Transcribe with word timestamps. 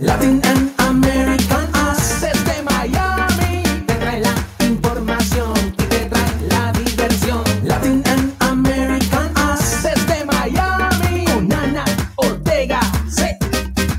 Latin 0.00 0.40
and 0.44 0.72
American 0.78 1.68
Us. 1.74 2.20
Desde 2.20 2.62
Miami 2.62 3.62
te 3.84 3.94
trae 3.94 4.20
la 4.20 4.32
información 4.64 5.52
y 5.76 5.82
te 5.82 6.06
trae 6.06 6.40
la 6.48 6.72
diversión. 6.72 7.42
Latin 7.64 8.04
and 8.06 8.32
American 8.38 9.32
Us. 9.50 9.82
Desde 9.82 10.24
Miami 10.24 11.24
con 11.24 11.52
Ana 11.52 11.84
Ortega. 12.14 12.80
Sí, 13.10 13.26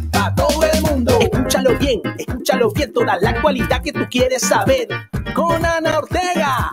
para 0.10 0.34
todo 0.36 0.64
el 0.64 0.82
mundo. 0.84 1.20
Escúchalo 1.20 1.78
bien, 1.78 2.02
escúchalo 2.18 2.72
bien. 2.72 2.94
Toda 2.94 3.18
la 3.20 3.32
actualidad 3.32 3.82
que 3.82 3.92
tú 3.92 4.08
quieres 4.10 4.42
saber. 4.42 4.88
Con 5.36 5.66
Ana 5.66 5.98
Ortega. 5.98 6.72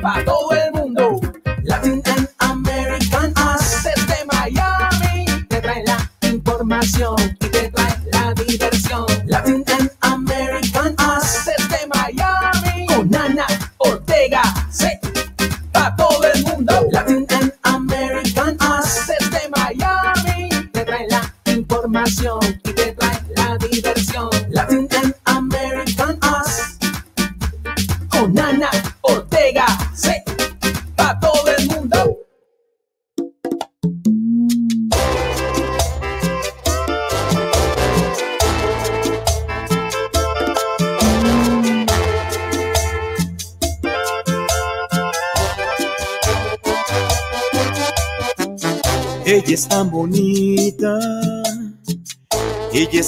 Para 0.00 0.24
todo 0.24 0.52
el 0.52 0.72
mundo. 0.72 1.20
Latin 1.64 2.00
and 2.06 2.26
American 2.38 3.34
Us. 3.36 3.84
Desde 3.84 4.24
Miami 4.24 5.26
te 5.50 5.60
trae 5.60 5.84
la 5.84 6.10
información 6.26 7.16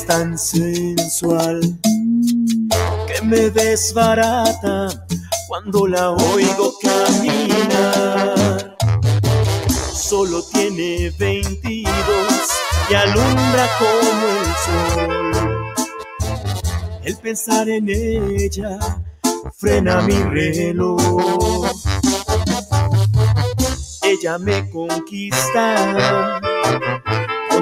tan 0.06 0.38
sensual, 0.38 1.60
que 3.06 3.22
me 3.22 3.50
desbarata 3.50 4.88
cuando 5.48 5.86
la 5.86 6.10
oigo 6.10 6.74
caminar. 6.82 8.76
Solo 9.94 10.42
tiene 10.52 11.10
22 11.18 11.92
y 12.90 12.94
alumbra 12.94 13.68
como 13.78 14.26
el 14.40 14.46
sol. 14.64 15.32
El 17.02 17.16
pensar 17.16 17.68
en 17.68 17.88
ella 17.88 18.78
frena 19.56 20.02
mi 20.02 20.14
reloj. 20.14 21.70
Ella 24.02 24.38
me 24.38 24.70
conquista 24.70 26.40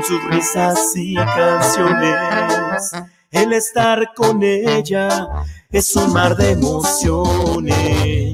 sus 0.07 0.25
risas 0.25 0.93
y 0.95 1.15
canciones. 1.15 2.93
El 3.31 3.53
estar 3.53 4.13
con 4.15 4.43
ella 4.43 5.29
es 5.71 5.95
un 5.97 6.13
mar 6.13 6.37
de 6.37 6.53
emociones. 6.53 8.33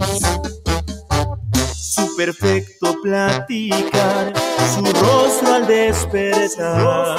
Su 1.75 2.17
perfecto 2.17 2.97
platicar, 3.03 4.33
su 4.75 4.85
rostro 4.85 5.55
al 5.55 5.67
despertar, 5.67 7.19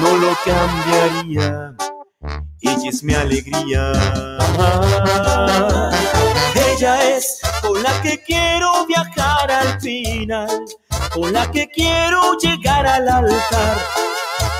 no 0.00 0.16
lo 0.16 0.36
cambiaría. 0.44 1.74
Ella 2.60 2.90
es 2.90 3.02
mi 3.02 3.14
alegría. 3.14 3.92
Ella 6.54 7.16
es 7.16 7.40
con 7.62 7.82
la 7.82 8.02
que 8.02 8.22
quiero 8.22 8.86
viajar 8.86 9.50
al 9.50 9.80
final, 9.80 10.64
con 11.14 11.32
la 11.32 11.50
que 11.50 11.68
quiero 11.68 12.36
llegar 12.38 12.86
al 12.86 13.08
altar, 13.08 13.78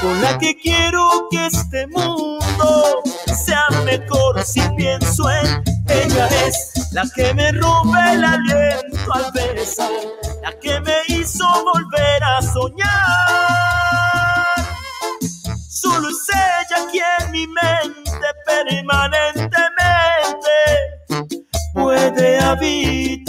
con 0.00 0.20
la 0.20 0.38
que 0.38 0.56
quiero 0.56 1.28
que 1.30 1.46
este 1.46 1.86
mundo 1.88 3.02
sea 3.44 3.68
mejor 3.84 4.42
si 4.44 4.60
pienso 4.76 5.30
en 5.30 5.62
ella 5.90 6.28
es 6.46 6.72
la 6.92 7.04
que 7.14 7.34
me 7.34 7.52
roba 7.52 8.12
el 8.12 8.24
aliento 8.24 9.12
al 9.12 9.30
besar, 9.32 9.90
la 10.42 10.52
que 10.60 10.80
me 10.80 10.94
hizo 11.08 11.44
volver 11.64 12.22
a 12.22 12.40
soñar. 12.42 12.88
Solo 15.68 16.08
es 16.10 16.28
ella 16.28 16.86
quien 16.90 17.32
mi 17.32 17.46
mente 17.46 18.26
permanentemente 18.46 19.50
puede 21.74 22.38
habitar. 22.38 23.19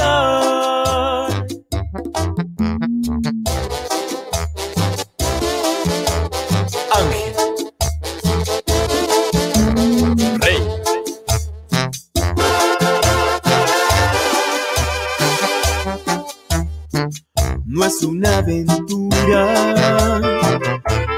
Aventura, 18.41 20.19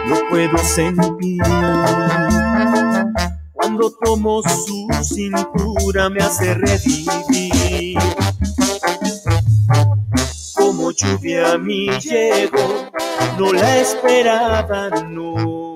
no 0.05 0.15
puedo 0.29 0.57
sentir. 0.59 1.41
Cuando 3.53 3.91
tomo 4.03 4.41
su 4.43 4.87
cintura 5.01 6.09
me 6.09 6.21
hace 6.21 6.53
revivir. 6.53 7.97
Como 10.55 10.91
lluvia 10.91 11.53
a 11.53 11.57
mí 11.57 11.89
llegó, 11.99 12.89
no 13.39 13.53
la 13.53 13.77
esperaba, 13.77 14.89
no. 15.07 15.73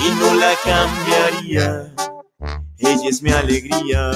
Y 0.00 0.10
no 0.20 0.34
la 0.34 0.52
cambiaría, 0.64 1.94
ella 2.78 3.08
es 3.08 3.22
mi 3.22 3.30
alegría. 3.30 4.10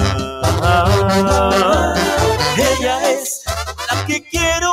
Ella 2.57 3.11
es 3.11 3.41
la 3.45 4.05
que 4.05 4.21
quiero 4.23 4.68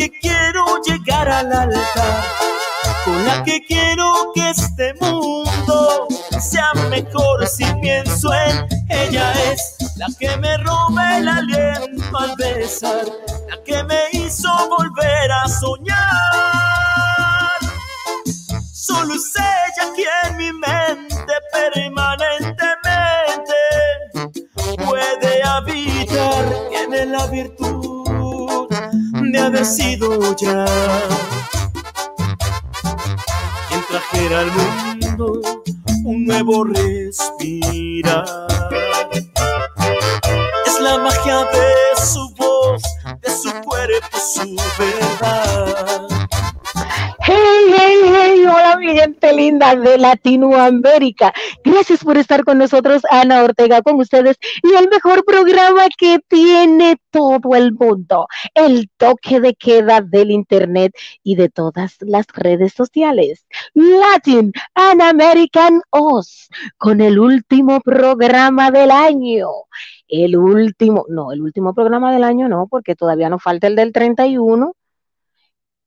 que 0.00 0.10
quiero 0.18 0.64
llegar 0.86 1.28
al 1.28 1.52
altar, 1.52 2.24
con 3.04 3.22
la 3.26 3.44
que 3.44 3.62
quiero 3.66 4.32
que 4.34 4.48
este 4.48 4.94
mundo 4.94 6.08
sea 6.40 6.72
mejor 6.88 7.46
si 7.46 7.66
pienso 7.82 8.32
en 8.32 8.66
ella 8.88 9.30
es 9.52 9.76
la 9.96 10.06
que 10.18 10.34
me 10.38 10.56
roba 10.56 11.18
el 11.18 11.28
aliento 11.28 12.18
al 12.18 12.34
besar, 12.36 13.04
la 13.50 13.62
que 13.62 13.84
me 13.84 14.00
hizo 14.12 14.48
volver 14.70 15.32
a 15.32 15.46
soñar. 15.48 15.98
Solo 18.72 19.16
es 19.16 19.34
ella 19.36 19.92
quien 19.94 20.36
mi 20.38 20.50
mente 20.50 21.34
permanentemente 21.52 23.54
puede 24.78 25.42
habitar. 25.42 26.46
Tiene 26.70 27.04
la 27.04 27.26
virtud 27.26 27.79
de 29.32 29.38
haber 29.38 29.64
sido 29.64 30.36
ya 30.36 30.64
quien 33.68 33.84
trajera 33.88 34.40
al 34.40 34.52
mundo 34.52 35.40
un 36.04 36.24
nuevo 36.24 36.64
respirar. 36.64 38.24
Es 40.66 40.80
la 40.80 40.98
magia 40.98 41.44
de 41.44 42.00
su 42.00 42.34
voz, 42.36 42.82
de 43.20 43.30
su 43.30 43.52
cuerpo, 43.62 44.18
su 44.18 44.56
verdad. 44.78 46.09
Hey, 47.32 47.74
hey, 47.78 48.00
hey, 48.02 48.44
hola 48.44 48.76
mi 48.76 48.92
gente 48.92 49.32
linda 49.32 49.76
de 49.76 49.98
Latinoamérica. 49.98 51.32
Gracias 51.62 52.02
por 52.02 52.18
estar 52.18 52.42
con 52.42 52.58
nosotros, 52.58 53.02
Ana 53.08 53.44
Ortega, 53.44 53.82
con 53.82 54.00
ustedes 54.00 54.36
y 54.64 54.74
el 54.74 54.88
mejor 54.88 55.24
programa 55.24 55.84
que 55.96 56.18
tiene 56.26 56.96
todo 57.12 57.54
el 57.54 57.72
mundo, 57.72 58.26
el 58.52 58.90
toque 58.96 59.38
de 59.38 59.54
queda 59.54 60.00
del 60.00 60.32
Internet 60.32 60.92
y 61.22 61.36
de 61.36 61.48
todas 61.48 61.98
las 62.00 62.26
redes 62.34 62.72
sociales. 62.72 63.46
Latin 63.74 64.52
and 64.74 65.00
American 65.00 65.82
Oz, 65.90 66.48
con 66.78 67.00
el 67.00 67.20
último 67.20 67.80
programa 67.80 68.72
del 68.72 68.90
año. 68.90 69.46
El 70.08 70.36
último, 70.36 71.04
no, 71.08 71.30
el 71.30 71.42
último 71.42 71.74
programa 71.74 72.12
del 72.12 72.24
año 72.24 72.48
no, 72.48 72.66
porque 72.68 72.96
todavía 72.96 73.28
nos 73.28 73.40
falta 73.40 73.68
el 73.68 73.76
del 73.76 73.92
31 73.92 74.74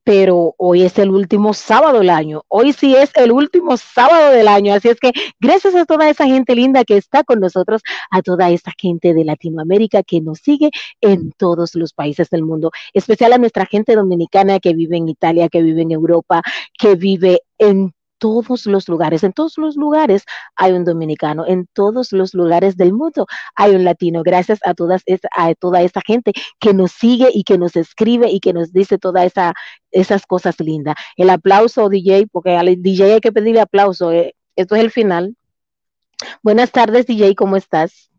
pero 0.04 0.54
hoy 0.58 0.82
es 0.82 0.98
el 0.98 1.10
último 1.10 1.54
sábado 1.54 1.98
del 2.00 2.10
año. 2.10 2.42
Hoy 2.48 2.72
sí 2.72 2.94
es 2.94 3.10
el 3.14 3.32
último 3.32 3.76
sábado 3.78 4.30
del 4.32 4.48
año. 4.48 4.74
Así 4.74 4.88
es 4.88 5.00
que 5.00 5.12
gracias 5.40 5.74
a 5.74 5.86
toda 5.86 6.08
esa 6.10 6.26
gente 6.26 6.54
linda 6.54 6.84
que 6.84 6.98
está 6.98 7.24
con 7.24 7.40
nosotros, 7.40 7.82
a 8.10 8.20
toda 8.20 8.50
esa 8.50 8.72
gente 8.78 9.14
de 9.14 9.24
Latinoamérica 9.24 10.02
que 10.02 10.20
nos 10.20 10.38
sigue 10.38 10.70
en 11.00 11.32
todos 11.32 11.74
los 11.74 11.94
países 11.94 12.28
del 12.28 12.42
mundo, 12.42 12.70
especial 12.92 13.32
a 13.32 13.38
nuestra 13.38 13.64
gente 13.64 13.96
dominicana 13.96 14.60
que 14.60 14.74
vive 14.74 14.98
en 14.98 15.08
Italia, 15.08 15.48
que 15.48 15.62
vive 15.62 15.82
en 15.82 15.92
Europa, 15.92 16.42
que 16.78 16.94
vive 16.94 17.40
en 17.58 17.93
todos 18.18 18.66
los 18.66 18.88
lugares, 18.88 19.24
en 19.24 19.32
todos 19.32 19.58
los 19.58 19.76
lugares 19.76 20.24
hay 20.56 20.72
un 20.72 20.84
dominicano, 20.84 21.46
en 21.46 21.66
todos 21.72 22.12
los 22.12 22.34
lugares 22.34 22.76
del 22.76 22.92
mundo 22.92 23.26
hay 23.54 23.74
un 23.74 23.84
latino. 23.84 24.22
Gracias 24.22 24.60
a, 24.64 24.74
todas 24.74 25.02
a 25.36 25.54
toda 25.54 25.82
esa 25.82 26.00
gente 26.00 26.32
que 26.60 26.74
nos 26.74 26.92
sigue 26.92 27.28
y 27.32 27.44
que 27.44 27.58
nos 27.58 27.76
escribe 27.76 28.30
y 28.30 28.40
que 28.40 28.52
nos 28.52 28.72
dice 28.72 28.98
todas 28.98 29.26
esa, 29.26 29.54
esas 29.90 30.26
cosas 30.26 30.58
lindas. 30.60 30.94
El 31.16 31.30
aplauso, 31.30 31.88
DJ, 31.88 32.26
porque 32.32 32.56
al 32.56 32.80
DJ 32.82 33.14
hay 33.14 33.20
que 33.20 33.32
pedirle 33.32 33.60
aplauso. 33.60 34.12
Eh. 34.12 34.34
Esto 34.56 34.76
es 34.76 34.82
el 34.82 34.90
final. 34.90 35.36
Buenas 36.42 36.70
tardes, 36.70 37.06
DJ, 37.06 37.34
¿cómo 37.34 37.56
estás? 37.56 38.10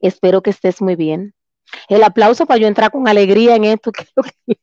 Espero 0.00 0.42
que 0.42 0.50
estés 0.50 0.80
muy 0.82 0.96
bien. 0.96 1.34
El 1.88 2.02
aplauso 2.04 2.46
para 2.46 2.60
yo 2.60 2.66
entrar 2.66 2.90
con 2.90 3.08
alegría 3.08 3.56
en 3.56 3.64
esto. 3.64 3.90
Ay, 4.46 4.56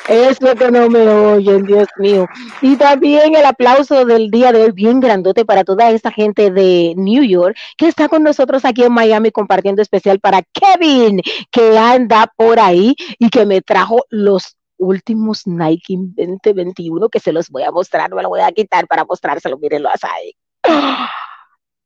Eso 0.08 0.55
que 0.55 0.70
no 0.70 0.91
me 0.91 1.08
oyen, 1.08 1.64
Dios 1.64 1.88
mío. 1.96 2.26
Y 2.61 2.76
también 2.76 3.35
el 3.35 3.46
aplauso 3.46 4.05
del 4.05 4.31
día 4.31 4.52
de 4.52 4.64
hoy, 4.64 4.73
bien 4.73 5.00
grandote 5.00 5.46
para 5.46 5.64
toda 5.64 5.91
esta 5.91 6.12
gente 6.12 6.50
de 6.50 6.93
New 6.96 7.25
York 7.25 7.56
que 7.79 7.88
está 7.88 8.08
con 8.08 8.23
nosotros 8.23 8.64
aquí 8.64 8.82
en 8.82 8.93
Miami 8.93 9.31
compartiendo 9.31 9.81
especial 9.81 10.20
para 10.20 10.43
Kevin, 10.52 11.23
que 11.50 11.79
anda 11.79 12.31
por 12.37 12.61
ahí 12.61 12.94
y 13.19 13.31
que 13.31 13.46
me 13.46 13.62
trajo 13.62 14.05
los 14.11 14.56
últimos 14.76 15.46
Nike 15.46 15.94
2021 15.96 17.08
que 17.08 17.20
se 17.20 17.32
los 17.32 17.49
voy 17.49 17.62
a 17.62 17.70
mostrar, 17.70 18.12
me 18.12 18.23
lo 18.23 18.29
voy 18.29 18.41
a 18.41 18.52
quitar 18.52 18.87
para 18.87 19.05
mostrárselo, 19.05 19.58
mírenlo 19.58 19.88
ahí. 19.88 20.37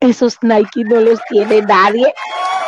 Esos 0.00 0.36
Nike 0.42 0.84
no 0.84 1.00
los 1.00 1.20
tiene 1.28 1.60
nadie. 1.62 2.12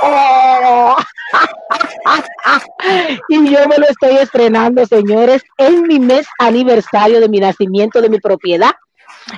Oh. 0.02 0.96
y 3.28 3.50
yo 3.50 3.68
me 3.68 3.78
lo 3.78 3.86
estoy 3.88 4.16
estrenando, 4.16 4.84
señores, 4.86 5.42
en 5.58 5.82
mi 5.82 6.00
mes 6.00 6.26
aniversario 6.38 7.20
de 7.20 7.28
mi 7.28 7.38
nacimiento, 7.38 8.00
de 8.00 8.08
mi 8.08 8.18
propiedad. 8.18 8.72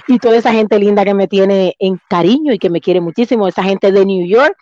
Y 0.08 0.18
toda 0.18 0.36
esa 0.36 0.52
gente 0.52 0.78
linda 0.78 1.04
que 1.04 1.12
me 1.12 1.28
tiene 1.28 1.74
en 1.78 2.00
cariño 2.08 2.54
y 2.54 2.58
que 2.58 2.70
me 2.70 2.80
quiere 2.80 3.00
muchísimo, 3.00 3.46
esa 3.46 3.62
gente 3.62 3.92
de 3.92 4.06
New 4.06 4.26
York, 4.26 4.56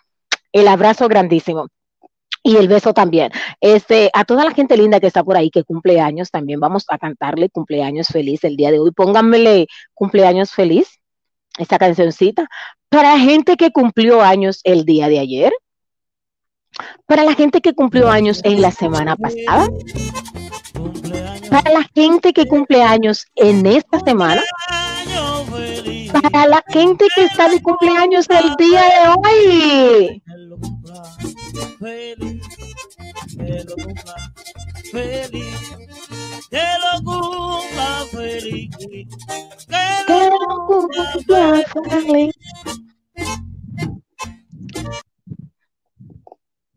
el 0.51 0.67
abrazo 0.67 1.07
grandísimo. 1.07 1.67
Y 2.43 2.57
el 2.57 2.67
beso 2.67 2.93
también. 2.93 3.31
Este, 3.61 4.09
a 4.13 4.25
toda 4.25 4.43
la 4.43 4.51
gente 4.51 4.75
linda 4.75 4.99
que 4.99 5.07
está 5.07 5.23
por 5.23 5.37
ahí, 5.37 5.51
que 5.51 5.63
cumple 5.63 6.01
años, 6.01 6.31
también 6.31 6.59
vamos 6.59 6.85
a 6.89 6.97
cantarle 6.97 7.49
cumpleaños 7.49 8.07
feliz 8.07 8.43
el 8.43 8.57
día 8.57 8.71
de 8.71 8.79
hoy. 8.79 8.91
Pónganmele 8.91 9.67
cumpleaños 9.93 10.51
feliz, 10.51 11.00
esta 11.57 11.77
cancioncita. 11.77 12.47
Para 12.89 13.17
gente 13.19 13.57
que 13.57 13.71
cumplió 13.71 14.21
años 14.21 14.61
el 14.63 14.85
día 14.85 15.07
de 15.07 15.19
ayer, 15.19 15.53
para 17.05 17.23
la 17.23 17.33
gente 17.33 17.61
que 17.61 17.73
cumplió 17.73 18.09
años 18.09 18.41
en 18.43 18.61
la 18.61 18.71
semana 18.71 19.15
pasada, 19.15 19.67
para 21.49 21.71
la 21.71 21.83
gente 21.93 22.33
que 22.33 22.47
cumple 22.47 22.81
años 22.81 23.25
en 23.35 23.65
esta 23.65 23.99
semana, 23.99 24.41
para 26.11 26.47
la 26.47 26.63
gente 26.67 27.05
que 27.15 27.23
está 27.23 27.49
de 27.49 27.61
cumpleaños 27.61 28.27
el 28.29 28.55
día 28.55 28.81
de 28.81 28.99
hoy. 29.17 30.23
Que 36.49 36.63
lo 36.81 37.03
cumpla 37.03 38.05
feliz. 38.11 38.69
Que 39.67 39.85
lo 40.07 40.65
cumpla 40.67 41.63
feliz. 41.89 42.35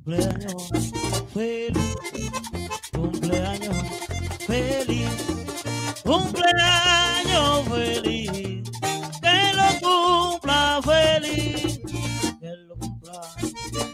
Cumpleaños 0.04 0.68
feliz, 1.32 1.96
cumpleaños 2.92 3.76
feliz, 4.46 5.10
cumpleaños 6.04 7.68
feliz, 7.70 8.70
que 9.22 9.38
lo 9.56 9.68
cumpla 9.80 10.80
feliz, 10.84 11.80
que 12.38 12.52
lo 12.68 12.76
cumpla 12.76 13.22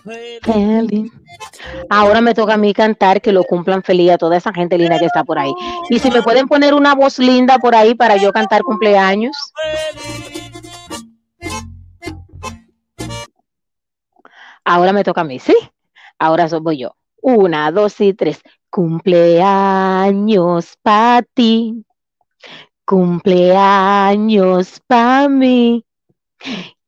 feliz. 0.03 1.20
Ahora 1.93 2.21
me 2.21 2.35
toca 2.35 2.55
a 2.55 2.57
mí 2.57 2.73
cantar 2.73 3.21
que 3.21 3.33
lo 3.33 3.43
cumplan 3.43 3.83
feliz 3.83 4.13
a 4.13 4.19
toda 4.19 4.37
esa 4.37 4.53
gente 4.53 4.79
linda 4.79 5.01
que 5.01 5.07
está 5.07 5.25
por 5.25 5.41
ahí. 5.41 5.53
Y 5.89 5.99
si 5.99 6.09
me 6.09 6.23
pueden 6.23 6.47
poner 6.47 6.73
una 6.73 6.95
voz 6.95 7.19
linda 7.19 7.59
por 7.59 7.75
ahí 7.75 7.97
para 7.97 8.17
yo 8.17 8.33
cantar 8.33 8.63
cumpleaños. 8.63 9.37
Ahora 14.65 14.93
me 14.93 15.03
toca 15.03 15.23
a 15.23 15.25
mí, 15.25 15.41
¿sí? 15.41 15.57
Ahora 16.17 16.47
voy 16.63 16.79
yo. 16.79 16.95
Una, 17.21 17.73
dos 17.73 18.01
y 18.01 18.15
tres. 18.15 18.41
Cumpleaños 18.71 20.79
para 20.83 21.23
ti. 21.23 21.85
Cumpleaños 22.85 24.81
para 24.87 25.29
mí. 25.29 25.85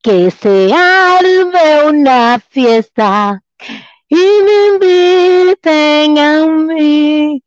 Que 0.00 0.30
se 0.30 0.72
arme 0.72 1.88
una 1.88 2.38
fiesta 2.38 3.41
y 4.12 4.42
me 4.42 4.66
inviten 4.74 6.18
a 6.18 6.44
mí. 6.46 7.42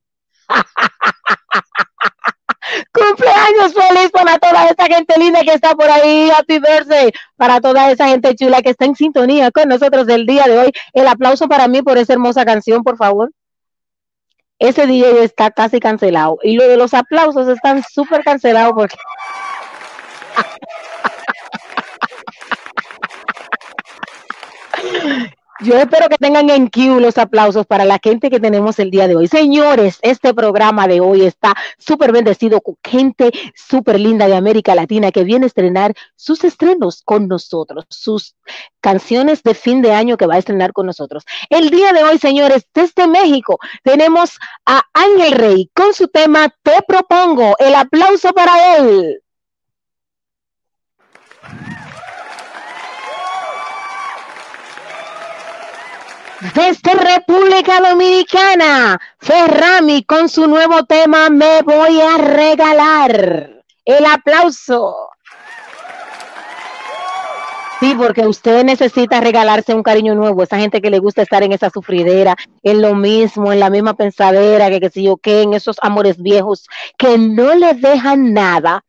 Cumpleaños 2.91 3.73
feliz 3.73 4.09
para 4.11 4.39
toda 4.39 4.69
esa 4.69 4.87
gente 4.87 5.19
linda 5.19 5.41
que 5.41 5.53
está 5.53 5.75
por 5.75 5.87
ahí. 5.87 6.31
Happy 6.31 6.57
birthday 6.57 7.11
para 7.37 7.61
toda 7.61 7.91
esa 7.91 8.07
gente 8.07 8.35
chula 8.35 8.63
que 8.63 8.71
está 8.71 8.85
en 8.85 8.95
sintonía 8.95 9.51
con 9.51 9.69
nosotros 9.69 10.07
del 10.07 10.25
día 10.25 10.45
de 10.45 10.57
hoy. 10.57 10.71
El 10.93 11.07
aplauso 11.07 11.47
para 11.47 11.67
mí 11.67 11.83
por 11.83 11.99
esa 11.99 12.13
hermosa 12.13 12.45
canción, 12.45 12.81
por 12.81 12.97
favor. 12.97 13.31
Ese 14.57 14.87
día 14.87 15.07
está 15.21 15.51
casi 15.51 15.79
cancelado. 15.79 16.39
Y 16.41 16.55
lo 16.55 16.67
de 16.67 16.77
los 16.77 16.95
aplausos 16.95 17.47
están 17.47 17.83
súper 17.83 18.23
cancelados 18.23 18.73
porque. 18.73 18.97
Yo 25.61 25.77
espero 25.77 26.09
que 26.09 26.17
tengan 26.17 26.49
en 26.49 26.67
Q 26.67 26.99
los 26.99 27.17
aplausos 27.17 27.65
para 27.65 27.85
la 27.85 27.97
gente 28.03 28.29
que 28.29 28.41
tenemos 28.41 28.77
el 28.77 28.91
día 28.91 29.07
de 29.07 29.15
hoy. 29.15 29.29
Señores, 29.29 29.99
este 30.01 30.33
programa 30.33 30.85
de 30.85 30.99
hoy 30.99 31.21
está 31.21 31.55
súper 31.77 32.11
bendecido 32.11 32.59
con 32.59 32.75
gente 32.83 33.31
súper 33.55 33.97
linda 33.97 34.27
de 34.27 34.35
América 34.35 34.75
Latina 34.75 35.13
que 35.13 35.23
viene 35.23 35.45
a 35.45 35.47
estrenar 35.47 35.93
sus 36.17 36.43
estrenos 36.43 37.01
con 37.05 37.29
nosotros, 37.29 37.85
sus 37.89 38.35
canciones 38.81 39.43
de 39.43 39.53
fin 39.53 39.81
de 39.81 39.93
año 39.93 40.17
que 40.17 40.25
va 40.25 40.35
a 40.35 40.39
estrenar 40.39 40.73
con 40.73 40.87
nosotros. 40.87 41.23
El 41.49 41.69
día 41.69 41.93
de 41.93 42.03
hoy, 42.03 42.17
señores, 42.17 42.67
desde 42.73 43.07
México 43.07 43.57
tenemos 43.81 44.37
a 44.65 44.83
Ángel 44.93 45.31
Rey 45.31 45.71
con 45.73 45.93
su 45.93 46.09
tema 46.09 46.53
Te 46.63 46.81
propongo. 46.85 47.55
El 47.59 47.75
aplauso 47.75 48.33
para 48.33 48.75
él. 48.75 49.21
Desde 56.53 56.93
República 56.93 57.79
Dominicana, 57.79 58.99
Ferrami 59.17 60.03
con 60.03 60.29
su 60.29 60.47
nuevo 60.47 60.83
tema 60.83 61.29
Me 61.29 61.63
voy 61.63 61.99
a 61.99 62.17
regalar. 62.17 63.63
El 63.83 64.05
aplauso. 64.05 64.95
Sí, 67.79 67.95
porque 67.97 68.27
usted 68.27 68.63
necesita 68.63 69.21
regalarse 69.21 69.73
un 69.73 69.81
cariño 69.81 70.13
nuevo. 70.13 70.43
Esa 70.43 70.59
gente 70.59 70.81
que 70.81 70.91
le 70.91 70.99
gusta 70.99 71.23
estar 71.23 71.41
en 71.41 71.51
esa 71.51 71.69
sufridera, 71.71 72.35
en 72.61 72.81
lo 72.81 72.93
mismo, 72.93 73.51
en 73.51 73.59
la 73.59 73.69
misma 73.71 73.95
pensadera, 73.95 74.69
que 74.69 74.79
qué 74.79 74.89
sé 74.89 75.01
yo 75.01 75.17
qué, 75.17 75.41
en 75.41 75.53
esos 75.53 75.77
amores 75.81 76.21
viejos 76.21 76.67
que 76.97 77.17
no 77.17 77.55
le 77.55 77.73
dejan 77.73 78.33
nada. 78.33 78.85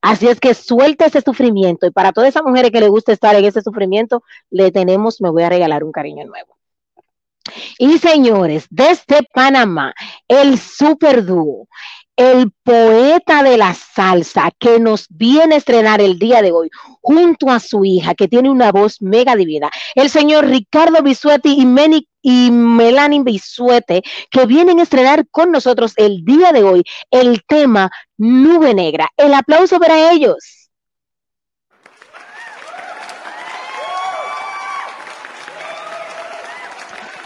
Así 0.00 0.28
es 0.28 0.40
que 0.40 0.54
suelta 0.54 1.06
ese 1.06 1.20
sufrimiento. 1.20 1.86
Y 1.86 1.90
para 1.90 2.12
todas 2.12 2.30
esas 2.30 2.42
mujeres 2.42 2.70
que 2.70 2.80
le 2.80 2.88
gusta 2.88 3.12
estar 3.12 3.34
en 3.36 3.44
ese 3.44 3.60
sufrimiento, 3.60 4.22
le 4.50 4.72
tenemos, 4.72 5.20
me 5.20 5.30
voy 5.30 5.42
a 5.42 5.50
regalar 5.50 5.84
un 5.84 5.92
cariño 5.92 6.24
nuevo. 6.24 6.55
Y 7.78 7.98
señores, 7.98 8.66
desde 8.70 9.22
Panamá, 9.32 9.94
el 10.28 10.58
super 10.58 11.24
dúo, 11.24 11.68
el 12.16 12.50
poeta 12.62 13.42
de 13.42 13.58
la 13.58 13.74
salsa 13.74 14.50
que 14.58 14.80
nos 14.80 15.06
viene 15.10 15.54
a 15.54 15.58
estrenar 15.58 16.00
el 16.00 16.18
día 16.18 16.40
de 16.40 16.50
hoy, 16.50 16.70
junto 17.02 17.50
a 17.50 17.60
su 17.60 17.84
hija, 17.84 18.14
que 18.14 18.26
tiene 18.26 18.50
una 18.50 18.72
voz 18.72 19.02
mega 19.02 19.36
divina, 19.36 19.70
el 19.94 20.08
señor 20.08 20.46
Ricardo 20.46 21.02
Bisuetti 21.02 21.50
y, 21.50 22.08
y 22.22 22.50
Melanie 22.50 23.22
Bisuete, 23.22 24.02
que 24.30 24.46
vienen 24.46 24.80
a 24.80 24.84
estrenar 24.84 25.26
con 25.30 25.52
nosotros 25.52 25.92
el 25.96 26.24
día 26.24 26.52
de 26.52 26.64
hoy 26.64 26.82
el 27.10 27.42
tema 27.46 27.90
Nube 28.16 28.72
Negra. 28.74 29.10
El 29.16 29.34
aplauso 29.34 29.78
para 29.78 30.10
ellos. 30.10 30.65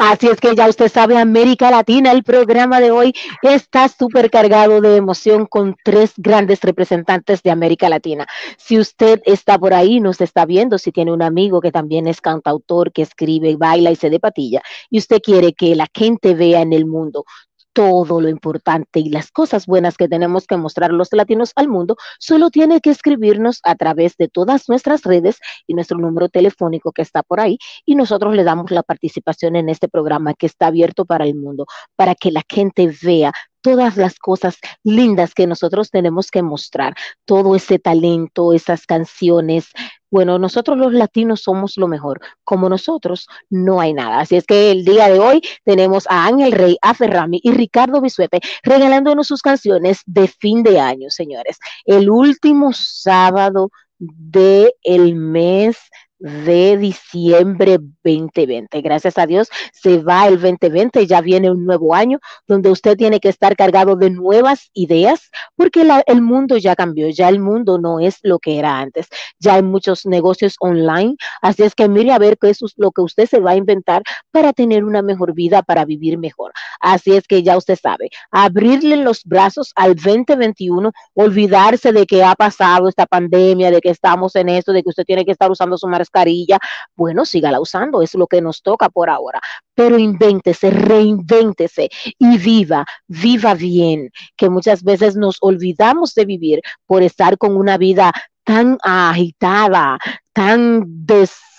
Así 0.02 0.28
es 0.28 0.40
que 0.40 0.54
ya 0.56 0.66
usted 0.66 0.90
sabe, 0.90 1.18
América 1.18 1.70
Latina, 1.70 2.10
el 2.12 2.24
programa 2.24 2.80
de 2.80 2.90
hoy 2.90 3.12
está 3.42 3.86
súper 3.86 4.30
cargado 4.30 4.80
de 4.80 4.96
emoción 4.96 5.44
con 5.44 5.76
tres 5.84 6.14
grandes 6.16 6.62
representantes 6.62 7.42
de 7.42 7.50
América 7.50 7.90
Latina. 7.90 8.26
Si 8.56 8.78
usted 8.78 9.20
está 9.26 9.58
por 9.58 9.74
ahí, 9.74 10.00
nos 10.00 10.22
está 10.22 10.46
viendo, 10.46 10.78
si 10.78 10.90
tiene 10.90 11.12
un 11.12 11.20
amigo 11.20 11.60
que 11.60 11.70
también 11.70 12.06
es 12.06 12.22
cantautor, 12.22 12.92
que 12.92 13.02
escribe, 13.02 13.56
baila 13.56 13.90
y 13.90 13.96
se 13.96 14.08
de 14.08 14.20
patilla, 14.20 14.62
y 14.88 14.96
usted 14.96 15.20
quiere 15.20 15.52
que 15.52 15.76
la 15.76 15.86
gente 15.94 16.34
vea 16.34 16.62
en 16.62 16.72
el 16.72 16.86
mundo 16.86 17.26
todo 17.72 18.20
lo 18.20 18.28
importante 18.28 19.00
y 19.00 19.10
las 19.10 19.30
cosas 19.30 19.66
buenas 19.66 19.96
que 19.96 20.08
tenemos 20.08 20.46
que 20.46 20.56
mostrar 20.56 20.92
los 20.92 21.12
latinos 21.12 21.52
al 21.56 21.68
mundo, 21.68 21.96
solo 22.18 22.50
tiene 22.50 22.80
que 22.80 22.90
escribirnos 22.90 23.60
a 23.64 23.74
través 23.74 24.16
de 24.16 24.28
todas 24.28 24.68
nuestras 24.68 25.02
redes 25.02 25.38
y 25.66 25.74
nuestro 25.74 25.98
número 25.98 26.28
telefónico 26.28 26.92
que 26.92 27.02
está 27.02 27.22
por 27.22 27.40
ahí 27.40 27.58
y 27.86 27.94
nosotros 27.94 28.34
le 28.34 28.44
damos 28.44 28.70
la 28.70 28.82
participación 28.82 29.56
en 29.56 29.68
este 29.68 29.88
programa 29.88 30.34
que 30.34 30.46
está 30.46 30.66
abierto 30.66 31.04
para 31.04 31.24
el 31.24 31.34
mundo, 31.34 31.66
para 31.96 32.14
que 32.14 32.30
la 32.30 32.42
gente 32.48 32.92
vea 33.02 33.32
todas 33.60 33.96
las 33.96 34.18
cosas 34.18 34.56
lindas 34.82 35.34
que 35.34 35.46
nosotros 35.46 35.90
tenemos 35.90 36.30
que 36.30 36.42
mostrar, 36.42 36.94
todo 37.24 37.54
ese 37.54 37.78
talento, 37.78 38.52
esas 38.52 38.86
canciones. 38.86 39.66
Bueno, 40.10 40.38
nosotros 40.38 40.76
los 40.76 40.92
latinos 40.92 41.42
somos 41.42 41.76
lo 41.76 41.86
mejor. 41.88 42.20
Como 42.44 42.68
nosotros, 42.68 43.28
no 43.48 43.80
hay 43.80 43.92
nada. 43.92 44.20
Así 44.20 44.36
es 44.36 44.44
que 44.44 44.70
el 44.72 44.84
día 44.84 45.08
de 45.08 45.20
hoy 45.20 45.42
tenemos 45.64 46.06
a 46.08 46.26
Ángel 46.26 46.52
Rey, 46.52 46.76
a 46.82 46.94
Ferrami 46.94 47.40
y 47.42 47.52
Ricardo 47.52 48.00
Bisuepe 48.00 48.40
regalándonos 48.62 49.28
sus 49.28 49.42
canciones 49.42 50.00
de 50.06 50.28
fin 50.28 50.62
de 50.62 50.80
año, 50.80 51.10
señores. 51.10 51.58
El 51.84 52.10
último 52.10 52.72
sábado 52.72 53.70
del 53.98 54.72
el 54.82 55.14
mes 55.14 55.76
de 56.20 56.76
diciembre 56.76 57.78
2020. 58.04 58.80
Gracias 58.82 59.16
a 59.18 59.26
Dios 59.26 59.48
se 59.72 60.02
va 60.02 60.28
el 60.28 60.40
2020, 60.40 61.06
ya 61.06 61.20
viene 61.20 61.50
un 61.50 61.64
nuevo 61.64 61.94
año 61.94 62.18
donde 62.46 62.70
usted 62.70 62.96
tiene 62.96 63.20
que 63.20 63.30
estar 63.30 63.56
cargado 63.56 63.96
de 63.96 64.10
nuevas 64.10 64.70
ideas 64.74 65.30
porque 65.56 65.86
el 66.06 66.22
mundo 66.22 66.58
ya 66.58 66.76
cambió, 66.76 67.08
ya 67.08 67.28
el 67.28 67.40
mundo 67.40 67.78
no 67.78 68.00
es 68.00 68.18
lo 68.22 68.38
que 68.38 68.58
era 68.58 68.78
antes, 68.78 69.08
ya 69.38 69.54
hay 69.54 69.62
muchos 69.62 70.04
negocios 70.04 70.56
online, 70.60 71.16
así 71.40 71.62
es 71.62 71.74
que 71.74 71.88
mire 71.88 72.12
a 72.12 72.18
ver 72.18 72.36
qué 72.38 72.50
es 72.50 72.60
lo 72.76 72.90
que 72.90 73.00
usted 73.00 73.26
se 73.26 73.40
va 73.40 73.52
a 73.52 73.56
inventar 73.56 74.02
para 74.30 74.52
tener 74.52 74.84
una 74.84 75.02
mejor 75.02 75.32
vida, 75.32 75.62
para 75.62 75.84
vivir 75.84 76.18
mejor. 76.18 76.52
Así 76.80 77.14
es 77.14 77.26
que 77.26 77.42
ya 77.42 77.56
usted 77.56 77.78
sabe, 77.80 78.10
abrirle 78.30 78.96
los 78.96 79.24
brazos 79.24 79.72
al 79.74 79.94
2021, 79.94 80.92
olvidarse 81.14 81.92
de 81.92 82.06
que 82.06 82.22
ha 82.22 82.34
pasado 82.34 82.88
esta 82.88 83.06
pandemia, 83.06 83.70
de 83.70 83.80
que 83.80 83.90
estamos 83.90 84.36
en 84.36 84.50
esto, 84.50 84.72
de 84.72 84.82
que 84.82 84.90
usted 84.90 85.04
tiene 85.04 85.24
que 85.24 85.32
estar 85.32 85.50
usando 85.50 85.78
su 85.78 85.88
mascarilla, 86.10 86.58
bueno, 86.96 87.24
sígala 87.24 87.60
usando, 87.60 88.02
es 88.02 88.14
lo 88.14 88.26
que 88.26 88.40
nos 88.40 88.62
toca 88.62 88.88
por 88.88 89.10
ahora. 89.10 89.40
Pero 89.74 89.98
invéntese, 89.98 90.70
reinvéntese 90.70 91.88
y 92.18 92.38
viva, 92.38 92.84
viva 93.06 93.54
bien, 93.54 94.10
que 94.36 94.50
muchas 94.50 94.82
veces 94.82 95.16
nos 95.16 95.36
olvidamos 95.40 96.14
de 96.14 96.24
vivir 96.24 96.60
por 96.86 97.02
estar 97.02 97.38
con 97.38 97.56
una 97.56 97.78
vida 97.78 98.12
tan 98.44 98.78
agitada, 98.82 99.98
tan 100.32 100.84
des 101.06 101.49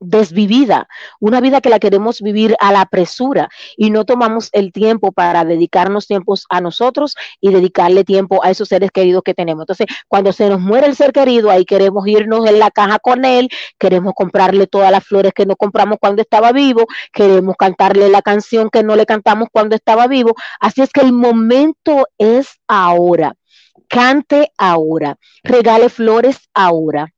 desvivida, 0.00 0.88
una 1.20 1.40
vida 1.40 1.60
que 1.60 1.68
la 1.68 1.78
queremos 1.78 2.20
vivir 2.20 2.56
a 2.60 2.72
la 2.72 2.86
presura 2.86 3.48
y 3.76 3.90
no 3.90 4.04
tomamos 4.04 4.48
el 4.52 4.72
tiempo 4.72 5.12
para 5.12 5.44
dedicarnos 5.44 6.06
tiempos 6.06 6.46
a 6.48 6.60
nosotros 6.60 7.16
y 7.40 7.52
dedicarle 7.52 8.04
tiempo 8.04 8.42
a 8.44 8.50
esos 8.50 8.68
seres 8.68 8.90
queridos 8.90 9.22
que 9.24 9.34
tenemos. 9.34 9.62
Entonces, 9.62 9.86
cuando 10.06 10.32
se 10.32 10.48
nos 10.48 10.60
muere 10.60 10.86
el 10.86 10.96
ser 10.96 11.12
querido, 11.12 11.50
ahí 11.50 11.64
queremos 11.64 12.06
irnos 12.06 12.46
en 12.46 12.58
la 12.58 12.70
caja 12.70 12.98
con 12.98 13.24
él, 13.24 13.48
queremos 13.78 14.14
comprarle 14.14 14.66
todas 14.66 14.90
las 14.90 15.04
flores 15.04 15.32
que 15.34 15.46
no 15.46 15.56
compramos 15.56 15.98
cuando 16.00 16.22
estaba 16.22 16.52
vivo, 16.52 16.86
queremos 17.12 17.56
cantarle 17.56 18.08
la 18.08 18.22
canción 18.22 18.70
que 18.70 18.82
no 18.82 18.96
le 18.96 19.06
cantamos 19.06 19.48
cuando 19.52 19.74
estaba 19.74 20.06
vivo. 20.06 20.34
Así 20.60 20.82
es 20.82 20.90
que 20.90 21.00
el 21.00 21.12
momento 21.12 22.06
es 22.18 22.60
ahora. 22.66 23.34
Cante 23.88 24.52
ahora, 24.58 25.16
regale 25.44 25.88
flores 25.88 26.50
ahora 26.52 27.12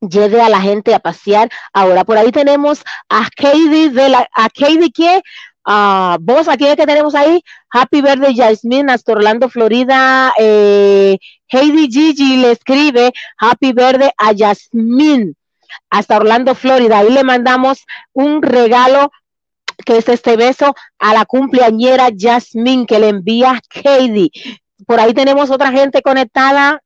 lleve 0.00 0.40
a 0.40 0.48
la 0.48 0.60
gente 0.60 0.94
a 0.94 1.00
pasear. 1.00 1.48
Ahora 1.72 2.04
por 2.04 2.18
ahí 2.18 2.32
tenemos 2.32 2.82
a 3.08 3.28
Katie 3.34 3.90
de 3.90 4.08
la, 4.08 4.28
a 4.34 4.48
Katie 4.48 4.90
que 4.92 5.22
uh, 5.66 6.16
vos 6.20 6.48
aquí 6.48 6.64
que 6.76 6.86
tenemos 6.86 7.14
ahí, 7.14 7.42
Happy 7.70 8.00
Birthday 8.00 8.36
Jasmine 8.36 8.92
hasta 8.92 9.12
Orlando, 9.12 9.48
Florida. 9.48 10.32
Eh, 10.38 11.18
Heidi 11.48 11.88
Gigi 11.90 12.36
le 12.38 12.52
escribe 12.52 13.12
Happy 13.38 13.72
Birthday 13.72 14.10
a 14.18 14.32
Jasmine 14.36 15.34
hasta 15.90 16.16
Orlando, 16.16 16.54
Florida. 16.54 16.98
Ahí 16.98 17.10
le 17.10 17.24
mandamos 17.24 17.84
un 18.12 18.42
regalo 18.42 19.10
que 19.84 19.98
es 19.98 20.08
este 20.08 20.36
beso 20.36 20.74
a 20.98 21.14
la 21.14 21.24
cumpleañera 21.26 22.08
Jasmine 22.16 22.86
que 22.86 22.98
le 22.98 23.08
envía 23.08 23.60
Katie. 23.68 24.30
Por 24.86 25.00
ahí 25.00 25.14
tenemos 25.14 25.50
otra 25.50 25.70
gente 25.70 26.02
conectada. 26.02 26.80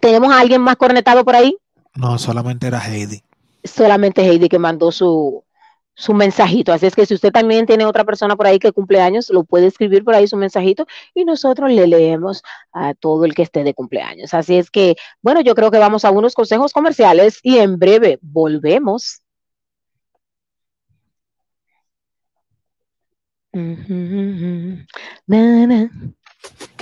¿Tenemos 0.00 0.32
a 0.32 0.40
alguien 0.40 0.62
más 0.62 0.76
conectado 0.76 1.24
por 1.24 1.36
ahí? 1.36 1.56
No, 1.94 2.18
solamente 2.18 2.66
era 2.66 2.80
Heidi. 2.80 3.22
Solamente 3.62 4.22
Heidi 4.22 4.48
que 4.48 4.58
mandó 4.58 4.90
su, 4.90 5.44
su 6.00 6.14
mensajito. 6.14 6.72
Así 6.72 6.86
es 6.86 6.94
que 6.94 7.04
si 7.04 7.14
usted 7.14 7.30
también 7.30 7.66
tiene 7.66 7.84
otra 7.84 8.04
persona 8.04 8.34
por 8.34 8.46
ahí 8.46 8.58
que 8.58 8.72
cumple 8.72 9.00
años, 9.00 9.28
lo 9.30 9.44
puede 9.44 9.66
escribir 9.66 10.02
por 10.02 10.14
ahí 10.14 10.26
su 10.26 10.36
mensajito 10.36 10.86
y 11.14 11.24
nosotros 11.24 11.70
le 11.70 11.86
leemos 11.86 12.42
a 12.72 12.94
todo 12.94 13.26
el 13.26 13.34
que 13.34 13.42
esté 13.42 13.64
de 13.64 13.74
cumpleaños. 13.74 14.32
Así 14.32 14.56
es 14.56 14.70
que, 14.70 14.96
bueno, 15.20 15.42
yo 15.42 15.54
creo 15.54 15.70
que 15.70 15.78
vamos 15.78 16.04
a 16.04 16.10
unos 16.10 16.34
consejos 16.34 16.72
comerciales 16.72 17.38
y 17.42 17.58
en 17.58 17.78
breve 17.78 18.18
volvemos. 18.22 19.20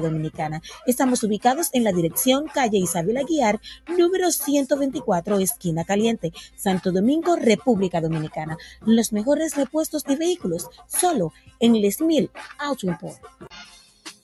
Dominicana. 0.00 0.62
Estamos 0.86 1.22
ubicados 1.22 1.70
en 1.72 1.84
la 1.84 1.92
dirección 1.92 2.46
calle 2.46 2.78
Isabel 2.78 3.16
Aguiar, 3.16 3.60
número 3.96 4.30
124, 4.30 5.38
esquina 5.38 5.84
caliente, 5.84 6.32
Santo 6.56 6.92
Domingo, 6.92 7.36
República 7.36 8.00
Dominicana. 8.00 8.56
Los 8.84 9.12
mejores 9.12 9.56
repuestos 9.56 10.04
de 10.04 10.16
vehículos, 10.16 10.68
solo 10.86 11.32
en 11.60 11.80
Les 11.80 12.00
Mil 12.00 12.30
Auto 12.58 12.86
Import. 12.86 13.18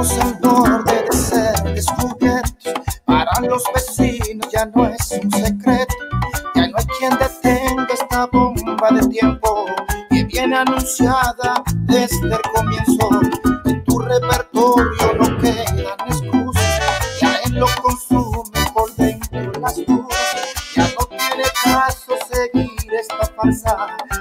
estamos 0.00 0.18
al 0.18 0.34
borde 0.40 1.04
de 1.10 1.16
ser 1.16 1.74
descubiertos. 1.74 2.74
Para 3.04 3.40
los 3.40 3.62
vecinos 3.74 4.48
ya 4.52 4.66
no 4.66 4.86
es 4.86 5.18
un 5.22 5.30
secreto, 5.30 5.94
ya 6.54 6.68
no 6.68 6.78
hay 6.78 6.86
quien 6.98 7.18
detenga 7.18 7.86
esta 7.92 8.26
bomba 8.26 8.90
de 8.92 9.08
tiempo 9.08 9.66
que 10.10 10.24
viene 10.24 10.56
anunciada 10.56 11.62
desde 11.86 12.26
el 12.26 12.42
comienzo. 12.54 13.08
En 13.64 13.84
tu 13.84 13.98
repertorio 13.98 15.14
no 15.18 15.38
quedan 15.38 16.00
excusas, 16.06 17.20
ya 17.20 17.34
él 17.44 17.54
lo 17.54 17.66
consume 17.82 18.70
por 18.74 18.94
dentro 18.96 19.52
las. 19.60 20.07
farsa 23.38 23.76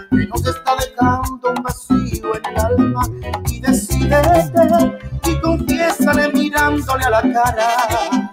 que 0.10 0.28
nos 0.28 0.46
está 0.46 0.76
dejando 0.76 1.50
un 1.50 1.64
vacío 1.64 2.36
en 2.36 2.46
el 2.46 2.60
alma. 2.60 3.02
Y 3.50 3.60
decídete 3.60 5.00
y 5.26 5.40
confiésale 5.42 6.32
mirándole 6.34 7.06
a 7.06 7.10
la 7.10 7.22
cara. 7.22 8.27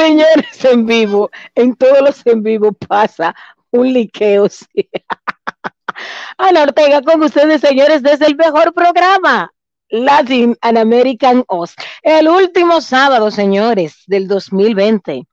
Señores 0.00 0.64
en 0.64 0.86
vivo, 0.86 1.30
en 1.54 1.76
todos 1.76 2.00
los 2.00 2.26
en 2.26 2.42
vivo 2.42 2.72
pasa 2.72 3.34
un 3.70 3.92
liqueo. 3.92 4.48
sí. 4.48 4.66
Ana 6.38 6.62
Ortega 6.62 7.02
con 7.02 7.22
ustedes, 7.22 7.60
señores, 7.60 8.02
desde 8.02 8.24
el 8.24 8.34
mejor 8.34 8.72
programa, 8.72 9.52
Latin 9.90 10.56
and 10.62 10.78
American 10.78 11.44
Oz. 11.48 11.74
El 12.02 12.28
último 12.28 12.80
sábado, 12.80 13.30
señores, 13.30 14.02
del 14.06 14.26
2020. 14.26 15.26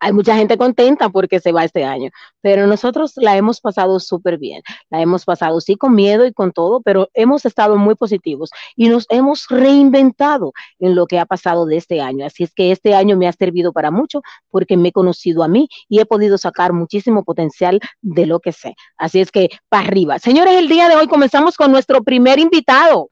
Hay 0.00 0.12
mucha 0.12 0.36
gente 0.36 0.56
contenta 0.56 1.08
porque 1.08 1.40
se 1.40 1.52
va 1.52 1.64
este 1.64 1.84
año, 1.84 2.10
pero 2.40 2.66
nosotros 2.66 3.12
la 3.16 3.36
hemos 3.36 3.60
pasado 3.60 4.00
súper 4.00 4.38
bien. 4.38 4.62
La 4.90 5.00
hemos 5.00 5.24
pasado 5.24 5.60
sí 5.60 5.76
con 5.76 5.94
miedo 5.94 6.26
y 6.26 6.32
con 6.32 6.52
todo, 6.52 6.80
pero 6.80 7.08
hemos 7.14 7.44
estado 7.44 7.76
muy 7.76 7.94
positivos 7.94 8.50
y 8.76 8.88
nos 8.88 9.06
hemos 9.10 9.46
reinventado 9.48 10.52
en 10.78 10.94
lo 10.94 11.06
que 11.06 11.18
ha 11.18 11.26
pasado 11.26 11.66
de 11.66 11.76
este 11.76 12.00
año. 12.00 12.26
Así 12.26 12.44
es 12.44 12.52
que 12.54 12.72
este 12.72 12.94
año 12.94 13.16
me 13.16 13.28
ha 13.28 13.32
servido 13.32 13.72
para 13.72 13.90
mucho 13.90 14.22
porque 14.50 14.76
me 14.76 14.88
he 14.88 14.92
conocido 14.92 15.42
a 15.42 15.48
mí 15.48 15.68
y 15.88 16.00
he 16.00 16.06
podido 16.06 16.38
sacar 16.38 16.72
muchísimo 16.72 17.24
potencial 17.24 17.80
de 18.00 18.26
lo 18.26 18.40
que 18.40 18.52
sé. 18.52 18.74
Así 18.96 19.20
es 19.20 19.30
que 19.30 19.50
para 19.68 19.86
arriba. 19.86 20.18
Señores, 20.18 20.54
el 20.54 20.68
día 20.68 20.88
de 20.88 20.96
hoy 20.96 21.06
comenzamos 21.06 21.56
con 21.56 21.70
nuestro 21.70 22.02
primer 22.02 22.38
invitado. 22.38 23.08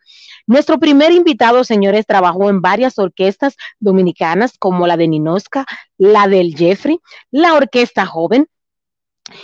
Nuestro 0.50 0.80
primer 0.80 1.12
invitado, 1.12 1.62
señores, 1.62 2.06
trabajó 2.06 2.50
en 2.50 2.60
varias 2.60 2.98
orquestas 2.98 3.54
dominicanas 3.78 4.58
como 4.58 4.88
la 4.88 4.96
de 4.96 5.06
Ninosca, 5.06 5.64
la 5.96 6.26
del 6.26 6.56
Jeffrey, 6.56 6.98
la 7.30 7.54
Orquesta 7.54 8.04
Joven, 8.04 8.48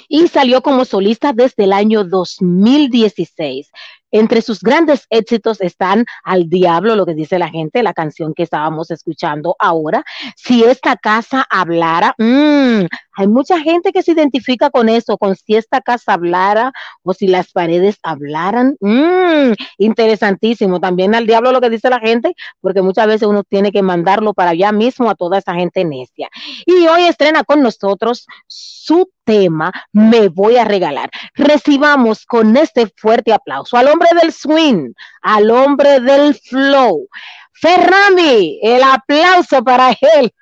y 0.09 0.27
salió 0.27 0.63
como 0.63 0.85
solista 0.85 1.33
desde 1.33 1.63
el 1.63 1.73
año 1.73 2.03
2016. 2.03 3.71
Entre 4.17 4.41
sus 4.41 4.61
grandes 4.61 5.07
éxitos 5.11 5.61
están 5.61 6.07
Al 6.25 6.49
Diablo, 6.49 6.97
lo 6.97 7.05
que 7.05 7.13
dice 7.13 7.39
la 7.39 7.51
gente, 7.51 7.83
la 7.83 7.93
canción 7.93 8.33
que 8.33 8.45
estábamos 8.45 8.91
escuchando 8.91 9.57
ahora. 9.59 10.05
Si 10.37 10.65
esta 10.65 10.97
casa 10.97 11.47
hablara, 11.51 12.15
mm, 12.17 12.87
hay 13.19 13.29
mucha 13.29 13.61
gente 13.61 13.93
que 13.93 14.03
se 14.03 14.13
identifica 14.13 14.71
con 14.71 14.89
eso, 14.89 15.19
con 15.19 15.37
si 15.37 15.57
esta 15.57 15.83
casa 15.83 16.15
hablara 16.15 16.73
o 17.03 17.13
si 17.13 17.27
las 17.27 17.53
paredes 17.53 17.99
hablaran. 18.03 18.77
Mm, 18.81 19.53
interesantísimo. 19.79 20.81
También 20.81 21.15
Al 21.15 21.27
Diablo, 21.27 21.53
lo 21.53 21.61
que 21.61 21.71
dice 21.71 21.91
la 21.91 22.01
gente, 22.01 22.35
porque 22.63 22.81
muchas 22.81 23.07
veces 23.07 23.29
uno 23.29 23.43
tiene 23.43 23.71
que 23.71 23.83
mandarlo 23.83 24.33
para 24.33 24.51
allá 24.51 24.73
mismo 24.73 25.11
a 25.11 25.15
toda 25.15 25.39
esa 25.39 25.55
gente 25.55 25.85
necia. 25.85 26.31
Y 26.65 26.87
hoy 26.87 27.03
estrena 27.03 27.45
con 27.45 27.63
nosotros 27.63 28.27
su 28.47 29.11
tema, 29.25 29.73
Me 29.93 30.29
voy 30.29 30.57
a 30.57 30.65
regalar. 30.65 31.11
Recibamos 31.35 32.25
con 32.25 32.57
este 32.57 32.87
fuerte 32.97 33.33
aplauso 33.33 33.77
al 33.77 33.89
hombre 33.89 34.06
del 34.21 34.33
swing, 34.33 34.93
al 35.23 35.51
hombre 35.51 36.01
del 36.01 36.35
flow. 36.35 37.09
Ferrami, 37.53 38.59
el 38.63 38.83
aplauso 38.83 39.63
para 39.65 39.91
él. 39.91 40.33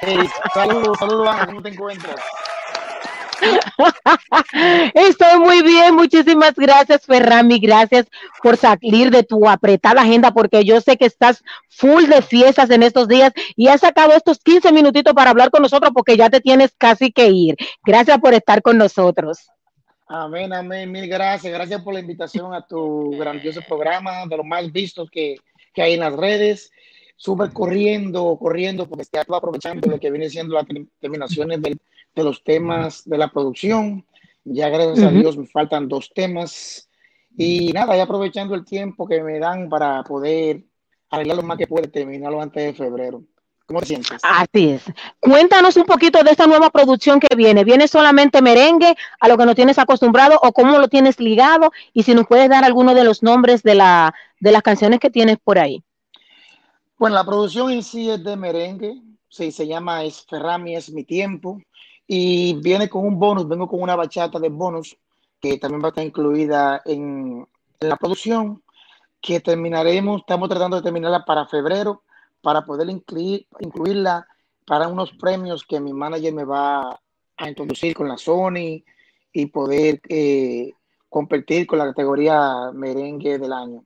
Hey, 0.00 0.28
saludos, 0.54 0.98
saludos, 0.98 1.28
Ana, 1.28 1.46
¿cómo 1.46 1.62
te 1.62 1.70
encuentras? 1.70 2.20
Estoy 4.94 5.38
muy 5.38 5.62
bien, 5.62 5.94
muchísimas 5.94 6.54
gracias 6.54 7.04
Ferrami, 7.04 7.58
gracias 7.58 8.06
por 8.42 8.56
salir 8.56 9.10
de 9.10 9.22
tu 9.22 9.48
apretada 9.48 10.02
agenda 10.02 10.32
porque 10.32 10.64
yo 10.64 10.80
sé 10.80 10.96
que 10.96 11.06
estás 11.06 11.42
full 11.68 12.04
de 12.04 12.22
fiestas 12.22 12.70
en 12.70 12.82
estos 12.82 13.08
días 13.08 13.32
y 13.56 13.68
has 13.68 13.80
sacado 13.80 14.12
estos 14.12 14.38
15 14.38 14.72
minutitos 14.72 15.14
para 15.14 15.30
hablar 15.30 15.50
con 15.50 15.62
nosotros 15.62 15.92
porque 15.94 16.16
ya 16.16 16.30
te 16.30 16.40
tienes 16.40 16.74
casi 16.78 17.12
que 17.12 17.28
ir. 17.28 17.56
Gracias 17.84 18.18
por 18.18 18.34
estar 18.34 18.62
con 18.62 18.78
nosotros. 18.78 19.50
Amén, 20.06 20.52
amén, 20.52 20.92
mil 20.92 21.08
gracias. 21.08 21.52
Gracias 21.52 21.82
por 21.82 21.94
la 21.94 22.00
invitación 22.00 22.52
a 22.52 22.66
tu 22.66 23.16
grandioso 23.16 23.60
programa, 23.66 24.26
de 24.26 24.36
los 24.36 24.44
más 24.44 24.70
vistos 24.70 25.10
que, 25.10 25.36
que 25.72 25.82
hay 25.82 25.94
en 25.94 26.00
las 26.00 26.14
redes. 26.14 26.70
Súper 27.16 27.52
corriendo, 27.52 28.36
corriendo, 28.38 28.86
porque 28.86 29.02
estoy 29.02 29.20
aprovechando 29.26 29.88
lo 29.88 29.98
que 29.98 30.10
viene 30.10 30.28
siendo 30.28 30.54
las 30.54 30.66
terminaciones 31.00 31.62
del, 31.62 31.78
de 32.14 32.24
los 32.24 32.44
temas 32.44 33.08
de 33.08 33.16
la 33.16 33.28
producción. 33.28 34.04
Ya 34.44 34.68
gracias 34.68 35.02
a 35.04 35.08
Ujú. 35.08 35.20
Dios 35.20 35.38
me 35.38 35.46
faltan 35.46 35.88
dos 35.88 36.12
temas. 36.12 36.88
Y 37.36 37.72
nada, 37.72 37.96
ya 37.96 38.02
aprovechando 38.02 38.54
el 38.54 38.64
tiempo 38.64 39.06
que 39.06 39.22
me 39.22 39.38
dan 39.38 39.68
para 39.68 40.02
poder 40.04 40.64
arreglar 41.08 41.36
lo 41.38 41.42
más 41.42 41.56
que 41.56 41.66
pueda, 41.66 41.88
terminarlo 41.88 42.42
antes 42.42 42.62
de 42.62 42.74
febrero. 42.74 43.24
¿Cómo 43.66 43.80
te 43.80 43.86
sientes? 43.86 44.20
Así 44.22 44.70
es. 44.70 44.82
Cuéntanos 45.20 45.76
un 45.76 45.84
poquito 45.84 46.22
de 46.22 46.30
esta 46.30 46.46
nueva 46.46 46.70
producción 46.70 47.18
que 47.18 47.34
viene. 47.34 47.64
¿Viene 47.64 47.88
solamente 47.88 48.42
merengue 48.42 48.94
a 49.20 49.28
lo 49.28 49.38
que 49.38 49.46
nos 49.46 49.54
tienes 49.54 49.78
acostumbrado 49.78 50.38
o 50.42 50.52
cómo 50.52 50.78
lo 50.78 50.88
tienes 50.88 51.18
ligado? 51.18 51.72
Y 51.94 52.02
si 52.02 52.14
nos 52.14 52.26
puedes 52.26 52.50
dar 52.50 52.64
alguno 52.64 52.94
de 52.94 53.04
los 53.04 53.22
nombres 53.22 53.62
de, 53.62 53.74
la, 53.74 54.14
de 54.38 54.52
las 54.52 54.62
canciones 54.62 55.00
que 55.00 55.10
tienes 55.10 55.38
por 55.42 55.58
ahí. 55.58 55.82
Bueno, 56.98 57.16
la 57.16 57.24
producción 57.24 57.70
en 57.70 57.82
sí 57.82 58.10
es 58.10 58.22
de 58.22 58.36
merengue, 58.36 59.00
sí, 59.28 59.50
se 59.50 59.66
llama 59.66 60.04
Es 60.04 60.24
Ferrami, 60.26 60.76
es 60.76 60.90
mi 60.90 61.04
tiempo, 61.04 61.60
y 62.06 62.54
viene 62.60 62.88
con 62.88 63.04
un 63.06 63.18
bonus, 63.18 63.48
vengo 63.48 63.66
con 63.66 63.82
una 63.82 63.96
bachata 63.96 64.38
de 64.38 64.48
bonus 64.48 64.96
que 65.40 65.58
también 65.58 65.82
va 65.82 65.86
a 65.86 65.90
estar 65.90 66.04
incluida 66.04 66.80
en, 66.84 67.46
en 67.80 67.88
la 67.88 67.96
producción, 67.96 68.62
que 69.20 69.40
terminaremos, 69.40 70.20
estamos 70.20 70.48
tratando 70.48 70.76
de 70.76 70.82
terminarla 70.82 71.24
para 71.24 71.46
febrero, 71.46 72.02
para 72.44 72.64
poder 72.64 72.88
incluir, 72.90 73.46
incluirla 73.58 74.26
para 74.66 74.86
unos 74.86 75.10
premios 75.12 75.64
que 75.66 75.80
mi 75.80 75.92
manager 75.92 76.32
me 76.32 76.44
va 76.44 77.00
a 77.38 77.48
introducir 77.48 77.94
con 77.96 78.06
la 78.06 78.16
Sony 78.18 78.84
y 79.32 79.46
poder 79.46 80.00
eh, 80.08 80.72
competir 81.08 81.66
con 81.66 81.78
la 81.78 81.86
categoría 81.86 82.70
merengue 82.72 83.38
del 83.38 83.52
año. 83.52 83.82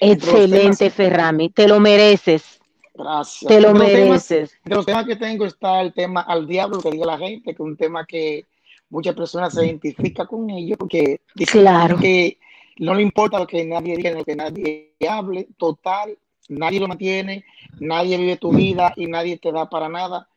Excelente, 0.00 0.86
temas- 0.86 0.94
Ferrami. 0.94 1.50
Te 1.50 1.68
lo 1.68 1.80
mereces. 1.80 2.60
Gracias. 2.94 3.48
Te 3.48 3.60
lo 3.60 3.72
los 3.72 3.78
temas- 3.86 3.92
mereces. 4.30 4.58
De 4.64 4.74
los 4.74 4.86
temas 4.86 5.06
que 5.06 5.16
tengo 5.16 5.44
está 5.44 5.80
el 5.80 5.92
tema 5.94 6.22
Al 6.22 6.46
Diablo, 6.46 6.80
que 6.80 6.90
diga 6.90 7.06
la 7.06 7.18
gente, 7.18 7.44
que 7.44 7.50
es 7.52 7.60
un 7.60 7.76
tema 7.76 8.04
que 8.04 8.44
muchas 8.90 9.14
personas 9.14 9.54
se 9.54 9.64
identifican 9.66 10.26
con 10.26 10.50
ello, 10.50 10.76
porque 10.76 11.20
dicen 11.34 11.60
Claro. 11.62 11.98
que 11.98 12.38
no 12.78 12.94
le 12.94 13.02
importa 13.02 13.38
lo 13.38 13.46
que 13.46 13.64
nadie 13.64 13.96
diga, 13.96 14.10
lo 14.12 14.24
que 14.24 14.34
nadie 14.36 14.94
hable, 15.08 15.48
total, 15.56 16.16
nadie 16.48 16.80
lo 16.80 16.88
mantiene, 16.88 17.44
nadie 17.78 18.18
vive 18.18 18.36
tu 18.36 18.52
vida 18.52 18.92
y 18.96 19.06
nadie 19.06 19.38
te 19.38 19.52
da 19.52 19.68
para 19.68 19.88
nada. 19.88 20.28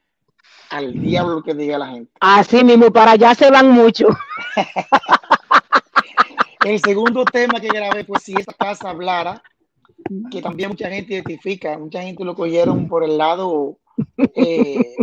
Al 0.69 0.93
diablo 0.93 1.36
lo 1.36 1.43
que 1.43 1.54
diga 1.54 1.78
la 1.78 1.88
gente. 1.88 2.12
Así 2.19 2.63
mismo, 2.63 2.91
para 2.91 3.12
allá 3.12 3.36
se 3.36 3.52
van 3.52 3.71
mucho. 3.71 4.08
El 6.63 6.80
segundo 6.80 7.26
tema 7.26 7.60
que 7.60 7.67
grabé 7.67 8.06
fue 8.06 8.19
Si 8.19 8.34
esta 8.34 8.54
casa 8.54 8.89
hablara, 8.89 9.41
que 10.30 10.41
también 10.41 10.69
mucha 10.69 10.89
gente 10.89 11.15
identifica, 11.15 11.78
mucha 11.78 12.02
gente 12.02 12.24
lo 12.24 12.36
cogieron 12.36 12.88
por 12.88 13.04
el 13.04 13.17
lado 13.17 13.78
eh, 14.36 14.95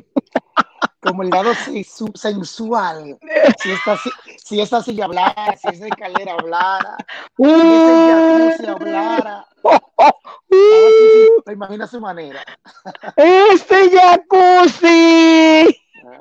como 1.01 1.23
el 1.23 1.31
lado 1.31 1.53
sensu- 1.55 2.17
sensual. 2.17 3.19
Si 3.61 3.71
esta, 3.73 3.97
si, 3.97 4.11
si 4.45 4.61
esta 4.61 4.83
silla 4.83 5.07
hablara, 5.07 5.57
si 5.57 5.69
esa 5.69 5.87
escalera 5.87 6.35
hablara, 6.35 6.97
si 7.37 7.45
ese 7.45 8.09
jacuzzi 8.09 8.67
hablara. 8.67 9.47
Oh, 9.63 9.79
oh, 9.97 10.13
uh, 10.51 11.43
lo 11.45 11.53
imagina 11.53 11.85
a 11.85 11.89
su 11.89 12.01
manera. 12.01 12.41
este 13.17 13.91
jacuzzi. 13.91 15.77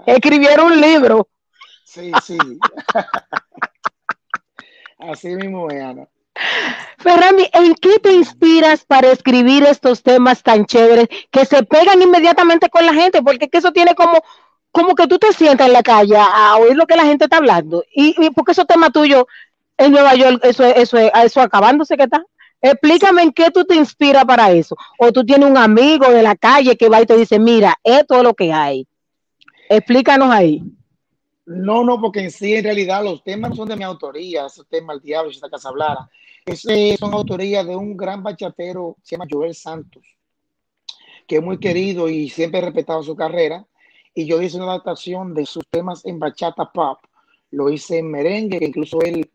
Escribieron 0.08 0.72
un 0.72 0.82
libro. 0.82 1.28
Sí, 1.86 2.12
sí. 2.24 2.38
Así 5.00 5.30
mismo 5.36 5.68
Ana. 5.70 6.08
Ferrami, 6.98 7.48
¿en 7.54 7.76
qué 7.76 8.00
te 8.00 8.12
inspiras 8.12 8.84
para 8.84 9.12
escribir 9.12 9.63
estos 9.63 10.04
temas 10.04 10.44
tan 10.44 10.66
chéveres 10.66 11.08
que 11.32 11.46
se 11.46 11.63
pegan 11.63 12.02
inmediatamente 12.02 12.70
con 12.70 12.86
la 12.86 12.94
gente? 12.94 13.22
Porque 13.22 13.46
es 13.46 13.52
que 13.52 13.58
eso 13.60 13.72
tiene 13.72 13.96
como, 13.96 14.22
como 14.78 14.94
que 14.94 15.08
tú 15.08 15.18
te 15.18 15.34
sientas 15.34 15.66
en 15.66 15.74
la 15.74 15.82
calle 15.82 16.16
a 16.16 16.56
oír 16.58 16.76
lo 16.76 16.86
que 16.86 16.96
la 16.96 17.04
gente 17.04 17.24
está 17.24 17.38
hablando. 17.38 17.84
Y, 17.96 18.13
y 18.24 18.30
porque 18.30 18.52
esos 18.52 18.68
temas 18.68 18.92
tuyos 18.92 19.26
en 19.76 19.92
Nueva 19.92 20.13
York, 20.13 20.40
eso, 20.44 20.63
eso, 20.63 21.00
eso 21.00 21.42
acabándose 21.42 21.98
que 21.98 22.04
está. 22.04 22.24
Explícame 22.62 23.24
en 23.24 23.32
qué 23.32 23.50
tú 23.50 23.66
te 23.66 23.74
inspiras 23.74 24.24
para 24.26 24.52
eso. 24.52 24.76
O 25.00 25.12
tú 25.12 25.26
tienes 25.26 25.50
un 25.50 25.58
amigo 25.58 26.08
de 26.12 26.22
la 26.22 26.36
calle 26.36 26.78
que 26.78 26.90
va 26.90 27.02
y 27.02 27.08
te 27.08 27.18
dice, 27.18 27.40
mira, 27.40 27.76
esto 27.84 28.18
es 28.18 28.24
lo 28.24 28.36
que 28.36 28.54
hay. 28.54 28.88
Explícanos 29.68 30.30
ahí. 30.30 30.62
No, 31.48 31.84
no, 31.84 32.00
porque 32.00 32.20
en 32.20 32.30
sí, 32.30 32.54
en 32.54 32.63
realidad, 32.63 33.04
los 33.04 33.24
temas 33.24 33.56
son 33.56 33.70
de 33.70 33.78
mi 33.78 33.84
autoría, 33.84 34.46
esos 34.46 34.68
temas, 34.68 34.98
el 34.98 35.02
diablo, 35.02 35.32
si 35.32 35.38
esta 35.38 35.50
casa 35.50 35.70
hablara. 35.70 36.08
Ese 36.46 36.98
son 37.00 37.16
autoría 37.16 37.63
de 37.63 37.76
un 37.76 37.98
gran 37.98 38.22
bachatero, 38.22 38.98
se 39.02 39.16
llama 39.16 39.26
Joel 39.28 39.56
Santos, 39.56 40.04
que 41.26 41.38
es 41.38 41.42
muy 41.42 41.58
querido 41.58 42.10
y 42.10 42.30
siempre 42.30 42.60
he 42.60 42.62
respetado 42.62 43.02
su 43.02 43.16
carrera. 43.16 43.66
Y 44.17 44.25
yo 44.25 44.41
hice 44.41 44.58
una 44.58 44.71
adaptación 44.71 45.36
de 45.36 45.45
sus 45.45 45.63
temas 45.69 46.03
en 46.03 46.17
bachata 46.17 46.71
pop. 46.71 46.97
Lo 47.51 47.69
hice 47.69 47.99
en 47.99 48.10
merengue, 48.10 48.58
que 48.58 48.65
incluso 48.65 48.99
él 49.03 49.30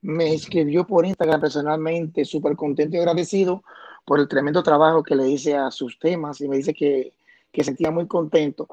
me 0.00 0.34
escribió 0.34 0.84
por 0.84 1.06
Instagram 1.06 1.40
personalmente, 1.40 2.24
súper 2.24 2.56
contento 2.56 2.96
y 2.96 2.98
agradecido 2.98 3.62
por 4.04 4.18
el 4.18 4.26
tremendo 4.26 4.64
trabajo 4.64 5.04
que 5.04 5.14
le 5.14 5.28
hice 5.28 5.54
a 5.54 5.70
sus 5.70 5.96
temas. 6.00 6.40
Y 6.40 6.48
me 6.48 6.56
dice 6.56 6.74
que, 6.74 7.12
que 7.52 7.62
sentía 7.62 7.92
muy 7.92 8.08
contento 8.08 8.66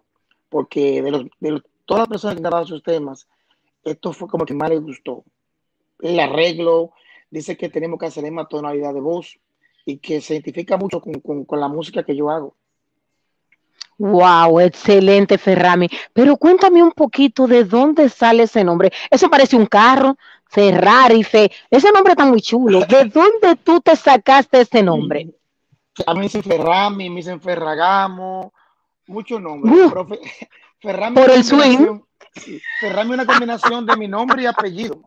porque 0.49 1.03
de, 1.03 1.11
los, 1.11 1.25
de 1.39 1.61
todas 1.85 2.01
las 2.01 2.09
personas 2.09 2.33
que 2.33 2.39
han 2.39 2.49
grabado 2.49 2.65
sus 2.65 2.81
temas, 2.81 3.27
esto 3.83 4.11
fue 4.11 4.27
como 4.27 4.47
que 4.47 4.55
más 4.55 4.71
les 4.71 4.81
gustó. 4.81 5.23
El 5.99 6.19
arreglo, 6.19 6.93
dice 7.29 7.55
que 7.55 7.69
tenemos 7.69 7.99
que 7.99 8.07
hacer 8.07 8.31
más 8.31 8.49
tonalidad 8.49 8.95
de 8.95 9.01
voz 9.01 9.37
y 9.85 9.99
que 9.99 10.19
se 10.19 10.33
identifica 10.33 10.77
mucho 10.77 10.99
con, 10.99 11.13
con, 11.19 11.45
con 11.45 11.59
la 11.59 11.67
música 11.67 12.01
que 12.01 12.15
yo 12.15 12.31
hago. 12.31 12.55
Wow, 13.97 14.59
excelente, 14.59 15.37
Ferrami. 15.37 15.87
Pero 16.13 16.37
cuéntame 16.37 16.81
un 16.83 16.91
poquito 16.91 17.47
de 17.47 17.63
dónde 17.63 18.09
sale 18.09 18.43
ese 18.43 18.63
nombre. 18.63 18.91
Eso 19.09 19.29
parece 19.29 19.55
un 19.55 19.65
carro, 19.65 20.17
Ferrari, 20.49 21.23
Fe. 21.23 21.51
Ese 21.69 21.91
nombre 21.91 22.13
está 22.13 22.25
muy 22.25 22.41
chulo. 22.41 22.81
¿De 22.85 23.05
dónde 23.13 23.55
tú 23.63 23.79
te 23.81 23.95
sacaste 23.95 24.61
ese 24.61 24.81
nombre? 24.83 25.29
A 26.07 26.13
mí 26.13 26.19
me 26.19 26.23
dicen 26.25 26.43
Ferrami, 26.43 27.09
me 27.09 27.17
dicen 27.17 27.39
Ferragamo, 27.39 28.51
muchos 29.07 29.39
nombres. 29.39 29.73
Uh, 29.73 29.89
pero 29.89 30.07
Fe- 30.07 30.19
Ferrami 30.81 31.15
por 31.15 31.29
el 31.31 31.43
swing. 31.43 31.99
Ferrami 32.79 33.11
es 33.11 33.13
una 33.15 33.25
combinación 33.27 33.85
de 33.85 33.95
mi 33.95 34.07
nombre 34.07 34.41
y 34.41 34.45
apellido. 34.47 35.01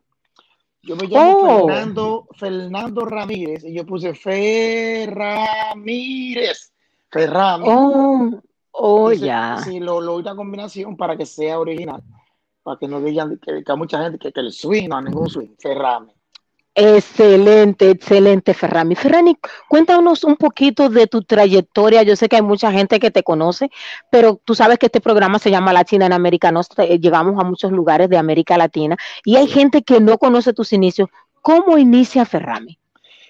Yo 0.83 0.94
me 0.94 1.09
llamo 1.09 1.33
Oh, 1.40 1.66
Fernando, 1.66 2.29
Fernando 2.38 3.05
Ramírez 3.05 3.64
y 3.64 3.75
yo 3.75 3.85
puse 3.85 4.14
Ferramírez, 5.35 6.72
Ferrami. 7.11 7.64
oh, 7.68 8.40
oh, 8.79 9.12
ya. 9.12 9.59
sí, 9.65 9.81
lo, 9.81 10.01
lo 10.01 10.17
una 10.17 10.35
combinación 10.35 10.97
para 10.97 11.17
que 11.17 11.27
sea 11.27 11.59
original, 11.59 12.03
para 12.62 12.79
que 12.79 12.89
no 12.89 13.01
digan 13.01 13.39
que, 13.39 13.62
que 13.65 13.73
hay 13.73 13.79
mucha 13.79 14.03
gente 14.03 14.19
que, 14.19 14.33
que 14.33 14.41
el 14.41 14.53
swing, 14.53 14.89
no, 14.89 15.01
ningún 15.01 15.29
swing, 15.29 15.55
Ferrami. 15.59 16.12
Excelente, 16.79 17.89
excelente, 17.89 18.53
Ferrami. 18.53 18.95
Ferrani, 18.95 19.39
cuéntanos 19.67 20.25
un 20.25 20.37
poquito 20.37 20.91
de 20.91 21.07
tu 21.07 21.23
trayectoria. 21.23 22.03
Yo 22.03 22.17
sé 22.17 22.29
que 22.29 22.37
hay 22.37 22.43
mucha 22.43 22.71
gente 22.71 23.01
que 23.01 23.11
te 23.11 23.23
conoce, 23.23 23.71
pero 24.11 24.39
tú 24.45 24.55
sabes 24.55 24.79
que 24.79 24.87
este 24.87 25.01
programa 25.01 25.39
se 25.39 25.51
llama 25.51 25.73
Latina 25.73 26.05
en 26.05 26.12
América 26.12 26.53
Nostra. 26.53 26.85
eh, 26.85 26.99
Llegamos 27.01 27.41
a 27.41 27.45
muchos 27.45 27.73
lugares 27.73 28.11
de 28.11 28.19
América 28.19 28.59
Latina 28.59 28.99
y 29.25 29.37
hay 29.37 29.47
gente 29.47 29.83
que 29.85 30.01
no 30.01 30.19
conoce 30.19 30.53
tus 30.53 30.75
inicios. 30.75 31.09
¿Cómo 31.41 31.79
inicia 31.79 32.27
Ferrami? 32.27 32.79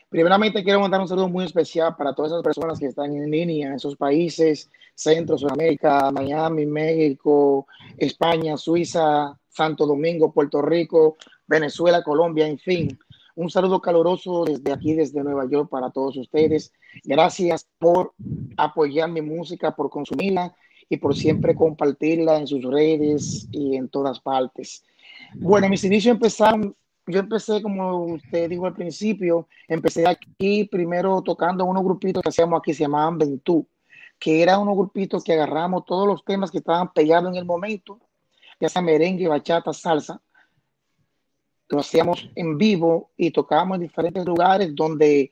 Primeramente 0.08 0.62
quiero 0.62 0.80
mandar 0.80 1.00
un 1.00 1.08
saludo 1.08 1.28
muy 1.28 1.44
especial 1.44 1.96
para 1.96 2.14
todas 2.14 2.30
esas 2.30 2.42
personas 2.42 2.78
que 2.78 2.86
están 2.86 3.14
en 3.16 3.30
línea 3.30 3.68
en 3.68 3.74
esos 3.74 3.96
países, 3.96 4.70
Centro, 4.94 5.36
Sudamérica, 5.36 6.10
Miami, 6.12 6.64
México, 6.64 7.66
España, 7.98 8.56
Suiza, 8.56 9.36
Santo 9.48 9.86
Domingo, 9.86 10.32
Puerto 10.32 10.62
Rico, 10.62 11.16
Venezuela, 11.46 12.02
Colombia, 12.02 12.46
en 12.46 12.58
fin. 12.58 12.98
Un 13.34 13.50
saludo 13.50 13.80
caluroso 13.80 14.44
desde 14.44 14.72
aquí, 14.72 14.94
desde 14.94 15.22
Nueva 15.22 15.46
York, 15.50 15.68
para 15.68 15.90
todos 15.90 16.16
ustedes. 16.16 16.72
Gracias 17.04 17.66
por 17.78 18.14
apoyar 18.56 19.10
mi 19.10 19.22
música, 19.22 19.74
por 19.74 19.90
consumirla 19.90 20.54
y 20.88 20.98
por 20.98 21.14
siempre 21.14 21.54
compartirla 21.54 22.38
en 22.38 22.46
sus 22.46 22.62
redes 22.64 23.48
y 23.50 23.76
en 23.76 23.88
todas 23.88 24.20
partes. 24.20 24.84
Bueno, 25.34 25.68
mis 25.68 25.84
inicios 25.84 26.14
empezaron, 26.14 26.74
yo 27.06 27.20
empecé 27.20 27.62
como 27.62 28.04
usted 28.04 28.48
dijo 28.48 28.66
al 28.66 28.74
principio, 28.74 29.48
empecé 29.68 30.06
aquí 30.06 30.64
primero 30.64 31.22
tocando 31.22 31.64
unos 31.64 31.84
grupitos 31.84 32.22
que 32.22 32.28
hacíamos 32.28 32.58
aquí, 32.58 32.74
se 32.74 32.84
llamaban 32.84 33.18
Ventú, 33.18 33.66
que 34.18 34.42
eran 34.42 34.60
unos 34.60 34.76
grupitos 34.76 35.22
que 35.22 35.32
agarramos 35.32 35.84
todos 35.84 36.06
los 36.06 36.24
temas 36.24 36.50
que 36.50 36.58
estaban 36.58 36.92
pegados 36.92 37.30
en 37.30 37.36
el 37.36 37.44
momento, 37.44 38.00
ya 38.60 38.68
sea 38.68 38.82
merengue, 38.82 39.28
bachata, 39.28 39.72
salsa, 39.72 40.20
lo 41.68 41.80
hacíamos 41.80 42.30
en 42.34 42.58
vivo 42.58 43.10
y 43.16 43.30
tocábamos 43.30 43.76
en 43.76 43.82
diferentes 43.82 44.24
lugares 44.24 44.74
donde 44.74 45.30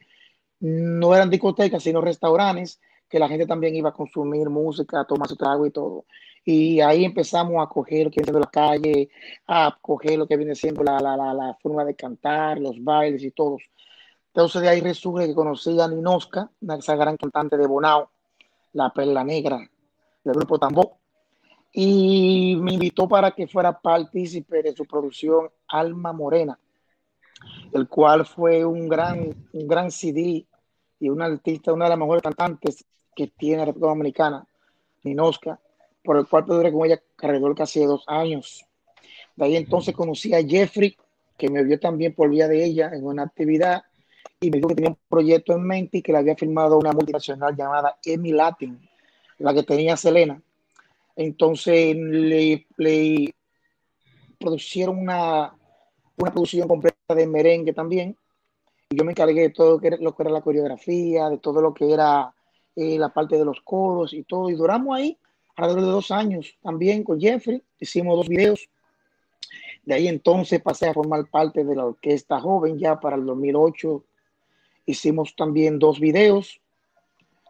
no 0.61 1.15
eran 1.15 1.31
discotecas, 1.31 1.83
sino 1.83 2.01
restaurantes, 2.01 2.81
que 3.09 3.19
la 3.19 3.29
gente 3.29 3.47
también 3.47 3.77
iba 3.77 3.91
a 3.91 3.93
consumir 3.93 4.49
música, 4.49 5.01
a 5.01 5.07
tomar 5.07 5.29
su 5.29 5.37
trago 5.37 5.67
y 5.67 5.71
todo. 5.71 6.05
Y 6.45 6.81
ahí 6.81 7.05
empezamos 7.05 7.63
a 7.63 7.69
coger 7.69 8.05
lo 8.05 8.11
que 8.11 8.21
viene 8.21 8.27
siendo 8.27 8.41
la 8.41 8.51
calle, 8.51 9.09
a 9.47 9.79
coger 9.81 10.19
lo 10.19 10.27
que 10.27 10.37
viene 10.37 10.55
siendo 10.55 10.83
la, 10.83 11.01
la, 11.01 11.17
la, 11.17 11.33
la 11.33 11.55
forma 11.55 11.85
de 11.85 11.95
cantar, 11.95 12.59
los 12.59 12.83
bailes 12.83 13.23
y 13.23 13.31
todos. 13.31 13.63
Entonces 14.35 14.63
de 14.63 14.69
ahí 14.69 14.81
resurge 14.81 15.29
que 15.29 15.35
conocí 15.35 15.81
a 15.81 15.89
Ninoska, 15.89 16.51
una 16.61 16.77
esa 16.77 16.97
gran 16.97 17.17
cantante 17.17 17.57
de 17.57 17.67
Bonao, 17.67 18.11
la 18.73 18.93
perla 18.93 19.25
negra 19.25 19.59
del 20.25 20.35
grupo 20.35 20.59
Tambó, 20.59 20.99
y 21.73 22.57
me 22.61 22.75
invitó 22.75 23.09
para 23.09 23.31
que 23.31 23.47
fuera 23.47 23.81
partícipe 23.81 24.63
de 24.63 24.75
su 24.75 24.85
producción 24.85 25.51
Alma 25.69 26.13
Morena, 26.13 26.59
el 27.73 27.89
cual 27.89 28.27
fue 28.27 28.65
un 28.65 28.89
gran, 28.89 29.35
un 29.53 29.69
gran 29.69 29.91
CD 29.91 30.47
y 31.01 31.09
una 31.09 31.27
artista, 31.27 31.73
una 31.73 31.87
de 31.87 31.91
las 31.91 31.99
mejores 31.99 32.23
cantantes 32.23 32.85
que 33.15 33.29
tiene 33.29 33.59
la 33.59 33.65
República 33.67 33.89
Dominicana, 33.89 34.47
Ninoska, 35.05 35.61
por 36.05 36.19
el 36.19 36.29
cual 36.29 36.45
duré 36.47 36.71
con 36.71 36.87
ella 36.87 37.03
alrededor 37.19 37.57
casi 37.57 37.81
de 37.81 37.87
dos 37.87 38.05
años. 38.07 38.65
De 39.35 39.47
ahí 39.47 39.57
entonces 39.57 39.95
conocí 39.95 40.35
a 40.35 40.47
Jeffrey, 40.47 40.97
que 41.37 41.49
me 41.49 41.65
vio 41.65 41.81
también 41.81 42.15
por 42.15 42.29
vía 42.29 42.47
de 42.47 42.63
ella 42.63 42.91
en 42.93 43.05
una 43.05 43.25
actividad 43.25 43.83
y 44.39 44.51
me 44.51 44.59
dijo 44.59 44.69
que 44.69 44.75
tenía 44.75 44.91
un 44.91 44.99
proyecto 45.09 45.55
en 45.55 45.67
mente 45.67 45.99
y 45.99 46.03
que 46.03 46.13
le 46.13 46.19
había 46.19 46.37
firmado 46.37 46.79
una 46.79 46.93
multinacional 46.93 47.57
llamada 47.57 47.99
Emi 48.05 48.33
Latin, 48.33 48.79
la 49.39 49.55
que 49.55 49.63
tenía 49.63 49.97
Selena. 49.97 50.41
Entonces 51.17 51.97
le, 51.97 52.67
le 52.77 53.35
producieron 54.39 54.99
una, 54.99 55.57
una 56.19 56.31
producción 56.31 56.69
completa 56.69 57.15
de 57.15 57.27
merengue 57.27 57.73
también. 57.73 58.17
Y 58.91 58.97
yo 58.97 59.05
me 59.05 59.13
encargué 59.13 59.41
de 59.41 59.51
todo 59.51 59.73
lo 59.73 59.81
que 59.81 59.87
era, 59.89 59.97
lo 59.97 60.15
que 60.15 60.23
era 60.23 60.31
la 60.31 60.43
coreografía, 60.43 61.31
de 61.31 61.39
todo 61.39 61.63
lo 61.63 61.73
que 61.73 61.91
era 61.91 62.35
eh, 62.77 62.99
la 62.99 63.09
parte 63.09 63.39
de 63.39 63.45
los 63.45 63.63
coros 63.63 64.13
y 64.13 64.25
todo. 64.25 64.51
Y 64.51 64.55
duramos 64.55 64.97
ahí 64.97 65.19
alrededor 65.57 65.85
de 65.85 65.91
dos 65.91 66.11
años 66.11 66.57
también 66.63 67.05
con 67.05 67.21
Jeffrey. 67.21 67.63
Hicimos 67.79 68.17
dos 68.17 68.29
videos. 68.29 68.69
De 69.85 69.95
ahí 69.95 70.09
entonces 70.09 70.63
pasé 70.63 70.89
a 70.89 70.95
formar 70.95 71.29
parte 71.31 71.65
de 71.65 71.77
la 71.77 71.85
orquesta 71.85 72.41
joven 72.41 72.79
ya 72.79 72.99
para 72.99 73.17
el 73.17 73.27
2008. 73.27 74.05
Hicimos 74.87 75.37
también 75.37 75.79
dos 75.79 76.01
videos. 76.01 76.61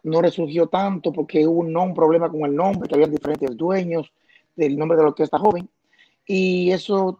No 0.03 0.21
resurgió 0.21 0.67
tanto 0.67 1.11
porque 1.11 1.47
hubo 1.47 1.61
un, 1.61 1.75
un 1.75 1.93
problema 1.93 2.29
con 2.29 2.41
el 2.41 2.55
nombre, 2.55 2.87
que 2.87 2.95
había 2.95 3.07
diferentes 3.07 3.55
dueños 3.57 4.11
del 4.55 4.77
nombre 4.77 4.97
de 4.97 5.03
la 5.03 5.09
orquesta 5.09 5.39
joven. 5.39 5.67
Y 6.25 6.71
eso 6.71 7.19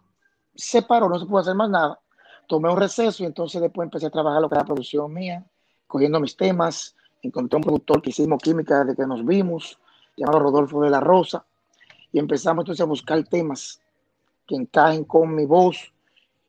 se 0.54 0.82
paró, 0.82 1.08
no 1.08 1.18
se 1.18 1.26
pudo 1.26 1.38
hacer 1.38 1.54
más 1.54 1.70
nada. 1.70 2.00
Tomé 2.46 2.70
un 2.70 2.78
receso 2.78 3.22
y 3.22 3.26
entonces 3.26 3.60
después 3.60 3.86
empecé 3.86 4.06
a 4.06 4.10
trabajar 4.10 4.40
lo 4.40 4.48
que 4.48 4.54
era 4.54 4.64
producción 4.64 5.12
mía, 5.12 5.44
cogiendo 5.86 6.20
mis 6.20 6.36
temas. 6.36 6.94
Encontré 7.22 7.56
un 7.56 7.62
productor 7.62 8.02
que 8.02 8.10
hicimos 8.10 8.40
química 8.40 8.84
desde 8.84 8.96
que 8.96 9.06
nos 9.06 9.24
vimos, 9.24 9.78
llamado 10.16 10.40
Rodolfo 10.40 10.82
de 10.82 10.90
la 10.90 11.00
Rosa, 11.00 11.44
y 12.12 12.18
empezamos 12.18 12.62
entonces 12.62 12.80
a 12.82 12.86
buscar 12.86 13.22
temas 13.24 13.80
que 14.46 14.54
encajen 14.54 15.04
con 15.04 15.34
mi 15.34 15.44
voz, 15.44 15.92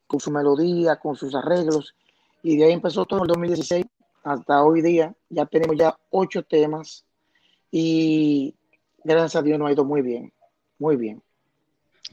con 0.06 0.20
su 0.20 0.32
melodía, 0.32 0.98
con 0.98 1.16
sus 1.16 1.36
arreglos. 1.36 1.96
Y 2.44 2.58
de 2.58 2.66
ahí 2.66 2.72
empezó 2.72 3.06
todo 3.06 3.24
el 3.24 3.28
2016 3.28 3.86
hasta 4.24 4.64
hoy 4.64 4.82
día. 4.82 5.14
Ya 5.30 5.46
tenemos 5.46 5.76
ya 5.76 5.98
ocho 6.12 6.44
temas 6.44 7.04
y 7.72 8.56
gracias 9.04 9.36
a 9.36 9.42
Dios 9.42 9.60
nos 9.60 9.70
ha 9.70 9.74
ido 9.74 9.84
muy 9.84 10.02
bien. 10.02 10.32
Muy 10.80 10.96
bien. 10.96 11.22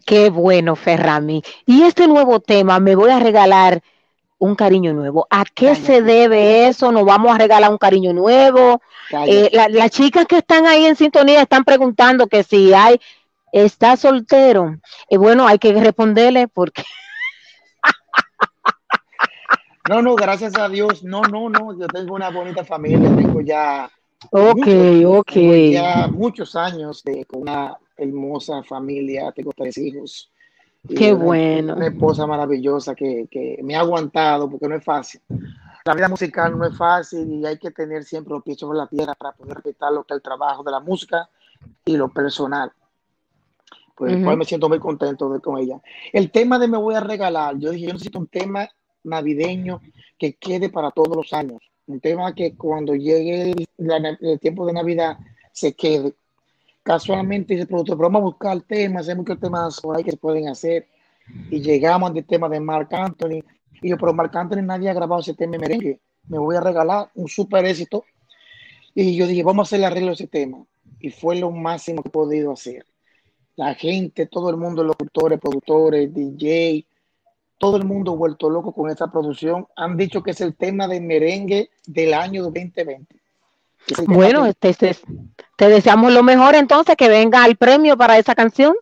Qué 0.06 0.30
bueno, 0.30 0.74
Ferrami. 0.74 1.42
Y 1.66 1.82
este 1.82 2.08
nuevo 2.08 2.40
tema, 2.40 2.80
me 2.80 2.96
voy 2.96 3.10
a 3.10 3.20
regalar 3.20 3.82
un 4.44 4.54
cariño 4.54 4.92
nuevo. 4.92 5.26
¿A 5.30 5.44
qué 5.44 5.66
Cállate. 5.68 5.86
se 5.86 6.02
debe 6.02 6.68
eso? 6.68 6.92
¿Nos 6.92 7.04
vamos 7.04 7.34
a 7.34 7.38
regalar 7.38 7.70
un 7.70 7.78
cariño 7.78 8.12
nuevo? 8.12 8.80
Eh, 9.26 9.50
la- 9.52 9.68
las 9.68 9.90
chicas 9.90 10.26
que 10.26 10.38
están 10.38 10.66
ahí 10.66 10.84
en 10.86 10.96
sintonía 10.96 11.42
están 11.42 11.64
preguntando 11.64 12.26
que 12.26 12.42
si 12.42 12.72
hay, 12.74 13.00
está 13.52 13.96
soltero. 13.96 14.76
Y 15.08 15.16
bueno, 15.16 15.46
hay 15.46 15.58
que 15.58 15.72
responderle 15.72 16.48
porque 16.48 16.82
No, 19.88 20.00
no, 20.02 20.14
gracias 20.14 20.56
a 20.56 20.68
Dios. 20.68 21.02
No, 21.04 21.22
no, 21.22 21.48
no. 21.50 21.78
Yo 21.78 21.86
tengo 21.88 22.14
una 22.14 22.30
bonita 22.30 22.64
familia. 22.64 23.14
Tengo 23.16 23.40
ya, 23.42 23.90
Ok, 24.30 24.56
muchos- 24.56 25.04
ok. 25.18 25.32
tengo 25.32 25.54
ya 25.72 26.08
muchos 26.08 26.56
años 26.56 27.02
de, 27.04 27.24
con 27.26 27.42
una 27.42 27.76
hermosa 27.96 28.62
familia. 28.62 29.30
Tengo 29.32 29.52
tres 29.56 29.76
hijos. 29.78 30.30
Qué 30.88 31.12
una- 31.12 31.24
bueno. 31.24 31.74
Una 31.76 31.86
esposa 31.86 32.26
maravillosa 32.26 32.94
que, 32.94 33.26
que 33.30 33.58
me 33.62 33.74
ha 33.76 33.80
aguantado 33.80 34.50
porque 34.50 34.68
no 34.68 34.74
es 34.76 34.84
fácil. 34.84 35.20
La 35.84 35.94
vida 35.94 36.08
musical 36.08 36.56
no 36.58 36.66
es 36.66 36.76
fácil 36.76 37.28
y 37.30 37.46
hay 37.46 37.58
que 37.58 37.70
tener 37.70 38.04
siempre 38.04 38.32
los 38.32 38.42
pies 38.42 38.58
sobre 38.58 38.78
la 38.78 38.86
tierra 38.86 39.14
para 39.14 39.32
poder 39.32 39.54
respetar 39.56 39.92
lo 39.92 40.04
que 40.04 40.14
es 40.14 40.16
el 40.16 40.22
trabajo 40.22 40.62
de 40.62 40.70
la 40.70 40.80
música 40.80 41.28
y 41.84 41.96
lo 41.96 42.08
personal. 42.08 42.72
El 44.00 44.16
Ujú. 44.16 44.24
cual 44.24 44.36
me 44.38 44.44
siento 44.44 44.68
muy 44.68 44.78
contento 44.80 45.28
de 45.30 45.40
con 45.40 45.58
ella. 45.58 45.80
El 46.12 46.30
tema 46.30 46.58
de 46.58 46.68
me 46.68 46.78
voy 46.78 46.94
a 46.94 47.00
regalar, 47.00 47.56
yo 47.58 47.70
dije, 47.70 47.86
yo 47.86 47.92
necesito 47.92 48.18
un 48.18 48.26
tema 48.26 48.68
navideño 49.04 49.80
que 50.18 50.34
quede 50.34 50.68
para 50.70 50.90
todos 50.90 51.14
los 51.16 51.32
años. 51.32 51.62
Un 51.86 52.00
tema 52.00 52.34
que 52.34 52.56
cuando 52.56 52.94
llegue 52.94 53.52
el, 53.52 53.66
la- 53.76 54.16
el 54.20 54.40
tiempo 54.40 54.66
de 54.66 54.72
Navidad 54.72 55.18
se 55.52 55.74
quede. 55.74 56.14
Casualmente 56.84 57.54
dice 57.54 57.62
el 57.62 57.68
productor, 57.68 57.96
pero 57.96 58.10
vamos 58.10 58.20
a 58.20 58.24
buscar 58.24 58.60
temas, 58.60 59.08
hay 59.08 59.14
muchos 59.14 59.40
temas 59.40 59.80
por 59.80 59.96
ahí 59.96 60.04
que 60.04 60.10
se 60.10 60.18
pueden 60.18 60.48
hacer. 60.48 60.86
Y 61.50 61.62
llegamos 61.62 62.10
al 62.10 62.24
tema 62.26 62.46
de 62.50 62.60
Marc 62.60 62.92
Anthony. 62.92 63.42
Y 63.80 63.88
yo, 63.88 63.96
pero 63.96 64.12
Marc 64.12 64.36
Anthony 64.36 64.60
nadie 64.62 64.90
ha 64.90 64.92
grabado 64.92 65.22
ese 65.22 65.32
tema 65.32 65.54
en 65.54 65.62
merengue. 65.62 66.00
Me 66.28 66.38
voy 66.38 66.56
a 66.56 66.60
regalar 66.60 67.10
un 67.14 67.26
super 67.26 67.64
éxito. 67.64 68.04
Y 68.94 69.16
yo 69.16 69.26
dije, 69.26 69.42
vamos 69.42 69.66
a 69.66 69.66
hacer 69.68 69.78
el 69.78 69.86
arreglo 69.86 70.08
de 70.08 70.12
ese 70.12 70.26
tema. 70.26 70.62
Y 71.00 71.08
fue 71.08 71.36
lo 71.36 71.50
máximo 71.50 72.02
que 72.02 72.10
he 72.10 72.12
podido 72.12 72.52
hacer. 72.52 72.84
La 73.56 73.74
gente, 73.74 74.26
todo 74.26 74.50
el 74.50 74.58
mundo, 74.58 74.84
locutores, 74.84 75.40
productores, 75.40 76.12
DJ, 76.12 76.84
todo 77.58 77.78
el 77.78 77.84
mundo 77.84 78.14
vuelto 78.14 78.50
loco 78.50 78.74
con 78.74 78.90
esta 78.90 79.10
producción. 79.10 79.66
Han 79.76 79.96
dicho 79.96 80.22
que 80.22 80.32
es 80.32 80.40
el 80.42 80.54
tema 80.54 80.86
de 80.86 81.00
merengue 81.00 81.70
del 81.86 82.12
año 82.12 82.42
2020. 82.42 83.23
Bueno, 84.06 84.42
que- 84.44 84.50
este, 84.50 84.68
este- 84.70 84.96
te 85.56 85.68
deseamos 85.68 86.12
lo 86.12 86.22
mejor 86.22 86.54
entonces, 86.54 86.96
que 86.96 87.08
venga 87.08 87.44
el 87.46 87.56
premio 87.56 87.96
para 87.96 88.18
esa 88.18 88.34
canción. 88.34 88.74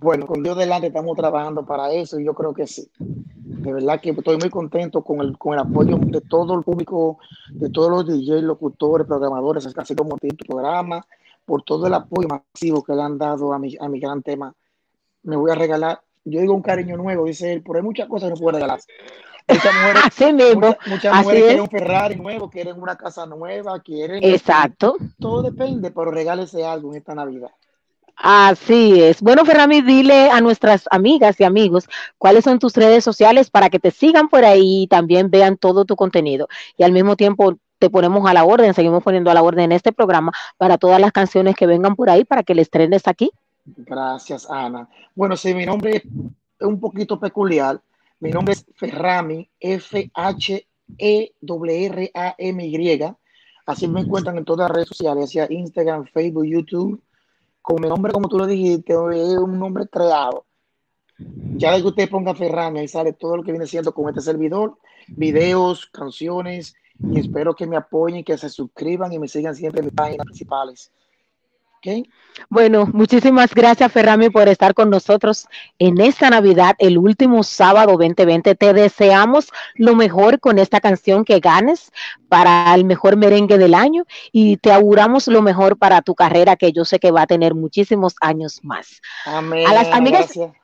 Bueno, 0.00 0.26
con 0.26 0.42
Dios 0.42 0.56
delante 0.56 0.88
estamos 0.88 1.16
trabajando 1.16 1.64
para 1.64 1.90
eso 1.92 2.20
y 2.20 2.24
yo 2.24 2.34
creo 2.34 2.52
que 2.52 2.66
sí. 2.66 2.90
De 2.98 3.72
verdad 3.72 4.00
que 4.00 4.10
estoy 4.10 4.36
muy 4.36 4.50
contento 4.50 5.02
con 5.02 5.20
el, 5.20 5.38
con 5.38 5.54
el 5.54 5.60
apoyo 5.60 5.96
de 5.98 6.20
todo 6.20 6.54
el 6.54 6.62
público, 6.62 7.18
de 7.48 7.70
todos 7.70 7.90
los 7.90 8.06
DJs, 8.06 8.42
locutores, 8.42 9.06
programadores, 9.06 9.66
así 9.76 9.94
como 9.94 10.16
tu 10.18 10.28
programa, 10.46 11.06
por 11.46 11.62
todo 11.62 11.86
el 11.86 11.94
apoyo 11.94 12.28
masivo 12.28 12.84
que 12.84 12.92
le 12.94 13.02
han 13.02 13.16
dado 13.16 13.54
a 13.54 13.58
mi, 13.58 13.74
a 13.80 13.88
mi 13.88 13.98
gran 13.98 14.22
tema. 14.22 14.52
Me 15.22 15.36
voy 15.36 15.50
a 15.50 15.54
regalar, 15.54 16.02
yo 16.24 16.40
digo 16.40 16.52
un 16.52 16.62
cariño 16.62 16.96
nuevo, 16.98 17.24
dice 17.24 17.54
él, 17.54 17.62
pero 17.62 17.78
hay 17.78 17.82
muchas 17.82 18.08
cosas 18.08 18.28
que 18.28 18.34
no 18.34 18.40
puedo 18.40 18.56
regalar. 18.56 18.80
Muchas 19.48 19.74
mujeres, 19.74 20.02
Así 20.04 20.32
mismo. 20.32 20.66
muchas, 20.66 20.86
muchas 20.86 21.12
así 21.14 21.22
mujeres 21.22 21.40
es. 21.40 21.46
quieren 21.46 21.60
un 21.60 21.70
Ferrari 21.70 22.16
nuevo, 22.16 22.50
quieren 22.50 22.82
una 22.82 22.96
casa 22.96 23.26
nueva, 23.26 23.80
quieren... 23.80 24.22
Exacto. 24.22 24.96
Todo 25.18 25.42
depende, 25.42 25.90
pero 25.90 26.10
regálese 26.10 26.64
algo 26.64 26.92
en 26.92 26.98
esta 26.98 27.14
Navidad. 27.14 27.50
Así 28.20 29.00
es. 29.00 29.22
Bueno, 29.22 29.44
Ferrami, 29.44 29.80
dile 29.80 30.28
a 30.30 30.40
nuestras 30.40 30.88
amigas 30.90 31.38
y 31.40 31.44
amigos 31.44 31.88
cuáles 32.18 32.44
son 32.44 32.58
tus 32.58 32.74
redes 32.74 33.04
sociales 33.04 33.48
para 33.48 33.70
que 33.70 33.78
te 33.78 33.92
sigan 33.92 34.28
por 34.28 34.44
ahí 34.44 34.82
y 34.82 34.86
también 34.88 35.30
vean 35.30 35.56
todo 35.56 35.84
tu 35.84 35.94
contenido. 35.94 36.48
Y 36.76 36.82
al 36.82 36.90
mismo 36.90 37.14
tiempo 37.14 37.54
te 37.78 37.90
ponemos 37.90 38.28
a 38.28 38.34
la 38.34 38.44
orden, 38.44 38.74
seguimos 38.74 39.04
poniendo 39.04 39.30
a 39.30 39.34
la 39.34 39.42
orden 39.42 39.66
en 39.66 39.72
este 39.72 39.92
programa 39.92 40.32
para 40.56 40.78
todas 40.78 41.00
las 41.00 41.12
canciones 41.12 41.54
que 41.54 41.66
vengan 41.66 41.94
por 41.94 42.10
ahí 42.10 42.24
para 42.24 42.42
que 42.42 42.56
le 42.56 42.62
estrenes 42.62 43.06
aquí. 43.06 43.30
Gracias, 43.64 44.50
Ana. 44.50 44.88
Bueno, 45.14 45.36
sí, 45.36 45.54
mi 45.54 45.64
nombre 45.64 45.96
es 45.96 46.02
un 46.60 46.80
poquito 46.80 47.20
peculiar. 47.20 47.80
Mi 48.20 48.30
nombre 48.30 48.54
es 48.54 48.66
Ferrami, 48.74 49.48
F-H-E-R-R-A-M-Y. 49.60 50.64
Así 53.64 53.86
me 53.86 54.00
encuentran 54.00 54.36
en 54.38 54.44
todas 54.44 54.68
las 54.68 54.74
redes 54.74 54.88
sociales, 54.88 55.26
hacia 55.26 55.46
Instagram, 55.48 56.06
Facebook, 56.06 56.44
YouTube. 56.44 57.00
Con 57.62 57.80
mi 57.80 57.88
nombre, 57.88 58.12
como 58.12 58.28
tú 58.28 58.36
lo 58.38 58.46
dijiste, 58.46 58.92
es 58.92 59.38
un 59.38 59.58
nombre 59.58 59.86
creado. 59.86 60.46
Ya 61.18 61.72
de 61.72 61.82
que 61.82 61.88
usted 61.88 62.10
ponga 62.10 62.34
Ferrami, 62.34 62.80
ahí 62.80 62.88
sale 62.88 63.12
todo 63.12 63.36
lo 63.36 63.44
que 63.44 63.52
viene 63.52 63.66
siendo 63.66 63.92
con 63.94 64.08
este 64.08 64.20
servidor, 64.20 64.78
videos, 65.06 65.86
canciones, 65.86 66.74
y 66.98 67.20
espero 67.20 67.54
que 67.54 67.68
me 67.68 67.76
apoyen, 67.76 68.24
que 68.24 68.36
se 68.36 68.48
suscriban 68.48 69.12
y 69.12 69.20
me 69.20 69.28
sigan 69.28 69.54
siempre 69.54 69.78
en 69.80 69.86
mis 69.86 69.94
páginas 69.94 70.26
principales. 70.26 70.90
Bueno, 72.50 72.86
muchísimas 72.92 73.52
gracias, 73.52 73.90
Ferrami, 73.92 74.30
por 74.30 74.48
estar 74.48 74.72
con 74.74 74.90
nosotros 74.90 75.46
en 75.78 76.00
esta 76.00 76.30
Navidad, 76.30 76.76
el 76.78 76.96
último 76.98 77.42
sábado 77.42 77.92
2020. 77.98 78.54
Te 78.54 78.72
deseamos 78.72 79.50
lo 79.74 79.94
mejor 79.96 80.38
con 80.38 80.58
esta 80.58 80.80
canción 80.80 81.24
que 81.24 81.40
ganes 81.40 81.90
para 82.28 82.72
el 82.74 82.84
mejor 82.84 83.16
merengue 83.16 83.58
del 83.58 83.74
año 83.74 84.04
y 84.30 84.56
te 84.58 84.72
auguramos 84.72 85.26
lo 85.28 85.42
mejor 85.42 85.78
para 85.78 86.00
tu 86.02 86.14
carrera, 86.14 86.56
que 86.56 86.72
yo 86.72 86.84
sé 86.84 86.98
que 87.00 87.10
va 87.10 87.22
a 87.22 87.26
tener 87.26 87.54
muchísimos 87.54 88.14
años 88.20 88.60
más. 88.62 89.00
Amén. 89.24 89.66
A 89.66 89.74
las 89.74 89.88
amigas- 89.88 90.32
Gracias. 90.34 90.57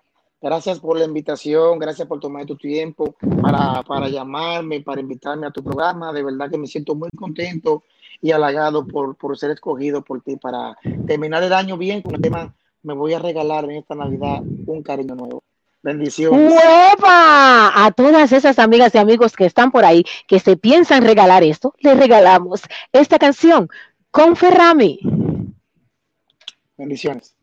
Gracias 0.44 0.78
por 0.78 0.98
la 0.98 1.06
invitación, 1.06 1.78
gracias 1.78 2.06
por 2.06 2.20
tomar 2.20 2.44
tu 2.44 2.54
tiempo 2.54 3.16
para, 3.40 3.82
para 3.82 4.10
llamarme, 4.10 4.82
para 4.82 5.00
invitarme 5.00 5.46
a 5.46 5.50
tu 5.50 5.64
programa. 5.64 6.12
De 6.12 6.22
verdad 6.22 6.50
que 6.50 6.58
me 6.58 6.66
siento 6.66 6.94
muy 6.94 7.08
contento 7.16 7.82
y 8.20 8.30
halagado 8.30 8.86
por, 8.86 9.16
por 9.16 9.38
ser 9.38 9.52
escogido 9.52 10.04
por 10.04 10.20
ti 10.20 10.36
para 10.36 10.76
terminar 11.06 11.42
el 11.44 11.54
año 11.54 11.78
bien 11.78 12.02
con 12.02 12.14
el 12.16 12.20
tema. 12.20 12.54
Me 12.82 12.92
voy 12.92 13.14
a 13.14 13.20
regalar 13.20 13.64
en 13.64 13.70
esta 13.70 13.94
Navidad 13.94 14.42
un 14.66 14.82
cariño 14.82 15.14
nuevo. 15.14 15.42
Bendiciones. 15.82 16.52
¡Hueva! 16.52 17.86
A 17.86 17.90
todas 17.96 18.30
esas 18.30 18.58
amigas 18.58 18.94
y 18.94 18.98
amigos 18.98 19.36
que 19.36 19.46
están 19.46 19.70
por 19.70 19.86
ahí, 19.86 20.04
que 20.28 20.40
se 20.40 20.58
piensan 20.58 21.04
regalar 21.04 21.42
esto, 21.42 21.74
les 21.78 21.98
regalamos 21.98 22.60
esta 22.92 23.18
canción 23.18 23.70
con 24.10 24.36
Ferrami. 24.36 25.00
Bendiciones. 26.76 27.34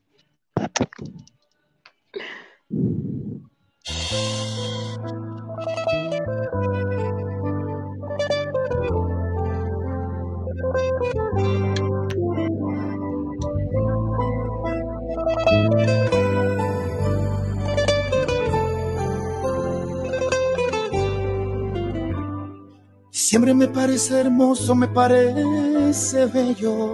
Siempre 23.11 23.53
me 23.53 23.67
parece 23.67 24.19
hermoso, 24.19 24.75
me 24.75 24.87
parece 24.89 26.25
bello. 26.25 26.93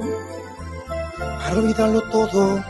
Para 1.18 1.58
olvidarlo 1.58 2.02
todo, 2.12 2.64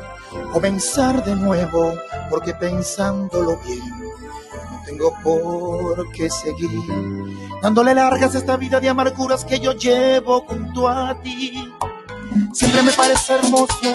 comenzar 0.52 1.24
de 1.24 1.36
nuevo, 1.36 1.94
porque 2.30 2.54
pensándolo 2.54 3.60
bien, 3.66 3.82
no 4.72 4.82
tengo 4.86 5.14
por 5.24 6.12
qué 6.12 6.30
seguir 6.30 6.70
dándole 7.62 7.94
largas 7.94 8.36
a 8.36 8.38
esta 8.38 8.58
vida 8.58 8.80
de 8.80 8.90
amarguras 8.90 9.44
que 9.46 9.60
yo 9.60 9.74
llevo 9.74 10.42
junto 10.42 10.88
a 10.88 11.20
ti. 11.22 11.74
Siempre 12.54 12.82
me 12.84 12.92
parece 12.92 13.34
hermoso, 13.34 13.94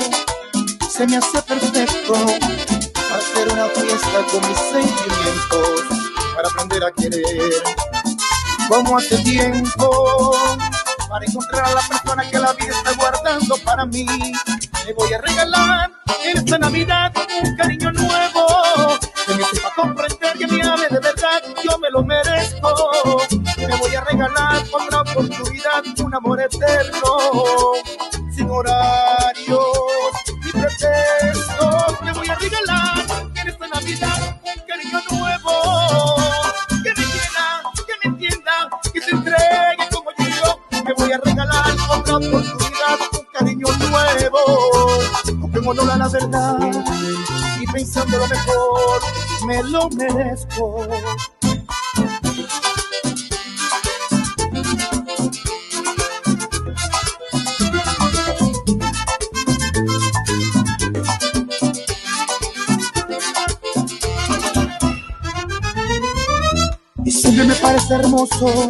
se 0.88 1.06
me 1.06 1.16
hace 1.16 1.42
perfecto 1.42 2.14
hacer 2.14 3.52
una 3.52 3.66
fiesta 3.66 4.26
con 4.30 4.48
mis 4.48 4.58
sentimientos 4.58 5.82
para 6.34 6.48
aprender 6.48 6.84
a 6.84 6.92
querer 6.92 7.52
como 8.68 8.96
hace 8.96 9.18
tiempo 9.18 10.34
para 11.08 11.26
encontrar 11.26 11.64
a 11.66 11.74
la 11.74 11.82
persona 11.82 12.30
que 12.30 12.38
la 12.38 12.52
vida 12.54 12.72
está 12.74 12.92
guardando 12.94 13.56
para 13.64 13.84
mí. 13.84 14.06
Le 14.86 14.92
voy 14.94 15.12
a 15.12 15.18
regalar 15.18 15.90
en 16.24 16.38
esta 16.38 16.58
Navidad 16.58 17.12
un 17.44 17.56
cariño 17.56 17.92
nuevo 17.92 18.98
que 19.26 19.34
me 19.34 19.44
sepa 19.44 19.72
comprender 19.76 20.38
que 20.38 20.46
me 20.46 20.62
ame 20.62 20.88
de 20.88 20.98
verdad, 20.98 21.42
yo 21.62 21.78
me 21.78 21.90
lo 21.90 22.02
merezco. 22.02 23.22
Le 23.56 23.76
voy 23.76 23.94
a 23.94 24.00
regalar 24.02 24.62
otra 24.72 25.02
oportunidad, 25.02 25.84
un 26.04 26.14
amor 26.14 26.40
eterno, 26.40 27.18
sin 28.34 28.50
horarios 28.50 29.58
ni 30.44 30.50
pretextos. 30.50 32.02
Le 32.04 32.12
voy 32.12 32.28
a 32.28 32.34
regalar 32.34 33.04
en 33.36 33.48
esta 33.48 33.68
Navidad 33.68 34.40
un 34.42 34.66
cariño 34.66 35.00
nuevo 35.10 36.16
que 36.82 36.88
me 36.88 37.06
quiera, 37.06 37.62
que 37.86 38.08
me 38.08 38.14
entienda, 38.14 38.68
que 38.92 39.00
se 39.00 39.10
entregue 39.10 39.88
como 39.92 40.10
yo. 40.18 40.82
Me 40.84 40.92
voy 40.94 41.12
a 41.12 41.18
regalar 41.18 41.70
otra 41.88 42.16
oportunidad, 42.16 42.98
la 45.74 46.08
verdad 46.08 46.58
y 47.60 47.72
deseando 47.72 48.18
lo 48.18 48.28
mejor, 48.28 49.02
me 49.46 49.62
lo 49.62 49.88
merezco. 49.90 50.86
Y 67.04 67.10
siempre 67.10 67.44
me 67.44 67.54
parece 67.54 67.94
hermoso, 67.94 68.68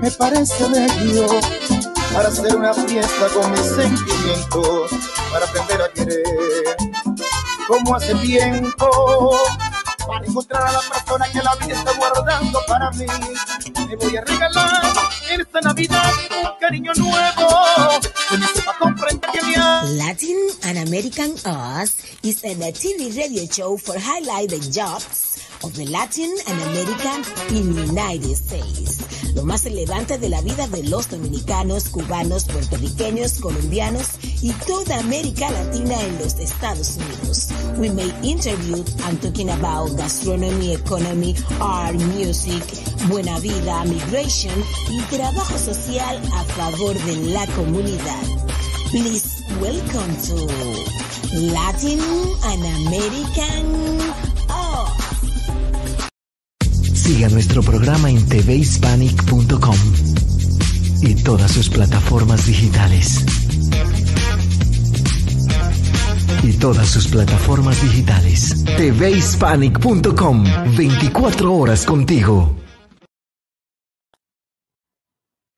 me 0.00 0.10
parece 0.12 0.68
bello 0.70 1.26
para 2.16 2.28
hacer 2.28 2.56
una 2.56 2.72
fiesta 2.72 3.28
con 3.34 3.50
mis 3.50 3.60
sentimientos, 3.60 4.90
como 7.66 7.96
hace 7.96 8.14
tiempo, 8.16 9.36
para 10.06 10.26
encontrar 10.26 10.66
a 10.66 10.72
la 10.72 10.80
persona 10.80 11.26
que 11.32 11.42
la 11.42 11.54
vida 11.56 11.74
está 11.74 11.92
guardando 11.98 12.60
para 12.66 12.90
mí. 12.92 13.06
Me 13.88 13.96
voy 13.96 14.16
a 14.16 14.20
regalar 14.22 14.82
en 15.30 15.40
esta 15.40 15.60
Navidad 15.60 16.12
un 16.30 16.60
cariño 16.60 16.92
nuevo, 16.94 17.48
Latin 19.96 20.36
and 20.64 20.78
American 20.78 21.32
Us 21.44 21.96
is 22.22 22.44
a 22.44 22.72
TV 22.72 23.16
radio 23.16 23.46
show 23.46 23.76
for 23.76 23.96
highlight 23.98 24.50
the 24.50 24.58
jobs 24.58 25.35
of 25.66 25.74
the 25.74 25.86
Latin 25.86 26.32
and 26.46 26.62
American 26.70 27.24
in 27.56 27.74
United 27.88 28.36
States. 28.36 29.02
Lo 29.34 29.42
más 29.42 29.64
relevante 29.64 30.16
de 30.16 30.28
la 30.28 30.40
vida 30.40 30.68
de 30.68 30.84
los 30.84 31.08
dominicanos, 31.08 31.88
cubanos, 31.88 32.44
puertorriqueños, 32.44 33.40
colombianos 33.40 34.06
y 34.42 34.52
toda 34.66 35.00
América 35.00 35.50
Latina 35.50 36.00
en 36.02 36.18
los 36.18 36.34
Estados 36.34 36.96
Unidos. 36.96 37.48
We 37.78 37.90
may 37.90 38.12
interview 38.22 38.84
and 39.06 39.20
talking 39.20 39.50
about 39.50 39.96
gastronomy, 39.96 40.74
economy, 40.74 41.34
art, 41.60 41.96
music, 42.14 42.62
buena 43.08 43.38
vida, 43.40 43.84
migration 43.86 44.62
y 44.88 45.00
trabajo 45.10 45.58
social 45.58 46.22
a 46.32 46.44
favor 46.54 46.94
de 46.94 47.16
la 47.32 47.44
comunidad. 47.56 48.22
Please 48.90 49.42
welcome 49.60 50.16
to 50.28 50.36
Latin 51.52 51.98
and 52.44 52.86
American 52.86 54.00
Us. 54.48 55.05
Siga 57.06 57.28
nuestro 57.28 57.62
programa 57.62 58.10
en 58.10 58.26
tvhispanic.com 58.26 59.76
y 61.02 61.14
todas 61.14 61.52
sus 61.52 61.68
plataformas 61.68 62.46
digitales. 62.46 63.24
Y 66.42 66.54
todas 66.54 66.88
sus 66.88 67.06
plataformas 67.06 67.80
digitales. 67.80 68.64
tvhispanic.com 68.76 70.44
24 70.76 71.54
horas 71.54 71.86
contigo. 71.86 72.65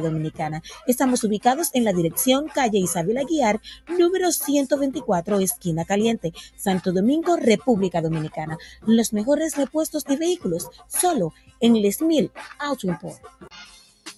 Dominicana. 0.00 0.62
Estamos 0.86 1.24
ubicados 1.24 1.70
en 1.74 1.84
la 1.84 1.92
dirección 1.92 2.48
calle 2.48 2.78
Isabel 2.78 3.18
Aguiar, 3.18 3.60
número 3.98 4.32
124, 4.32 5.40
esquina 5.40 5.84
caliente, 5.84 6.32
Santo 6.56 6.92
Domingo, 6.92 7.36
República 7.36 8.00
Dominicana. 8.00 8.58
Los 8.86 9.12
mejores 9.12 9.56
repuestos 9.56 10.04
de 10.04 10.16
vehículos, 10.16 10.68
solo 10.86 11.32
en 11.60 11.80
Les 11.80 12.02
Mil 12.02 12.30
Auto 12.58 12.86
Import. 12.86 13.20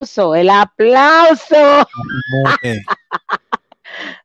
Aplauso, 0.00 0.34
el 0.34 0.50
aplauso. 0.50 1.56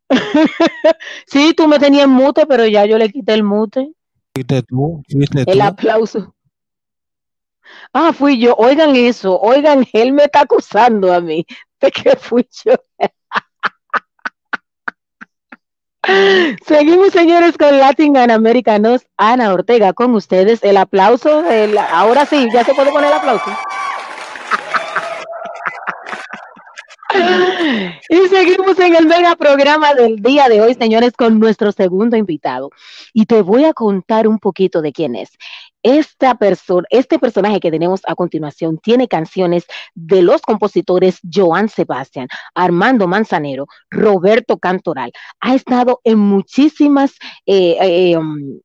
Sí, 1.26 1.54
tú 1.56 1.68
me 1.68 1.80
tenías 1.80 2.04
en 2.04 2.12
mute, 2.12 2.46
pero 2.46 2.68
ya 2.68 2.86
yo 2.86 3.00
le 3.00 3.10
quité 3.10 3.34
el 3.34 3.42
mute. 3.44 3.92
Tú, 4.68 5.02
El 5.48 5.62
aplauso. 5.62 6.36
Ah, 7.92 8.14
fui 8.14 8.38
yo. 8.40 8.54
Oigan 8.58 8.96
eso, 8.96 9.40
oigan, 9.40 9.88
él 9.94 10.12
me 10.14 10.26
está 10.26 10.42
acusando 10.42 11.12
a 11.12 11.20
mí 11.20 11.46
de 11.82 11.92
que 11.92 12.16
fui 12.16 12.48
yo. 12.64 12.74
Seguimos, 16.68 17.10
señores, 17.12 17.58
con 17.58 17.80
Latin 17.80 18.18
and 18.18 18.32
Americanos. 18.32 19.08
Ana 19.18 19.52
Ortega 19.52 19.94
con 19.94 20.14
ustedes. 20.14 20.64
El 20.64 20.78
aplauso. 20.78 21.50
el- 21.50 21.78
ahora 21.78 22.28
sí, 22.28 22.48
ya 22.54 22.64
se 22.64 22.76
puede 22.76 22.92
poner 22.92 23.10
el 23.10 23.18
aplauso. 23.18 23.46
Y 28.10 28.28
seguimos 28.28 28.78
en 28.80 28.96
el 28.96 29.08
mega 29.08 29.36
programa 29.36 29.94
del 29.94 30.18
día 30.18 30.50
de 30.50 30.62
hoy, 30.62 30.74
señores, 30.74 31.14
con 31.14 31.40
nuestro 31.40 31.72
segundo 31.72 32.18
invitado. 32.18 32.70
Y 33.14 33.26
te 33.26 33.42
voy 33.42 33.66
a 33.66 33.74
contar 33.74 34.28
un 34.28 34.40
poquito 34.40 34.82
de 34.82 34.92
quién 34.92 35.16
es. 35.16 35.32
Esta 35.82 36.36
persona, 36.36 36.88
este 36.90 37.20
personaje 37.20 37.60
que 37.60 37.72
tenemos 37.72 38.02
a 38.08 38.16
continuación 38.16 38.78
tiene 38.78 39.08
canciones 39.08 39.66
de 39.96 40.22
los 40.22 40.42
compositores 40.42 41.20
Joan 41.32 41.70
Sebastián, 41.70 42.28
Armando 42.54 43.08
Manzanero, 43.08 43.68
Roberto 43.90 44.58
Cantoral. 44.58 45.12
Ha 45.40 45.56
estado 45.56 46.00
en 46.04 46.20
muchísimas, 46.20 47.14
eh, 47.46 47.78
eh, 47.82 48.18
um, 48.18 48.60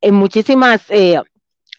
en 0.00 0.14
muchísimas 0.14 0.82
eh, 0.88 1.20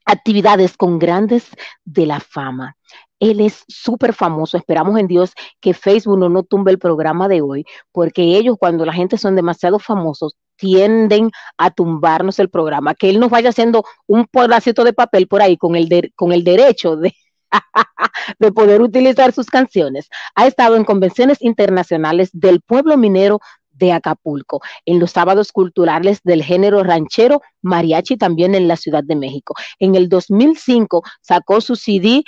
actividades 0.06 0.78
con 0.78 0.98
grandes 1.00 1.46
de 1.84 2.06
la 2.06 2.20
fama. 2.20 2.78
Él 3.20 3.40
es 3.42 3.64
súper 3.68 4.14
famoso. 4.14 4.58
Esperamos 4.58 5.00
en 5.00 5.08
Dios 5.08 5.32
que 5.60 5.74
Facebook 5.74 6.18
no 6.20 6.30
nos 6.30 6.48
tumbe 6.48 6.72
el 6.72 6.80
programa 6.80 7.28
de 7.28 7.42
hoy, 7.42 7.66
porque 7.92 8.22
ellos 8.38 8.58
cuando 8.60 8.86
la 8.86 8.94
gente 8.94 9.18
son 9.18 9.36
demasiado 9.36 9.80
famosos 9.80 10.36
tienden 10.56 11.30
a 11.58 11.70
tumbarnos 11.72 12.40
el 12.40 12.50
programa. 12.50 12.96
Que 12.96 13.10
él 13.10 13.20
nos 13.20 13.30
vaya 13.30 13.50
haciendo 13.50 13.84
un 14.08 14.26
pedacito 14.26 14.84
de 14.84 14.94
papel 14.94 15.28
por 15.28 15.42
ahí 15.42 15.58
con 15.58 15.76
el, 15.76 15.88
de- 15.90 16.12
con 16.16 16.32
el 16.32 16.44
derecho 16.44 16.96
de, 16.96 17.14
de 18.40 18.52
poder 18.52 18.82
utilizar 18.82 19.32
sus 19.34 19.48
canciones. 19.48 20.10
Ha 20.36 20.48
estado 20.48 20.76
en 20.76 20.84
convenciones 20.84 21.42
internacionales 21.42 22.30
del 22.34 22.62
pueblo 22.62 22.98
minero 22.98 23.40
de 23.72 23.92
Acapulco, 23.92 24.62
en 24.86 25.00
los 25.00 25.12
sábados 25.12 25.52
culturales 25.52 26.20
del 26.24 26.44
género 26.44 26.84
ranchero, 26.84 27.42
mariachi 27.62 28.18
también 28.18 28.56
en 28.56 28.68
la 28.68 28.76
Ciudad 28.76 29.04
de 29.04 29.16
México. 29.16 29.54
En 29.78 29.94
el 29.94 30.10
2005 30.10 31.04
sacó 31.22 31.62
su 31.62 31.76
CD 31.76 32.24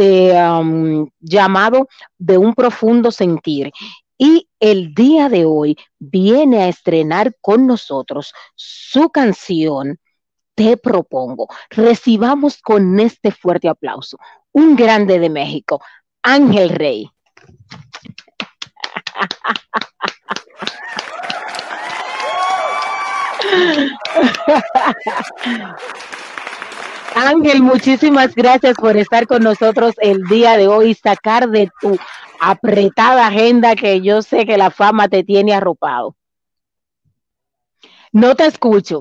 de, 0.00 0.32
um, 0.32 1.08
llamado 1.20 1.86
De 2.18 2.38
un 2.38 2.54
profundo 2.54 3.10
sentir. 3.10 3.70
Y 4.16 4.48
el 4.58 4.94
día 4.94 5.28
de 5.28 5.44
hoy 5.44 5.76
viene 5.98 6.62
a 6.62 6.68
estrenar 6.68 7.34
con 7.40 7.66
nosotros 7.66 8.32
su 8.54 9.10
canción 9.10 9.98
Te 10.54 10.76
propongo. 10.76 11.48
Recibamos 11.70 12.60
con 12.60 12.98
este 13.00 13.30
fuerte 13.30 13.68
aplauso 13.68 14.18
un 14.52 14.74
grande 14.74 15.18
de 15.18 15.30
México, 15.30 15.80
Ángel 16.22 16.70
Rey. 16.70 17.10
Ángel, 27.14 27.62
muchísimas 27.62 28.34
gracias 28.34 28.76
por 28.76 28.96
estar 28.96 29.26
con 29.26 29.42
nosotros 29.42 29.94
el 29.98 30.22
día 30.24 30.56
de 30.56 30.68
hoy, 30.68 30.94
sacar 30.94 31.48
de 31.48 31.70
tu 31.80 31.98
apretada 32.40 33.26
agenda 33.26 33.74
que 33.74 34.00
yo 34.00 34.22
sé 34.22 34.46
que 34.46 34.56
la 34.56 34.70
fama 34.70 35.08
te 35.08 35.24
tiene 35.24 35.52
arropado. 35.54 36.16
No 38.12 38.34
te 38.34 38.46
escucho. 38.46 39.00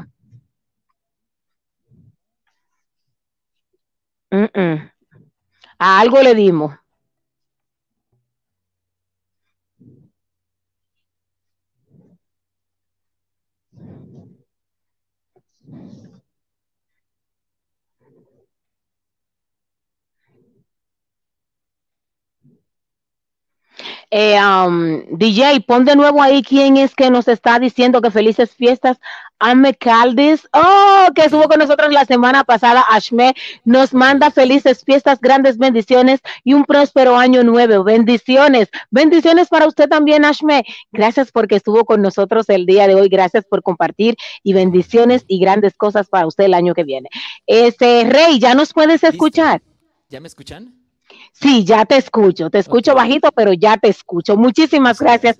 A 5.80 6.00
algo 6.00 6.22
le 6.22 6.36
dimos. 6.36 6.76
Eh, 24.12 24.40
um, 24.42 25.04
DJ, 25.18 25.62
pon 25.62 25.86
de 25.86 25.96
nuevo 25.96 26.22
ahí 26.22 26.42
quién 26.42 26.78
es 26.78 26.96
que 26.96 27.12
nos 27.12 27.28
está 27.28 27.60
diciendo 27.60 28.02
que 28.02 28.10
felices 28.10 28.56
fiestas. 28.56 28.98
Ame 29.42 29.74
Caldes, 29.74 30.50
oh, 30.52 31.08
que 31.16 31.24
estuvo 31.24 31.48
con 31.48 31.60
nosotros 31.60 31.94
la 31.94 32.04
semana 32.06 32.44
pasada. 32.44 32.84
Ashme 32.90 33.36
nos 33.64 33.94
manda 33.94 34.32
felices 34.32 34.84
fiestas, 34.84 35.22
grandes 35.22 35.58
bendiciones 35.58 36.20
y 36.44 36.54
un 36.54 36.66
próspero 36.66 37.16
año 37.16 37.44
nuevo. 37.44 37.84
Bendiciones, 37.86 38.70
bendiciones 38.92 39.48
para 39.48 39.68
usted 39.68 39.88
también, 39.88 40.26
Ashme. 40.26 40.66
Gracias 40.92 41.32
porque 41.32 41.56
estuvo 41.56 41.86
con 41.86 42.02
nosotros 42.02 42.50
el 42.50 42.66
día 42.66 42.88
de 42.88 42.96
hoy. 42.96 43.08
Gracias 43.08 43.46
por 43.46 43.64
compartir 43.64 44.18
y 44.44 44.54
bendiciones 44.54 45.24
y 45.28 45.40
grandes 45.40 45.78
cosas 45.78 46.10
para 46.10 46.28
usted 46.28 46.46
el 46.46 46.54
año 46.54 46.74
que 46.74 46.84
viene. 46.84 47.10
Este 47.46 48.04
Rey, 48.10 48.40
ya 48.40 48.56
nos 48.56 48.74
puedes 48.74 49.04
escuchar. 49.04 49.62
¿Ya 50.10 50.20
me 50.20 50.28
escuchan? 50.28 50.79
Sí, 51.34 51.64
ya 51.64 51.86
te 51.86 51.98
escucho, 51.98 52.50
te 52.50 52.60
escucho 52.60 52.94
bajito, 52.94 53.32
pero 53.32 53.54
ya 53.54 53.78
te 53.78 53.90
escucho. 53.90 54.36
Muchísimas 54.38 55.00
gracias 55.00 55.40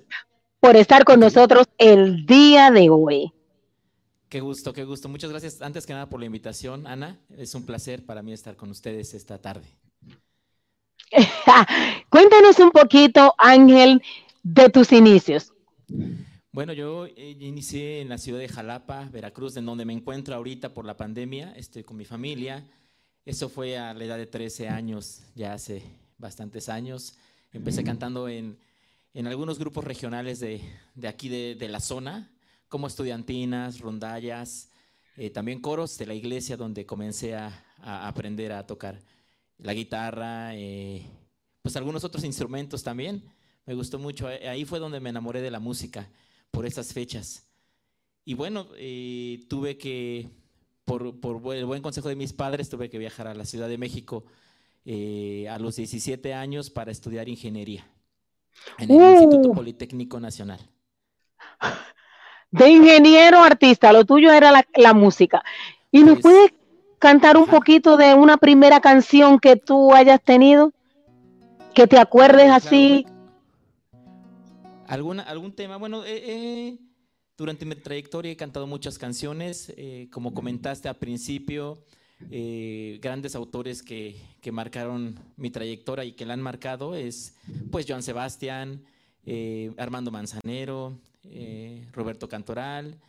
por 0.60 0.76
estar 0.76 1.04
con 1.04 1.20
nosotros 1.20 1.66
el 1.78 2.26
día 2.26 2.70
de 2.70 2.90
hoy. 2.90 3.32
Qué 4.28 4.40
gusto, 4.40 4.72
qué 4.72 4.84
gusto. 4.84 5.08
Muchas 5.08 5.30
gracias 5.30 5.60
antes 5.60 5.86
que 5.86 5.92
nada 5.92 6.08
por 6.08 6.20
la 6.20 6.26
invitación, 6.26 6.86
Ana. 6.86 7.18
Es 7.36 7.54
un 7.54 7.66
placer 7.66 8.06
para 8.06 8.22
mí 8.22 8.32
estar 8.32 8.56
con 8.56 8.70
ustedes 8.70 9.12
esta 9.14 9.38
tarde. 9.38 9.66
Cuéntanos 12.10 12.58
un 12.60 12.70
poquito, 12.70 13.34
Ángel, 13.38 14.00
de 14.42 14.70
tus 14.70 14.92
inicios. 14.92 15.52
Bueno, 16.52 16.72
yo 16.72 17.06
eh, 17.06 17.36
inicié 17.40 18.00
en 18.00 18.08
la 18.08 18.18
ciudad 18.18 18.38
de 18.38 18.48
Jalapa, 18.48 19.08
Veracruz, 19.10 19.56
en 19.56 19.66
donde 19.66 19.84
me 19.84 19.92
encuentro 19.92 20.34
ahorita 20.34 20.74
por 20.74 20.84
la 20.84 20.96
pandemia. 20.96 21.52
Estoy 21.56 21.82
con 21.82 21.96
mi 21.96 22.04
familia. 22.04 22.64
Eso 23.24 23.48
fue 23.48 23.76
a 23.78 23.92
la 23.94 24.04
edad 24.04 24.16
de 24.16 24.26
13 24.26 24.68
años, 24.68 25.22
ya 25.34 25.52
hace 25.52 25.82
bastantes 26.18 26.68
años. 26.68 27.14
Empecé 27.52 27.84
cantando 27.84 28.28
en, 28.28 28.58
en 29.14 29.26
algunos 29.26 29.58
grupos 29.58 29.84
regionales 29.84 30.40
de, 30.40 30.60
de 30.94 31.08
aquí 31.08 31.28
de, 31.28 31.54
de 31.54 31.68
la 31.68 31.80
zona, 31.80 32.30
como 32.68 32.86
estudiantinas, 32.86 33.80
rondallas, 33.80 34.70
eh, 35.16 35.28
también 35.28 35.60
coros 35.60 35.98
de 35.98 36.06
la 36.06 36.14
iglesia 36.14 36.56
donde 36.56 36.86
comencé 36.86 37.34
a, 37.34 37.64
aprender 37.82 38.52
a 38.52 38.66
tocar 38.66 39.00
la 39.58 39.74
guitarra, 39.74 40.54
eh, 40.54 41.06
pues 41.62 41.76
algunos 41.76 42.04
otros 42.04 42.24
instrumentos 42.24 42.82
también. 42.82 43.22
Me 43.66 43.74
gustó 43.74 43.98
mucho. 43.98 44.30
Eh, 44.30 44.48
Ahí 44.48 44.64
fue 44.64 44.78
donde 44.78 45.00
me 45.00 45.10
enamoré 45.10 45.42
de 45.42 45.50
la 45.50 45.60
música, 45.60 46.08
por 46.50 46.64
esas 46.64 46.92
fechas. 46.92 47.46
Y 48.24 48.34
bueno, 48.34 48.68
eh, 48.76 49.44
tuve 49.48 49.76
que, 49.76 50.30
por, 50.84 51.14
el 51.54 51.64
buen 51.66 51.82
consejo 51.82 52.08
de 52.08 52.16
mis 52.16 52.32
padres, 52.32 52.68
tuve 52.68 52.90
que 52.90 52.98
viajar 52.98 53.26
a 53.28 53.34
la 53.34 53.44
Ciudad 53.44 53.68
de 53.68 53.78
México 53.78 54.24
eh, 54.84 55.48
a 55.48 55.58
los 55.58 55.76
17 55.76 56.34
años 56.34 56.70
para 56.70 56.90
estudiar 56.90 57.28
ingeniería 57.28 57.86
en 58.78 58.90
el 58.90 58.96
Uh. 58.96 59.10
Instituto 59.12 59.52
Politécnico 59.52 60.18
Nacional. 60.20 60.60
De 62.50 62.68
ingeniero 62.68 63.38
artista, 63.42 63.92
lo 63.92 64.04
tuyo 64.04 64.32
era 64.32 64.50
la, 64.50 64.66
la 64.74 64.92
música. 64.92 65.44
¿Y 65.92 66.00
nos 66.00 66.18
Pues- 66.18 66.22
puedes 66.22 66.52
cantar 66.98 67.36
un 67.36 67.46
poquito 67.46 67.96
de 67.96 68.14
una 68.14 68.36
primera 68.38 68.80
canción 68.80 69.38
que 69.38 69.54
tú 69.56 69.94
hayas 69.94 70.20
tenido? 70.20 70.72
Que 71.74 71.86
te 71.86 71.96
acuerdes 71.98 72.46
Claro, 72.46 72.54
así. 72.56 73.06
¿Alguna, 74.88 75.22
¿Algún 75.22 75.52
tema? 75.52 75.76
Bueno, 75.76 76.04
eh, 76.04 76.22
eh, 76.26 76.78
durante 77.40 77.64
mi 77.64 77.74
trayectoria 77.74 78.32
he 78.32 78.36
cantado 78.36 78.66
muchas 78.66 78.98
canciones, 78.98 79.72
eh, 79.78 80.08
como 80.12 80.34
comentaste 80.34 80.90
al 80.90 80.96
principio, 80.96 81.82
eh, 82.30 82.98
grandes 83.00 83.34
autores 83.34 83.82
que, 83.82 84.20
que 84.42 84.52
marcaron 84.52 85.18
mi 85.38 85.48
trayectoria 85.48 86.04
y 86.04 86.12
que 86.12 86.26
la 86.26 86.34
han 86.34 86.42
marcado 86.42 86.94
es 86.94 87.34
pues 87.70 87.86
Joan 87.88 88.02
Sebastián, 88.02 88.84
eh, 89.24 89.72
Armando 89.78 90.10
Manzanero, 90.10 90.98
Roberto 91.94 92.28
Cantoral, 92.28 93.00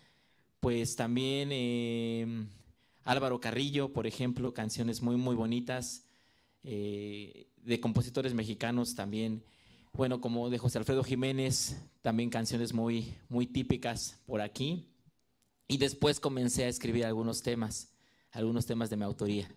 pues 0.61 0.95
también 0.95 2.47
Álvaro 3.03 3.41
Carrillo, 3.41 3.91
por 3.91 4.07
ejemplo, 4.07 4.53
canciones 4.53 5.01
muy, 5.01 5.17
muy 5.17 5.35
bonitas, 5.35 6.05
de 6.63 7.79
compositores 7.81 8.33
mexicanos 8.33 8.95
también 8.95 9.43
bueno, 9.93 10.21
como 10.21 10.49
de 10.49 10.57
José 10.57 10.77
Alfredo 10.77 11.03
Jiménez, 11.03 11.81
también 12.01 12.29
canciones 12.29 12.73
muy, 12.73 13.15
muy 13.29 13.45
típicas 13.45 14.19
por 14.25 14.41
aquí. 14.41 14.87
Y 15.67 15.77
después 15.77 16.19
comencé 16.19 16.65
a 16.65 16.67
escribir 16.67 17.05
algunos 17.05 17.43
temas, 17.43 17.93
algunos 18.31 18.65
temas 18.65 18.89
de 18.89 18.97
mi 18.97 19.03
autoría. 19.03 19.49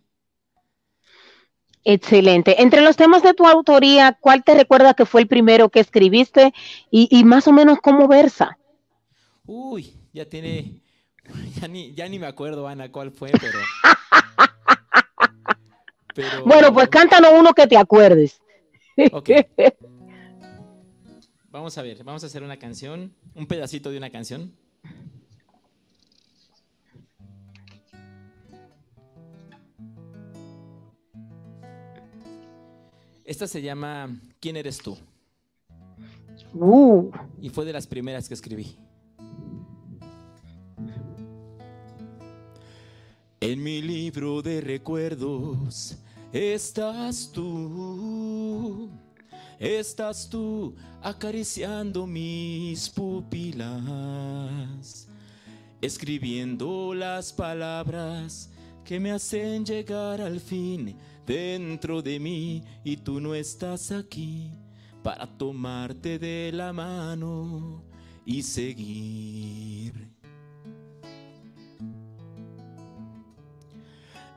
Excelente. 1.85 2.63
Entre 2.63 2.81
los 2.81 2.97
temas 2.97 3.23
de 3.23 3.35
tu 3.35 3.47
autoría, 3.47 4.17
¿cuál 4.21 4.43
te 4.43 4.55
recuerda 4.55 4.95
que 4.95 5.07
fue 5.07 5.21
el 5.21 5.29
primero 5.29 5.69
que 5.69 5.81
escribiste 5.81 6.53
y, 6.91 7.09
y 7.11 7.25
más 7.25 7.47
o 7.47 7.53
menos 7.53 7.79
cómo 7.81 8.09
versa? 8.09 8.59
Uy, 9.47 9.95
ya 10.13 10.25
tiene, 10.25 10.81
ya 11.61 11.69
ni, 11.69 11.95
ya 11.95 12.09
ni 12.09 12.19
me 12.19 12.27
acuerdo, 12.27 12.67
Ana, 12.67 12.91
cuál 12.91 13.11
fue, 13.11 13.31
pero... 13.31 13.59
pero 16.15 16.45
Bueno, 16.45 16.73
pues 16.73 16.89
cántanos 16.89 17.33
uno 17.39 17.53
que 17.53 17.67
te 17.67 17.77
acuerdes. 17.77 18.41
Ok. 19.13 19.31
Vamos 21.55 21.79
a 21.79 21.83
ver, 21.83 22.03
vamos 22.03 22.25
a 22.25 22.27
hacer 22.27 22.43
una 22.43 22.57
canción, 22.57 23.15
un 23.33 23.47
pedacito 23.47 23.93
de 23.93 23.97
una 23.97 24.11
canción. 24.11 24.53
Esta 33.25 33.47
se 33.47 33.63
llama 33.63 34.21
¿Quién 34.41 34.57
eres 34.57 34.79
tú? 34.79 34.99
Uh, 36.55 37.13
Y 37.41 37.51
fue 37.51 37.65
de 37.65 37.73
las 37.73 37.87
primeras 37.87 38.27
que 38.27 38.35
escribí. 38.35 38.77
En 43.39 43.63
mi 43.63 43.81
libro 43.81 44.43
de 44.43 44.61
recuerdos 44.61 45.99
estás 46.33 47.31
tú, 47.31 48.91
estás 49.59 50.29
tú 50.29 50.75
acariciando 51.03 52.07
mis 52.07 52.89
pupilas, 52.91 53.69
escribiendo 55.81 56.95
las 56.95 57.33
palabras 57.33 58.51
que 58.85 59.01
me 59.01 59.13
hacen 59.13 59.65
llegar 59.65 60.21
al 60.21 60.41
fin 60.41 60.97
dentro 61.27 62.03
de 62.03 62.21
mí 62.21 62.63
y 62.85 62.97
tú 62.99 63.21
no 63.21 63.35
estás 63.35 63.91
aquí 63.91 64.53
para 65.03 65.27
tomarte 65.27 66.19
de 66.19 66.51
la 66.53 66.73
mano 66.73 67.85
y 68.25 68.43
seguir. 68.43 70.15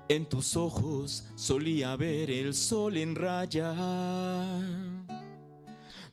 En 0.09 0.25
tus 0.25 0.55
ojos 0.55 1.25
solía 1.35 1.95
ver 1.97 2.31
el 2.31 2.53
sol 2.53 2.95
en 2.95 3.13
raya, 3.13 3.73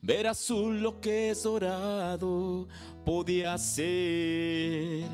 ver 0.05 0.27
azul 0.27 0.79
lo 0.81 1.01
que 1.01 1.31
es 1.31 1.41
dorado 1.43 2.67
podía 3.03 3.57
ser. 3.57 5.09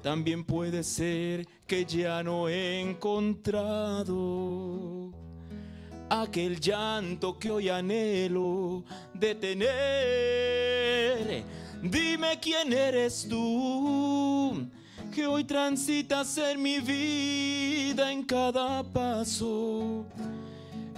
También 0.00 0.44
puede 0.44 0.84
ser 0.84 1.48
que 1.66 1.84
ya 1.84 2.22
no 2.22 2.48
he 2.48 2.80
encontrado 2.80 4.12
aquel 6.08 6.60
llanto 6.60 7.36
que 7.36 7.50
hoy 7.50 7.68
anhelo 7.68 8.84
detener. 9.12 9.66
Dime 11.82 12.38
quién 12.40 12.72
eres 12.72 13.26
tú, 13.28 14.68
que 15.12 15.26
hoy 15.26 15.42
transitas 15.42 16.38
en 16.38 16.62
mi 16.62 16.78
vida 16.78 18.12
en 18.12 18.22
cada 18.22 18.84
paso. 18.84 20.06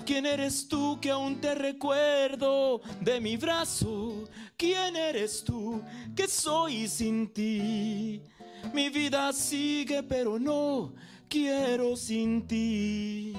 ¿Quién 0.09 0.25
eres 0.25 0.67
tú 0.67 0.99
que 1.03 1.11
aún 1.11 1.39
te 1.39 1.55
recuerdo 1.55 2.81
de 2.99 3.21
mi 3.21 3.37
brazo? 3.37 4.27
¿Quién 4.57 4.97
eres 4.97 5.45
tú 5.45 5.83
que 6.17 6.27
soy 6.27 6.89
sin 6.89 7.31
ti? 7.31 8.23
Mi 8.73 8.89
vida 8.89 9.31
sigue 9.35 10.03
pero 10.03 10.39
no 10.39 10.95
quiero 11.29 11.95
sin 11.95 12.47
ti. 12.47 13.35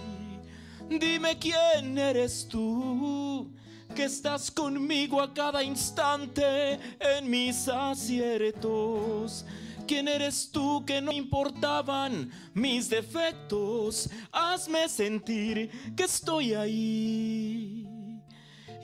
Dime 0.88 1.40
quién 1.40 1.98
eres 1.98 2.48
tú, 2.48 3.52
que 3.96 4.04
estás 4.04 4.52
conmigo 4.52 5.24
a 5.24 5.34
cada 5.34 5.64
instante 5.64 6.80
en 7.00 7.28
mis 7.28 7.68
aciertos. 7.68 9.44
¿Quién 9.90 10.08
eres 10.08 10.52
tú 10.52 10.86
que 10.86 11.02
no 11.02 11.12
importaban 11.12 12.30
mis 12.54 12.88
defectos? 12.92 14.08
Hazme 14.32 14.88
sentir 14.88 15.72
que 15.98 16.04
estoy 16.04 16.54
ahí. 16.54 17.88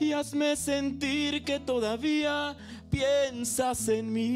Y 0.00 0.12
hazme 0.12 0.56
sentir 0.56 1.44
que 1.44 1.60
todavía 1.60 2.56
piensas 2.90 3.88
en 3.88 4.12
mí. 4.12 4.26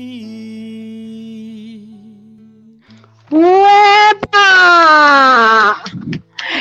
¡Huepa! 3.32 4.62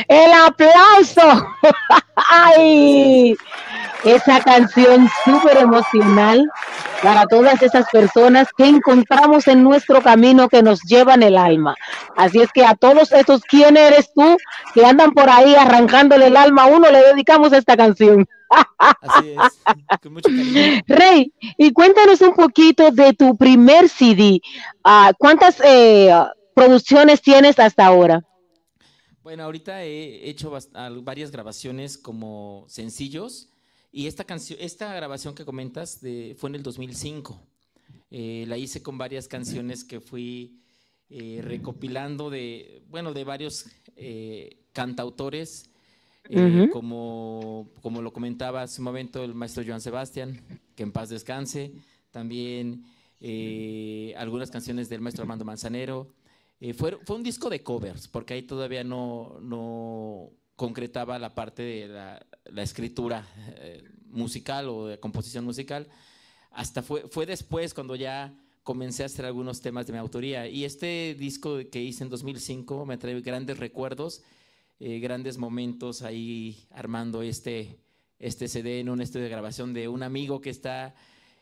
El 0.08 0.34
aplauso. 0.34 1.56
¡Ay! 2.16 3.38
Esa 4.04 4.42
canción 4.42 5.10
súper 5.26 5.58
emocional 5.58 6.50
para 7.04 7.26
todas 7.28 7.62
esas 7.62 7.88
personas 7.90 8.48
que 8.56 8.66
encontramos 8.66 9.48
en 9.48 9.64
nuestro 9.64 10.02
camino 10.02 10.48
que 10.50 10.64
nos 10.64 10.82
llevan 10.84 11.24
el 11.24 11.38
alma. 11.38 11.76
Así 12.16 12.40
es 12.40 12.52
que 12.52 12.66
a 12.66 12.76
todos 12.76 13.12
esos, 13.12 13.42
¿quién 13.44 13.78
eres 13.78 14.12
tú? 14.14 14.38
Que 14.74 14.86
andan 14.86 15.12
por 15.12 15.30
ahí 15.30 15.56
arrancándole 15.56 16.28
el 16.28 16.38
alma 16.38 16.64
a 16.64 16.68
uno, 16.68 16.90
le 16.90 17.02
dedicamos 17.02 17.54
esta 17.54 17.76
canción. 17.76 18.28
Así 18.78 19.30
es, 19.32 20.00
con 20.02 20.14
mucho 20.14 20.30
cariño. 20.30 20.82
Rey, 20.88 21.34
y 21.58 21.72
cuéntanos 21.72 22.22
un 22.22 22.34
poquito 22.34 22.92
de 22.92 23.14
tu 23.14 23.38
primer 23.38 23.90
CD. 23.90 24.42
Ah, 24.84 25.12
¿Cuántas 25.18 25.62
eh, 25.64 26.12
producciones 26.54 27.22
tienes 27.22 27.60
hasta 27.60 27.86
ahora? 27.86 28.24
Bueno, 29.24 29.44
ahorita 29.44 29.84
he 29.84 30.30
hecho 30.30 30.52
varias 31.04 31.32
grabaciones 31.32 31.98
como 31.98 32.66
sencillos 32.68 33.50
y 33.92 34.08
esta 34.08 34.24
canción, 34.24 34.60
esta 34.62 34.94
grabación 34.94 35.36
que 35.36 35.46
comentas 35.46 36.02
de, 36.02 36.36
fue 36.38 36.50
en 36.50 36.56
el 36.56 36.64
2005. 36.64 37.42
Eh, 38.12 38.46
la 38.48 38.58
hice 38.58 38.82
con 38.82 38.98
varias 38.98 39.28
canciones 39.28 39.84
que 39.84 40.00
fui 40.00 40.60
eh, 41.10 41.42
recopilando 41.44 42.30
de, 42.30 42.84
bueno, 42.90 43.14
de 43.14 43.24
varios 43.24 43.68
eh, 43.96 44.58
cantautores, 44.74 45.70
eh, 46.30 46.64
Ujú. 46.64 46.72
como, 46.72 47.70
como 47.82 48.02
lo 48.02 48.14
comentaba 48.14 48.62
hace 48.62 48.82
un 48.82 48.86
momento 48.86 49.24
el 49.24 49.34
maestro 49.34 49.64
Joan 49.66 49.82
Sebastián, 49.82 50.40
que 50.76 50.84
en 50.84 50.92
paz 50.92 51.10
descanse. 51.10 51.74
También 52.12 52.84
eh, 53.20 54.14
algunas 54.18 54.50
canciones 54.52 54.90
del 54.90 55.02
maestro 55.02 55.24
Armando 55.24 55.46
Manzanero. 55.46 56.14
Eh, 56.60 56.74
fue, 56.74 56.98
fue 57.06 57.16
un 57.16 57.24
disco 57.24 57.50
de 57.50 57.64
covers, 57.64 58.08
porque 58.08 58.34
ahí 58.34 58.44
todavía 58.44 58.84
no, 58.84 59.40
no 59.42 60.32
concretaba 60.56 61.18
la 61.20 61.34
parte 61.34 61.64
de 61.64 61.88
la, 61.88 62.26
la 62.54 62.64
escritura 62.64 63.28
eh, 63.58 63.84
musical 64.08 64.70
o 64.70 64.88
de 64.88 65.00
composición 65.00 65.46
musical. 65.46 65.88
Hasta 66.52 66.82
fue, 66.82 67.08
fue 67.08 67.26
después 67.26 67.74
cuando 67.74 67.96
ya 67.96 68.34
comencé 68.64 69.02
a 69.04 69.08
hacer 69.08 69.26
algunos 69.26 69.62
temas 69.62 69.88
de 69.88 69.94
mi 69.94 70.00
autoría. 70.00 70.48
Y 70.48 70.64
este 70.64 71.16
disco 71.18 71.58
que 71.72 71.82
hice 71.82 72.04
en 72.04 72.10
2005 72.12 72.86
me 72.86 72.98
trae 72.98 73.20
grandes 73.22 73.58
recuerdos, 73.58 74.22
eh, 74.80 75.00
grandes 75.00 75.38
momentos 75.38 76.04
ahí 76.04 76.68
armando 76.70 77.22
este, 77.22 77.80
este 78.20 78.48
CD 78.48 78.80
en 78.80 78.90
un 78.90 79.02
estudio 79.02 79.24
de 79.24 79.32
grabación 79.32 79.74
de 79.74 79.88
un 79.88 80.04
amigo 80.04 80.40
que 80.40 80.52
está, 80.52 80.94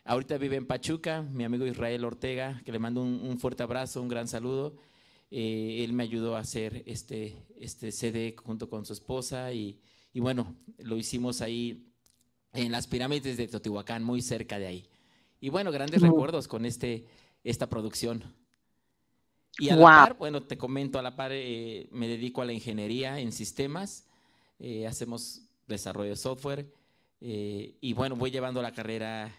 ahorita 0.06 0.38
vive 0.38 0.56
en 0.56 0.68
Pachuca, 0.68 1.22
mi 1.22 1.44
amigo 1.44 1.68
Israel 1.68 2.06
Ortega, 2.06 2.62
que 2.64 2.72
le 2.72 2.80
mando 2.80 3.02
un, 3.02 3.38
fuerte 3.40 3.64
abrazo, 3.64 4.02
un 4.02 4.08
gran 4.08 4.30
saludo. 4.30 4.78
Eh, 5.30 5.84
él 5.84 5.92
me 5.92 6.04
ayudó 6.04 6.38
a 6.38 6.40
hacer 6.40 6.84
este, 6.86 7.36
este 7.60 7.92
CD 7.92 8.36
junto 8.38 8.70
con 8.70 8.86
su 8.86 8.94
esposa 8.94 9.52
y, 9.52 9.82
y 10.14 10.20
bueno, 10.20 10.56
lo 10.80 10.98
hicimos 10.98 11.42
ahí 11.42 11.84
en 12.54 12.72
las 12.72 12.88
pirámides 12.88 13.38
de 13.38 13.48
Teotihuacán, 13.48 14.04
muy 14.04 14.22
cerca 14.22 14.58
de 14.58 14.68
ahí. 14.68 14.90
Y 15.40 15.50
bueno, 15.50 15.72
grandes 15.72 16.02
recuerdos 16.02 16.48
con 16.48 16.66
este, 16.66 17.06
esta 17.44 17.70
producción. 17.70 18.24
Y 19.60 19.70
a 19.70 19.76
la 19.76 19.84
par, 19.84 20.18
bueno, 20.18 20.44
te 20.44 20.58
comento, 20.58 21.00
a 21.00 21.02
la 21.02 21.16
par 21.16 21.32
eh, 21.34 21.88
me 21.92 22.08
dedico 22.08 22.42
a 22.42 22.46
la 22.46 22.54
ingeniería 22.54 23.20
en 23.20 23.32
sistemas, 23.32 24.06
eh, 24.60 24.86
hacemos 24.88 25.42
desarrollo 25.68 26.12
de 26.12 26.16
software 26.16 26.72
eh, 27.22 27.76
y 27.82 27.94
bueno, 27.94 28.16
voy 28.16 28.32
llevando 28.32 28.62
la 28.62 28.72
carrera 28.72 29.34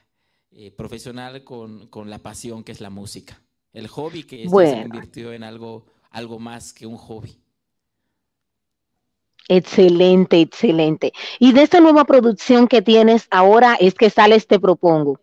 profesional 0.77 1.45
con, 1.45 1.89
con 1.89 2.09
la 2.09 2.19
pasión 2.19 2.64
que 2.64 2.73
es 2.73 2.81
la 2.81 2.91
música. 2.91 3.41
El 3.73 3.87
hobby 3.87 4.25
que 4.25 4.45
esto 4.45 4.59
se 4.59 4.64
Bueno. 4.64 4.83
convirtió 4.89 5.33
en 5.33 5.43
algo, 5.45 5.87
algo 6.11 6.39
más 6.39 6.73
que 6.73 6.87
un 6.87 6.97
hobby. 6.97 7.39
Excelente, 9.47 10.41
excelente. 10.41 11.12
Y 11.39 11.53
de 11.53 11.62
esta 11.62 11.80
nueva 11.80 12.05
producción 12.07 12.66
que 12.66 12.82
tienes 12.82 13.26
ahora 13.30 13.74
es 13.78 13.95
que 13.95 14.11
sales 14.11 14.47
Te 14.47 14.59
Propongo. 14.59 15.20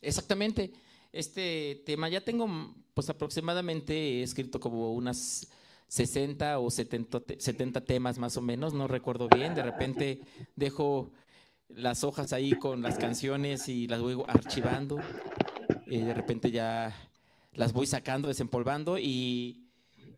Exactamente. 0.00 0.72
Este 1.12 1.82
tema 1.86 2.08
ya 2.08 2.20
tengo, 2.20 2.48
pues 2.94 3.08
aproximadamente 3.08 4.20
he 4.20 4.22
escrito 4.22 4.60
como 4.60 4.92
unas 4.92 5.48
60 5.88 6.58
o 6.58 6.70
70, 6.70 7.20
te- 7.20 7.40
70 7.40 7.84
temas 7.84 8.18
más 8.18 8.36
o 8.36 8.42
menos, 8.42 8.74
no 8.74 8.88
recuerdo 8.88 9.28
bien. 9.28 9.54
De 9.54 9.62
repente 9.62 10.20
dejo 10.56 11.12
las 11.68 12.04
hojas 12.04 12.32
ahí 12.32 12.56
con 12.56 12.82
las 12.82 12.98
canciones 12.98 13.68
y 13.68 13.86
las 13.88 14.00
voy 14.00 14.22
archivando. 14.28 15.06
Eh, 15.86 16.04
de 16.04 16.14
repente 16.14 16.50
ya 16.50 16.94
las 17.52 17.72
voy 17.72 17.86
sacando, 17.86 18.28
desempolvando 18.28 18.98
y, 18.98 19.68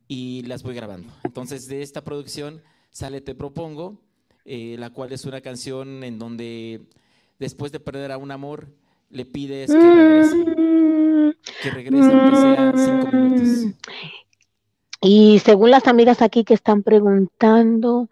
y 0.08 0.42
las 0.44 0.62
voy 0.62 0.74
grabando. 0.74 1.12
Entonces 1.24 1.66
de 1.68 1.82
esta 1.82 2.04
producción 2.04 2.62
sale 2.90 3.20
Te 3.20 3.34
Propongo, 3.34 4.00
eh, 4.44 4.76
la 4.78 4.90
cual 4.90 5.12
es 5.12 5.24
una 5.24 5.40
canción 5.40 6.04
en 6.04 6.18
donde 6.18 6.82
después 7.38 7.72
de 7.72 7.80
perder 7.80 8.12
a 8.12 8.18
un 8.18 8.30
amor, 8.30 8.68
le 9.10 9.24
pides 9.24 9.70
que 9.76 9.90
regrese, 9.90 10.36
Mm, 10.36 11.30
que 11.62 11.70
regrese 11.70 12.12
aunque 12.12 12.34
sea 12.36 12.72
cinco 12.76 13.08
minutos. 13.08 13.68
Y 15.00 15.38
según 15.40 15.70
las 15.70 15.86
amigas 15.86 16.22
aquí 16.22 16.44
que 16.44 16.54
están 16.54 16.82
preguntando 16.82 18.08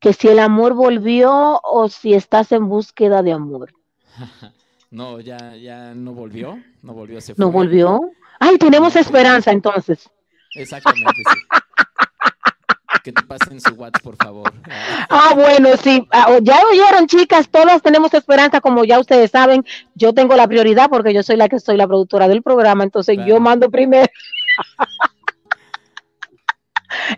que 0.00 0.12
si 0.12 0.28
el 0.28 0.38
amor 0.38 0.74
volvió 0.74 1.60
o 1.62 1.88
si 1.88 2.14
estás 2.14 2.52
en 2.52 2.68
búsqueda 2.68 3.22
de 3.22 3.32
amor. 3.32 3.72
No, 4.90 5.20
ya, 5.20 5.54
ya 5.54 5.94
no 5.94 6.14
volvió, 6.14 6.58
no 6.82 6.94
volvió, 6.94 7.20
se 7.20 7.32
¿No 7.36 7.46
fue. 7.52 7.52
volvió? 7.52 8.00
Ay, 8.40 8.58
tenemos 8.58 8.96
esperanza 8.96 9.52
entonces. 9.52 10.10
Exactamente, 10.56 11.22
sí. 11.22 11.59
Que 12.98 13.12
te 13.12 13.22
pasen 13.22 13.60
su 13.60 13.74
WhatsApp, 13.74 14.02
por 14.02 14.16
favor. 14.16 14.52
Ah, 15.08 15.32
bueno, 15.34 15.70
sí. 15.82 16.06
Ah, 16.12 16.38
ya 16.42 16.60
oyeron, 16.70 17.06
chicas, 17.06 17.48
todas 17.48 17.82
tenemos 17.82 18.12
esperanza, 18.14 18.60
como 18.60 18.84
ya 18.84 19.00
ustedes 19.00 19.30
saben. 19.30 19.64
Yo 19.94 20.12
tengo 20.12 20.36
la 20.36 20.46
prioridad 20.46 20.88
porque 20.90 21.14
yo 21.14 21.22
soy 21.22 21.36
la 21.36 21.48
que 21.48 21.58
soy 21.58 21.76
la 21.76 21.86
productora 21.86 22.28
del 22.28 22.42
programa, 22.42 22.84
entonces 22.84 23.18
yo 23.26 23.40
mando 23.40 23.70
primero. 23.70 24.06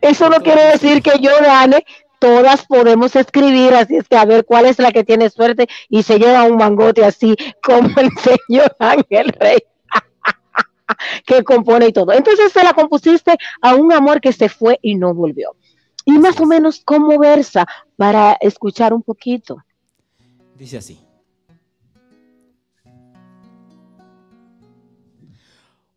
Eso 0.00 0.28
no 0.28 0.40
quiere 0.42 0.64
decir 0.72 1.02
que 1.02 1.18
yo 1.20 1.30
gane. 1.42 1.84
Todas 2.18 2.66
podemos 2.66 3.16
escribir, 3.16 3.74
así 3.74 3.96
es 3.96 4.08
que 4.08 4.16
a 4.16 4.24
ver 4.24 4.44
cuál 4.44 4.66
es 4.66 4.78
la 4.78 4.92
que 4.92 5.02
tiene 5.02 5.28
suerte 5.28 5.66
y 5.88 6.04
se 6.04 6.18
lleva 6.18 6.44
un 6.44 6.56
mangote 6.56 7.04
así 7.04 7.34
como 7.62 7.88
el 7.98 8.10
señor 8.18 8.76
Ángel 8.78 9.34
Rey. 9.40 9.58
que 11.26 11.42
compone 11.42 11.88
y 11.88 11.92
todo. 11.92 12.12
Entonces 12.12 12.52
se 12.52 12.62
la 12.62 12.74
compusiste 12.74 13.36
a 13.60 13.74
un 13.74 13.92
amor 13.92 14.20
que 14.20 14.32
se 14.32 14.48
fue 14.48 14.78
y 14.82 14.94
no 14.94 15.14
volvió. 15.14 15.56
Y 16.04 16.12
más 16.12 16.40
o 16.40 16.46
menos 16.46 16.82
cómo 16.84 17.18
versa 17.18 17.66
para 17.96 18.32
escuchar 18.40 18.92
un 18.92 19.02
poquito. 19.02 19.62
Dice 20.56 20.78
así. 20.78 20.98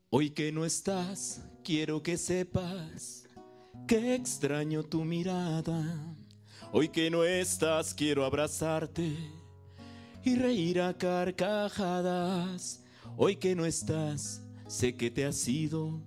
Hoy 0.10 0.30
que 0.30 0.52
no 0.52 0.64
estás, 0.64 1.42
quiero 1.64 2.02
que 2.02 2.18
sepas 2.18 3.28
que 3.88 4.16
extraño 4.16 4.84
tu 4.84 5.04
mirada. 5.04 5.84
Hoy 6.72 6.90
que 6.90 7.10
no 7.10 7.24
estás, 7.24 7.94
quiero 7.94 8.26
abrazarte 8.26 9.16
y 10.24 10.36
reír 10.36 10.82
a 10.82 10.94
carcajadas. 10.98 12.84
Hoy 13.18 13.36
que 13.36 13.56
no 13.56 13.66
estás, 13.66 14.42
sé 14.68 14.96
que 14.96 15.12
te 15.12 15.26
has 15.26 15.48
ido. 15.48 16.02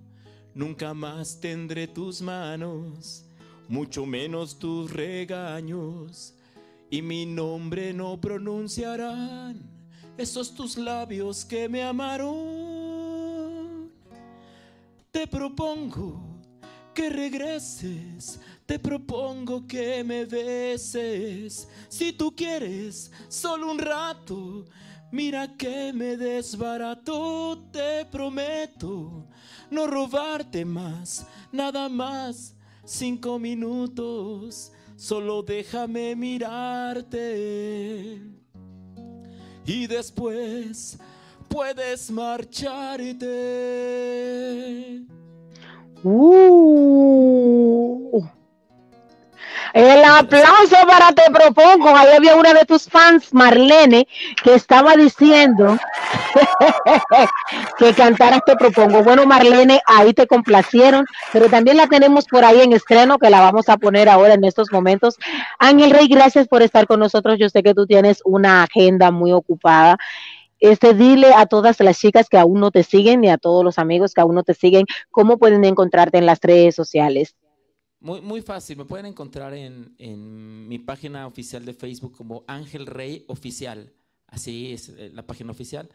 Nunca 0.53 0.93
más 0.93 1.39
tendré 1.39 1.87
tus 1.87 2.21
manos, 2.21 3.25
mucho 3.69 4.05
menos 4.05 4.59
tus 4.59 4.91
regaños 4.91 6.33
y 6.89 7.01
mi 7.01 7.25
nombre 7.25 7.93
no 7.93 8.19
pronunciarán 8.19 9.61
esos 10.17 10.53
tus 10.53 10.77
labios 10.77 11.45
que 11.45 11.69
me 11.69 11.81
amaron. 11.83 12.29
Te 15.11 15.25
propongo 15.27 16.21
que 16.93 17.09
regreses, 17.09 18.41
te 18.65 18.77
propongo 18.79 19.65
que 19.65 20.03
me 20.03 20.25
beses, 20.25 21.69
si 21.87 22.11
tú 22.11 22.35
quieres, 22.35 23.11
solo 23.29 23.71
un 23.71 23.79
rato. 23.79 24.65
Mira 25.11 25.55
que 25.55 25.93
me 25.93 26.17
desbarato, 26.17 27.63
te 27.71 28.05
prometo 28.05 29.25
no 29.71 29.87
robarte 29.87 30.65
más, 30.65 31.25
nada 31.51 31.89
más, 31.89 32.55
cinco 32.89 33.37
minutos, 33.37 34.71
solo 34.95 35.43
déjame 35.43 36.15
mirarte. 36.15 37.39
y 39.65 39.85
después 39.85 40.97
puedes 41.47 42.09
marcharte. 42.09 43.19
Uh. 46.03 46.79
El 49.73 50.03
aplauso 50.03 50.75
para 50.87 51.11
Te 51.13 51.31
Propongo. 51.31 51.95
Ahí 51.95 52.15
había 52.15 52.35
una 52.35 52.53
de 52.53 52.65
tus 52.65 52.89
fans, 52.89 53.33
Marlene, 53.33 54.07
que 54.43 54.55
estaba 54.55 54.95
diciendo 54.95 55.77
que 57.77 57.93
cantaras 57.93 58.41
Te 58.45 58.55
Propongo. 58.55 59.03
Bueno, 59.03 59.25
Marlene, 59.25 59.81
ahí 59.85 60.13
te 60.13 60.27
complacieron, 60.27 61.05
pero 61.31 61.49
también 61.49 61.77
la 61.77 61.87
tenemos 61.87 62.25
por 62.25 62.43
ahí 62.43 62.61
en 62.61 62.73
estreno, 62.73 63.17
que 63.17 63.29
la 63.29 63.41
vamos 63.41 63.69
a 63.69 63.77
poner 63.77 64.09
ahora 64.09 64.33
en 64.33 64.43
estos 64.43 64.71
momentos. 64.71 65.17
Ángel 65.59 65.91
Rey, 65.91 66.07
gracias 66.07 66.47
por 66.47 66.61
estar 66.61 66.87
con 66.87 66.99
nosotros. 66.99 67.37
Yo 67.39 67.49
sé 67.49 67.63
que 67.63 67.73
tú 67.73 67.85
tienes 67.85 68.21
una 68.25 68.63
agenda 68.63 69.11
muy 69.11 69.31
ocupada. 69.31 69.97
Este, 70.59 70.93
dile 70.93 71.33
a 71.33 71.45
todas 71.45 71.79
las 71.79 71.97
chicas 71.99 72.27
que 72.27 72.37
aún 72.37 72.59
no 72.59 72.71
te 72.71 72.83
siguen 72.83 73.23
y 73.23 73.29
a 73.29 73.37
todos 73.37 73.63
los 73.63 73.79
amigos 73.79 74.13
que 74.13 74.21
aún 74.21 74.35
no 74.35 74.43
te 74.43 74.53
siguen, 74.53 74.85
cómo 75.09 75.37
pueden 75.37 75.63
encontrarte 75.63 76.17
en 76.17 76.25
las 76.25 76.39
redes 76.41 76.75
sociales. 76.75 77.35
Muy, 78.01 78.21
muy 78.21 78.41
fácil, 78.41 78.77
me 78.77 78.85
pueden 78.85 79.05
encontrar 79.05 79.53
en, 79.53 79.93
en 79.97 80.67
mi 80.67 80.79
página 80.79 81.27
oficial 81.27 81.65
de 81.65 81.73
Facebook 81.73 82.15
como 82.15 82.45
Ángel 82.47 82.85
Rey 82.85 83.25
Oficial, 83.27 83.91
así 84.27 84.71
es 84.71 84.89
eh, 84.89 85.11
la 85.13 85.27
página 85.27 85.51
oficial. 85.51 85.89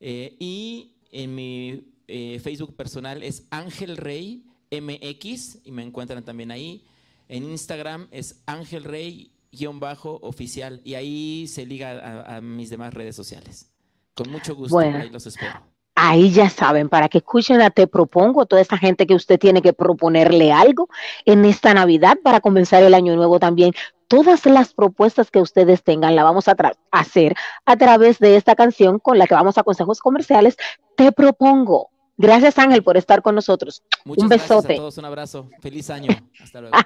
Eh, 0.00 0.36
y 0.40 0.96
en 1.12 1.34
mi 1.34 1.92
eh, 2.08 2.40
Facebook 2.42 2.74
personal 2.74 3.22
es 3.22 3.46
Ángel 3.50 3.96
Rey 3.96 4.44
MX 4.70 5.58
y 5.64 5.70
me 5.70 5.84
encuentran 5.84 6.24
también 6.24 6.50
ahí. 6.50 6.84
En 7.28 7.44
Instagram 7.44 8.08
es 8.10 8.42
Ángel 8.46 8.84
Rey 8.84 9.32
bajo 9.74 10.18
oficial 10.22 10.80
y 10.84 10.94
ahí 10.94 11.46
se 11.48 11.64
liga 11.64 11.92
a, 11.92 12.36
a 12.36 12.40
mis 12.40 12.70
demás 12.70 12.92
redes 12.92 13.16
sociales. 13.16 13.70
Con 14.14 14.30
mucho 14.30 14.54
gusto, 14.54 14.74
Bueno. 14.74 14.98
ahí 14.98 15.10
los 15.10 15.26
espero. 15.26 15.75
Ahí 15.98 16.30
ya 16.30 16.50
saben, 16.50 16.90
para 16.90 17.08
que 17.08 17.18
escuchen 17.18 17.62
a 17.62 17.70
Te 17.70 17.86
Propongo, 17.86 18.44
toda 18.44 18.60
esta 18.60 18.76
gente 18.76 19.06
que 19.06 19.14
usted 19.14 19.38
tiene 19.38 19.62
que 19.62 19.72
proponerle 19.72 20.52
algo 20.52 20.90
en 21.24 21.46
esta 21.46 21.72
Navidad 21.72 22.18
para 22.22 22.40
comenzar 22.40 22.82
el 22.82 22.92
año 22.92 23.16
nuevo 23.16 23.40
también. 23.40 23.72
Todas 24.06 24.44
las 24.44 24.74
propuestas 24.74 25.30
que 25.30 25.40
ustedes 25.40 25.82
tengan 25.82 26.14
la 26.14 26.22
vamos 26.22 26.48
a 26.48 26.56
hacer 26.90 27.34
a 27.64 27.76
través 27.76 28.18
de 28.18 28.36
esta 28.36 28.54
canción 28.54 28.98
con 28.98 29.18
la 29.18 29.26
que 29.26 29.34
vamos 29.34 29.56
a 29.56 29.62
consejos 29.62 30.00
comerciales. 30.00 30.58
Te 30.96 31.12
Propongo. 31.12 31.88
Gracias 32.18 32.58
Ángel 32.58 32.82
por 32.82 32.98
estar 32.98 33.22
con 33.22 33.34
nosotros. 33.34 33.82
Muchas 34.04 34.22
Un 34.24 34.28
gracias 34.28 34.50
a 34.50 34.54
besote. 34.56 34.76
todos, 34.76 34.98
un 34.98 35.04
abrazo. 35.06 35.48
Feliz 35.60 35.88
año. 35.88 36.10
Hasta 36.42 36.60
luego. 36.60 36.76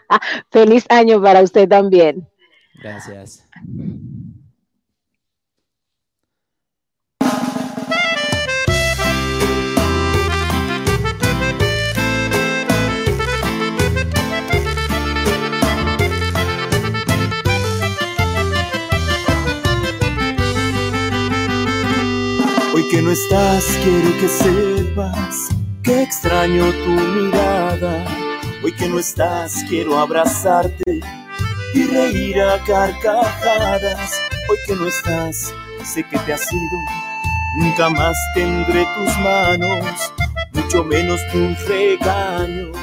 Feliz 0.52 0.86
año 0.88 1.20
para 1.20 1.42
usted 1.42 1.68
también. 1.68 2.28
Gracias. 2.80 3.44
Hoy 22.80 22.88
que 22.88 23.02
no 23.02 23.10
estás, 23.10 23.78
quiero 23.84 24.16
que 24.18 24.26
sepas 24.26 25.50
que 25.82 26.02
extraño 26.02 26.72
tu 26.72 26.88
mirada. 26.88 28.06
Hoy 28.64 28.72
que 28.72 28.88
no 28.88 28.98
estás, 28.98 29.62
quiero 29.68 29.98
abrazarte 29.98 31.02
y 31.74 31.84
reír 31.84 32.40
a 32.40 32.56
carcajadas. 32.64 34.18
Hoy 34.48 34.56
que 34.66 34.76
no 34.76 34.86
estás, 34.86 35.52
sé 35.84 36.02
que 36.04 36.18
te 36.20 36.32
has 36.32 36.50
ido. 36.50 36.78
Nunca 37.58 37.90
más 37.90 38.16
tendré 38.34 38.86
tus 38.96 39.14
manos, 39.18 40.14
mucho 40.52 40.82
menos 40.82 41.20
tus 41.30 41.68
regaños. 41.68 42.78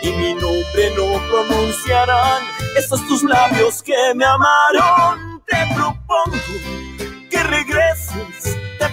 Y 0.00 0.12
mi 0.12 0.32
nombre 0.32 0.92
no 0.96 1.20
pronunciarán 1.28 2.42
esos 2.78 3.06
tus 3.06 3.22
labios 3.22 3.82
que 3.82 4.14
me 4.14 4.24
amaron. 4.24 5.42
Te 5.46 5.74
propongo 5.74 6.38
que 7.30 7.42
regreses, 7.42 8.14
te 8.14 8.25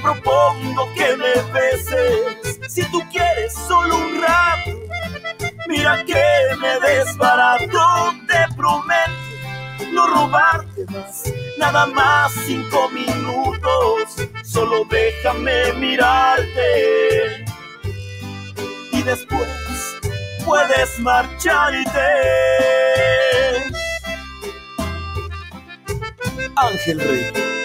propongo 0.04 0.94
que 0.94 1.18
me 1.18 1.34
beses. 1.54 2.60
Si 2.68 2.84
tú 2.92 3.02
quieres 3.12 3.54
solo 3.54 3.96
un 3.96 4.22
rato, 4.22 4.72
mira 5.68 6.04
que 6.06 6.24
me 6.60 6.80
desbarato, 6.88 8.14
te 8.28 8.56
prometo 8.56 9.34
no 9.94 10.08
robarte 10.08 10.86
más, 10.90 11.24
nada 11.60 11.86
más 11.86 12.32
cinco 12.46 12.90
minutos, 12.90 14.16
solo 14.44 14.86
déjame 14.90 15.72
mirarte 15.74 17.46
y 18.92 19.04
después 19.04 19.48
puedes 20.46 21.00
marcharte. 21.00 22.00
Ángel 26.56 27.00
Rey. 27.00 27.63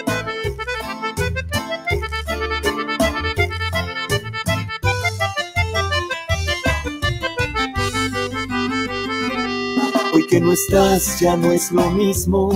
Que 10.29 10.39
no 10.39 10.51
estás 10.53 11.19
ya 11.19 11.35
no 11.35 11.51
es 11.51 11.71
lo 11.71 11.89
mismo 11.89 12.49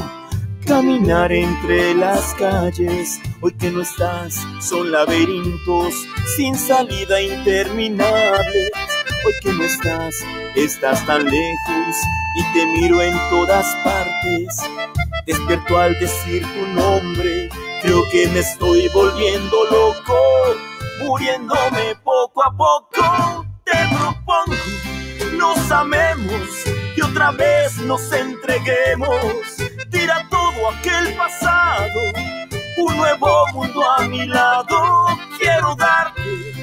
caminar 0.65 1.31
entre 1.31 1.95
las 1.95 2.35
calles. 2.35 3.19
Hoy 3.41 3.53
que 3.53 3.71
no 3.71 3.81
estás 3.81 4.45
son 4.61 4.91
laberintos 4.91 5.95
sin 6.37 6.55
salida 6.55 7.19
interminables. 7.19 8.71
Hoy 9.25 9.33
que 9.41 9.53
no 9.53 9.63
estás 9.63 10.15
estás 10.55 11.03
tan 11.07 11.25
lejos 11.25 11.95
y 12.37 12.53
te 12.53 12.65
miro 12.67 13.01
en 13.01 13.17
todas 13.31 13.65
partes. 13.83 14.57
Despierto 15.25 15.77
al 15.77 15.97
decir 15.99 16.45
tu 16.45 16.67
nombre, 16.79 17.49
creo 17.81 18.03
que 18.11 18.27
me 18.27 18.39
estoy 18.39 18.87
volviendo 18.89 19.63
loco, 19.71 20.19
muriéndome 20.99 21.95
poco 22.03 22.43
a 22.43 22.55
poco. 22.55 23.45
Te 23.65 23.71
propongo 23.97 24.53
nos 25.37 25.71
amemos 25.71 26.82
otra 27.13 27.31
vez 27.31 27.77
nos 27.77 28.11
entreguemos. 28.11 29.57
Tira 29.91 30.25
todo 30.31 30.69
aquel 30.71 31.15
pasado, 31.15 31.99
un 32.77 32.97
nuevo 32.97 33.45
mundo 33.53 33.83
a 33.91 34.07
mi 34.07 34.25
lado. 34.25 35.05
Quiero 35.37 35.75
darte. 35.75 36.62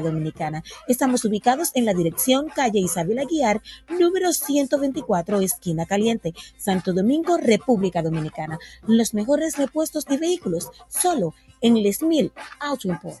Dominicana. 0.00 0.62
Estamos 0.88 1.24
ubicados 1.24 1.70
en 1.74 1.84
la 1.84 1.94
dirección 1.94 2.48
calle 2.48 2.80
Isabel 2.80 3.18
Aguiar, 3.18 3.62
número 3.98 4.32
124, 4.32 5.40
esquina 5.40 5.86
caliente, 5.86 6.34
Santo 6.56 6.92
Domingo, 6.92 7.36
República 7.38 8.02
Dominicana. 8.02 8.58
Los 8.86 9.14
mejores 9.14 9.56
repuestos 9.56 10.04
de 10.06 10.18
vehículos, 10.18 10.70
solo 10.88 11.34
en 11.60 11.82
Les 11.82 12.02
Mil 12.02 12.32
Auto 12.60 12.88
Import. 12.88 13.20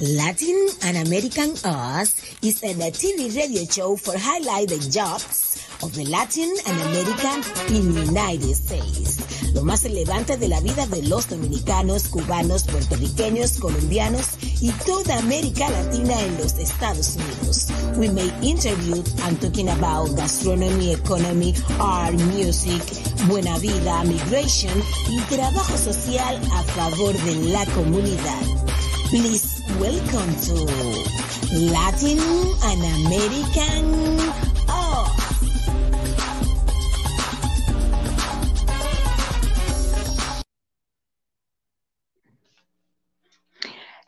Latin 0.00 0.68
and 0.82 1.06
American 1.06 1.50
Us 1.64 2.16
is 2.42 2.62
a 2.62 2.74
TV 2.90 3.34
radio 3.36 3.64
show 3.64 3.96
for 3.96 4.14
highlighting 4.14 4.68
the 4.68 4.90
jobs 4.90 5.66
of 5.82 5.94
the 5.94 6.04
Latin 6.04 6.54
and 6.66 6.80
American 6.82 7.74
in 7.74 7.92
the 7.94 8.04
United 8.06 8.54
States. 8.54 9.36
lo 9.56 9.62
más 9.62 9.82
relevante 9.84 10.36
de 10.36 10.48
la 10.48 10.60
vida 10.60 10.86
de 10.86 11.02
los 11.02 11.30
dominicanos, 11.30 12.08
cubanos, 12.08 12.64
puertorriqueños, 12.64 13.52
colombianos 13.52 14.26
y 14.60 14.70
toda 14.84 15.18
América 15.18 15.70
Latina 15.70 16.20
en 16.20 16.36
los 16.36 16.52
Estados 16.58 17.16
Unidos. 17.16 17.68
We 17.96 18.10
may 18.10 18.30
interview 18.42 19.02
and 19.24 19.40
talking 19.40 19.70
about 19.70 20.14
gastronomy, 20.14 20.92
economy, 20.92 21.54
art, 21.80 22.14
music, 22.34 22.82
buena 23.28 23.58
vida, 23.58 24.04
migration 24.04 24.82
y 25.08 25.20
trabajo 25.34 25.76
social 25.78 26.38
a 26.52 26.62
favor 26.74 27.14
de 27.14 27.34
la 27.50 27.64
comunidad. 27.74 28.75
Please 29.08 29.62
welcome 29.78 30.34
to 30.46 30.54
Latin 31.70 32.18
and 32.64 33.06
American 33.06 34.18
Art. 34.68 35.26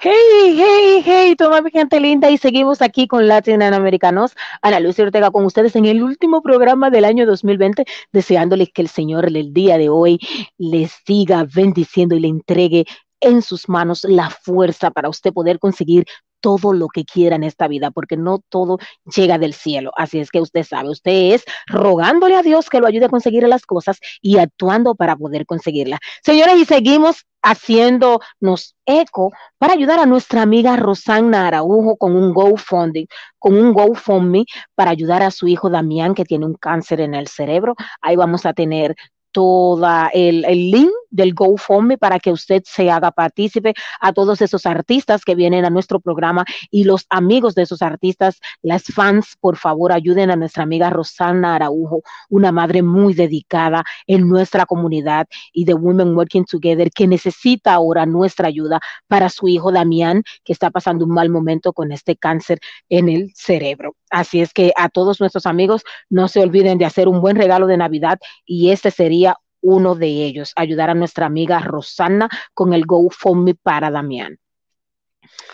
Hey, 0.01 0.57
hey, 0.57 1.03
hey, 1.05 1.35
toma 1.37 1.61
mi 1.61 1.71
gente 1.71 2.01
linda 2.01 2.29
y 2.31 2.39
seguimos 2.39 2.83
aquí 2.83 3.07
con 3.07 3.29
Latinoamericanos. 3.29 4.35
Ana 4.63 4.81
Lucia 4.81 5.05
Ortega 5.05 5.31
con 5.31 5.45
ustedes 5.45 5.77
en 5.77 5.87
el 5.87 6.03
último 6.03 6.43
programa 6.43 6.91
del 6.91 7.05
año 7.05 7.25
2020, 7.25 7.85
deseándoles 8.13 8.71
que 8.73 8.83
el 8.83 8.89
Señor 8.89 9.27
el 9.27 9.53
día 9.53 9.79
de 9.79 9.91
hoy 9.91 10.19
les 10.57 10.91
siga 11.07 11.47
bendiciendo 11.53 12.17
y 12.17 12.21
le 12.21 12.29
entregue 12.29 12.87
en 13.21 13.43
sus 13.43 13.69
manos 13.69 14.05
la 14.05 14.31
fuerza 14.31 14.91
para 14.91 15.09
usted 15.09 15.33
poder 15.33 15.59
conseguir 15.59 16.07
todo 16.41 16.73
lo 16.73 16.89
que 16.89 17.05
quiera 17.05 17.37
en 17.37 17.45
esta 17.45 17.69
vida, 17.69 17.91
porque 17.91 18.17
no 18.17 18.41
todo 18.49 18.79
llega 19.15 19.39
del 19.39 19.55
cielo. 19.55 19.91
Así 19.97 20.21
es 20.21 20.31
que 20.31 20.41
usted 20.41 20.65
sabe, 20.65 20.91
usted 20.91 21.35
es 21.35 21.45
rogándole 21.67 22.37
a 22.37 22.43
Dios 22.43 22.71
que 22.71 22.81
lo 22.81 22.87
ayude 22.87 23.07
a 23.07 23.11
conseguir 23.11 23.47
las 23.49 23.67
cosas 23.67 23.99
y 24.21 24.39
actuando 24.39 24.95
para 24.95 25.17
poder 25.17 25.47
conseguirlas. 25.47 26.01
Señores, 26.23 26.57
y 26.59 26.65
seguimos 26.65 27.27
haciéndonos 27.43 28.75
eco 28.85 29.31
para 29.59 29.73
ayudar 29.73 30.01
a 30.01 30.07
nuestra 30.07 30.43
amiga 30.43 30.77
Rosanna 30.77 31.47
Araujo 31.47 31.97
con 31.97 32.17
un 32.17 32.33
GoFundMe, 32.33 33.07
con 33.39 33.57
un 33.57 33.73
GoFundMe 33.73 34.45
para 34.75 34.91
ayudar 34.91 35.23
a 35.23 35.31
su 35.31 35.47
hijo 35.47 35.71
Damián 35.71 36.15
que 36.15 36.25
tiene 36.25 36.47
un 36.47 36.55
cáncer 36.55 37.01
en 37.01 37.15
el 37.15 37.29
cerebro. 37.29 37.75
Ahí 38.01 38.17
vamos 38.17 38.45
a 38.45 38.53
tener 38.53 38.97
toda 39.39 40.11
el, 40.13 40.45
el, 40.47 40.73
link 40.73 40.91
del 41.11 41.33
GoFundMe 41.33 41.97
para 41.97 42.19
que 42.19 42.33
usted 42.33 42.65
se 42.67 42.91
haga 42.91 43.13
partícipe 43.13 43.73
a 44.01 44.13
todos 44.13 44.43
esos 44.43 44.67
artistas 44.67 45.25
que 45.25 45.37
vienen 45.37 45.65
a 45.65 45.71
nuestro 45.71 46.01
programa 46.01 46.45
y 46.73 46.83
los 46.83 47.07
amigos 47.09 47.55
de 47.55 47.63
esos 47.63 47.81
artistas, 47.81 48.41
las 48.63 48.83
fans, 48.93 49.37
por 49.41 49.57
favor, 49.57 49.93
ayuden 49.93 50.33
a 50.33 50.37
nuestra 50.37 50.65
amiga 50.65 50.91
Rosana 50.91 51.55
Araujo, 51.55 52.03
una 52.29 52.51
madre 52.51 52.83
muy 52.83 53.15
dedicada 53.15 53.85
en 54.09 54.29
nuestra 54.29 54.67
comunidad 54.67 55.29
y 55.53 55.67
de 55.67 55.75
Women 55.75 56.17
Working 56.17 56.45
Together 56.45 56.91
que 56.91 57.07
necesita 57.07 57.75
ahora 57.75 58.07
nuestra 58.07 58.49
ayuda 58.49 58.81
para 59.07 59.29
su 59.29 59.47
hijo 59.47 59.71
Damián, 59.71 60.25
que 60.43 60.53
está 60.53 60.73
pasando 60.73 61.05
un 61.05 61.13
mal 61.13 61.31
momento 61.31 61.73
con 61.73 61.93
este 61.93 62.17
cáncer 62.17 62.59
en 62.89 63.09
el 63.09 63.31
cerebro. 63.37 63.95
Así 64.11 64.41
es 64.41 64.53
que 64.53 64.73
a 64.77 64.89
todos 64.89 65.21
nuestros 65.21 65.47
amigos, 65.47 65.83
no 66.09 66.29
se 66.29 66.41
olviden 66.41 66.79
de 66.79 66.85
hacer 66.85 67.09
un 67.09 67.21
buen 67.21 67.37
regalo 67.37 67.67
de 67.67 67.77
Navidad 67.77 68.19
y 68.45 68.71
este 68.71 68.91
sería 68.91 69.37
uno 69.61 69.95
de 69.95 70.09
ellos, 70.09 70.53
ayudar 70.57 70.91
a 70.91 70.95
nuestra 70.95 71.27
amiga 71.27 71.59
Rosana 71.61 72.29
con 72.55 72.73
el 72.73 72.87
GoFundMe 72.87 73.55
para 73.55 73.91
Damián. 73.91 74.39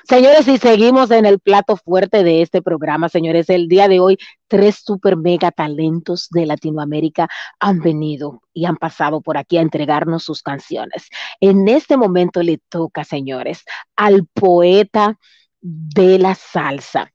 Señores, 0.09 0.47
y 0.49 0.59
seguimos 0.59 1.11
en 1.11 1.25
el 1.25 1.41
plato 1.41 1.77
fuerte 1.77 2.23
de 2.23 2.43
este 2.43 2.61
programa, 2.61 3.09
señores, 3.09 3.49
el 3.49 3.69
día 3.69 3.89
de 3.89 4.01
hoy 4.01 4.19
tres 4.49 4.83
super 4.85 5.17
mega 5.17 5.51
talentos 5.51 6.29
de 6.31 6.47
Latinoamérica 6.47 7.29
han 7.59 7.81
venido 7.81 8.43
y 8.53 8.67
han 8.67 8.77
pasado 8.77 9.23
por 9.23 9.39
aquí 9.39 9.57
a 9.57 9.63
entregarnos 9.63 10.25
sus 10.25 10.43
canciones. 10.43 11.09
En 11.41 11.67
este 11.69 11.97
momento 11.97 12.43
le 12.43 12.59
toca, 12.69 13.03
señores, 13.05 13.65
al 13.97 14.27
poeta 14.27 15.19
de 15.61 16.19
la 16.19 16.35
salsa. 16.35 17.14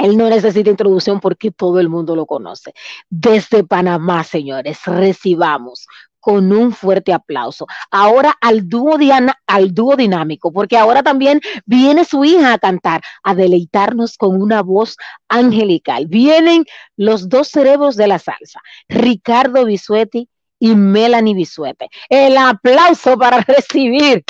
Él 0.00 0.16
no 0.16 0.28
necesita 0.28 0.70
introducción 0.70 1.20
porque 1.20 1.50
todo 1.50 1.78
el 1.78 1.88
mundo 1.88 2.16
lo 2.16 2.26
conoce. 2.26 2.72
Desde 3.08 3.64
Panamá, 3.64 4.24
señores, 4.24 4.80
recibamos 4.86 5.86
con 6.20 6.52
un 6.52 6.72
fuerte 6.72 7.12
aplauso. 7.12 7.66
Ahora 7.90 8.36
al 8.40 8.68
dúo, 8.68 8.98
Diana, 8.98 9.40
al 9.46 9.74
dúo 9.74 9.96
dinámico, 9.96 10.52
porque 10.52 10.76
ahora 10.76 11.02
también 11.02 11.40
viene 11.64 12.04
su 12.04 12.24
hija 12.24 12.52
a 12.52 12.58
cantar, 12.58 13.00
a 13.22 13.34
deleitarnos 13.34 14.16
con 14.16 14.40
una 14.40 14.62
voz 14.62 14.96
angelical. 15.28 16.06
Vienen 16.06 16.66
los 16.96 17.28
dos 17.28 17.48
cerebros 17.48 17.96
de 17.96 18.06
la 18.06 18.18
salsa, 18.18 18.60
Ricardo 18.88 19.64
Bisuetti 19.64 20.28
y 20.58 20.74
Melanie 20.74 21.34
Bisuete. 21.34 21.88
El 22.08 22.36
aplauso 22.36 23.16
para 23.18 23.40
recibir 23.40 24.22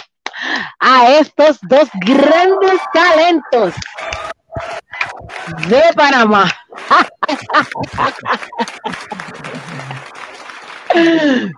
a 0.79 1.11
estos 1.11 1.59
dos 1.69 1.89
grandes 2.07 2.81
talentos 2.95 3.75
de 5.69 5.83
Panamá. 5.95 6.51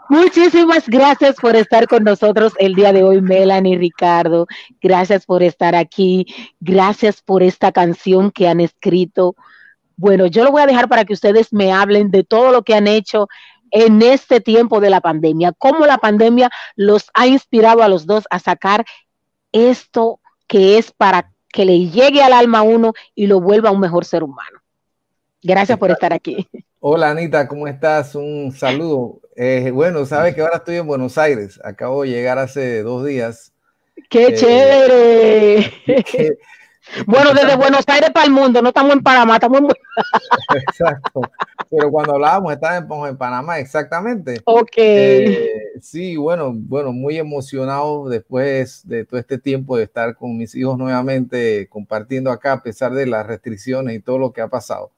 Muchísimas 0.09 0.86
gracias 0.88 1.36
por 1.36 1.57
estar 1.57 1.88
con 1.88 2.05
nosotros 2.05 2.53
el 2.59 2.74
día 2.74 2.93
de 2.93 3.03
hoy, 3.03 3.20
Melanie 3.22 3.78
Ricardo. 3.78 4.47
Gracias 4.80 5.24
por 5.24 5.43
estar 5.43 5.74
aquí. 5.74 6.26
Gracias 6.61 7.22
por 7.22 7.43
esta 7.43 7.72
canción 7.72 8.30
que 8.30 8.49
han 8.49 8.61
escrito. 8.61 9.34
Bueno, 9.97 10.26
yo 10.26 10.45
lo 10.45 10.53
voy 10.53 10.62
a 10.62 10.66
dejar 10.66 10.88
para 10.88 11.05
que 11.05 11.14
ustedes 11.14 11.53
me 11.53 11.72
hablen 11.72 12.11
de 12.11 12.24
todo 12.24 12.53
lo 12.53 12.62
que 12.62 12.74
han 12.74 12.86
hecho 12.86 13.28
en 13.70 14.03
este 14.03 14.40
tiempo 14.40 14.80
de 14.80 14.90
la 14.90 15.01
pandemia, 15.01 15.53
cómo 15.53 15.86
la 15.86 15.97
pandemia 15.97 16.51
los 16.76 17.07
ha 17.14 17.26
inspirado 17.26 17.82
a 17.82 17.88
los 17.88 18.07
dos 18.07 18.24
a 18.30 18.38
sacar 18.38 18.84
esto 19.51 20.20
que 20.47 20.76
es 20.76 20.93
para 20.93 21.32
que 21.53 21.64
le 21.64 21.90
llegue 21.90 22.22
al 22.22 22.32
alma 22.32 22.61
a 22.61 22.62
uno 22.62 22.94
y 23.14 23.26
lo 23.26 23.40
vuelva 23.40 23.70
un 23.70 23.80
mejor 23.80 24.05
ser 24.05 24.22
humano. 24.22 24.61
Gracias 25.42 25.78
por 25.78 25.90
estar 25.90 26.12
aquí. 26.12 26.48
Hola 26.80 27.11
Anita, 27.11 27.46
¿cómo 27.46 27.68
estás? 27.68 28.14
Un 28.14 28.53
saludo. 28.53 29.20
Eh, 29.36 29.70
bueno, 29.72 30.05
sabes 30.07 30.34
que 30.34 30.40
ahora 30.40 30.57
estoy 30.57 30.76
en 30.76 30.86
Buenos 30.86 31.18
Aires. 31.18 31.61
Acabo 31.62 32.03
de 32.03 32.11
llegar 32.11 32.38
hace 32.38 32.82
dos 32.82 33.05
días. 33.05 33.53
¡Qué 34.09 34.26
eh, 34.26 34.34
chévere! 34.34 35.72
Que, 36.05 36.38
bueno, 37.07 37.33
desde 37.33 37.57
Buenos 37.57 37.85
Aires 37.87 38.11
para 38.11 38.26
el 38.26 38.33
mundo, 38.33 38.61
no 38.61 38.68
estamos 38.68 38.93
en 38.93 39.03
Panamá, 39.03 39.35
estamos 39.35 39.61
en... 39.61 39.68
Exacto. 40.68 41.20
Pero 41.70 41.91
cuando 41.91 42.14
hablábamos 42.14 42.53
estábamos 42.53 43.09
en 43.09 43.16
Panamá, 43.16 43.59
exactamente. 43.59 44.41
Ok. 44.45 44.72
Eh, 44.76 45.51
sí, 45.80 46.16
bueno, 46.16 46.53
bueno, 46.55 46.93
muy 46.93 47.16
emocionado 47.16 48.09
después 48.09 48.87
de 48.87 49.05
todo 49.05 49.18
este 49.18 49.39
tiempo 49.39 49.76
de 49.76 49.85
estar 49.85 50.14
con 50.16 50.37
mis 50.37 50.55
hijos 50.55 50.76
nuevamente 50.76 51.68
compartiendo 51.68 52.30
acá, 52.30 52.53
a 52.53 52.62
pesar 52.62 52.93
de 52.93 53.07
las 53.07 53.26
restricciones 53.26 53.97
y 53.97 54.01
todo 54.01 54.18
lo 54.18 54.33
que 54.33 54.43
ha 54.43 54.49
pasado. 54.49 54.91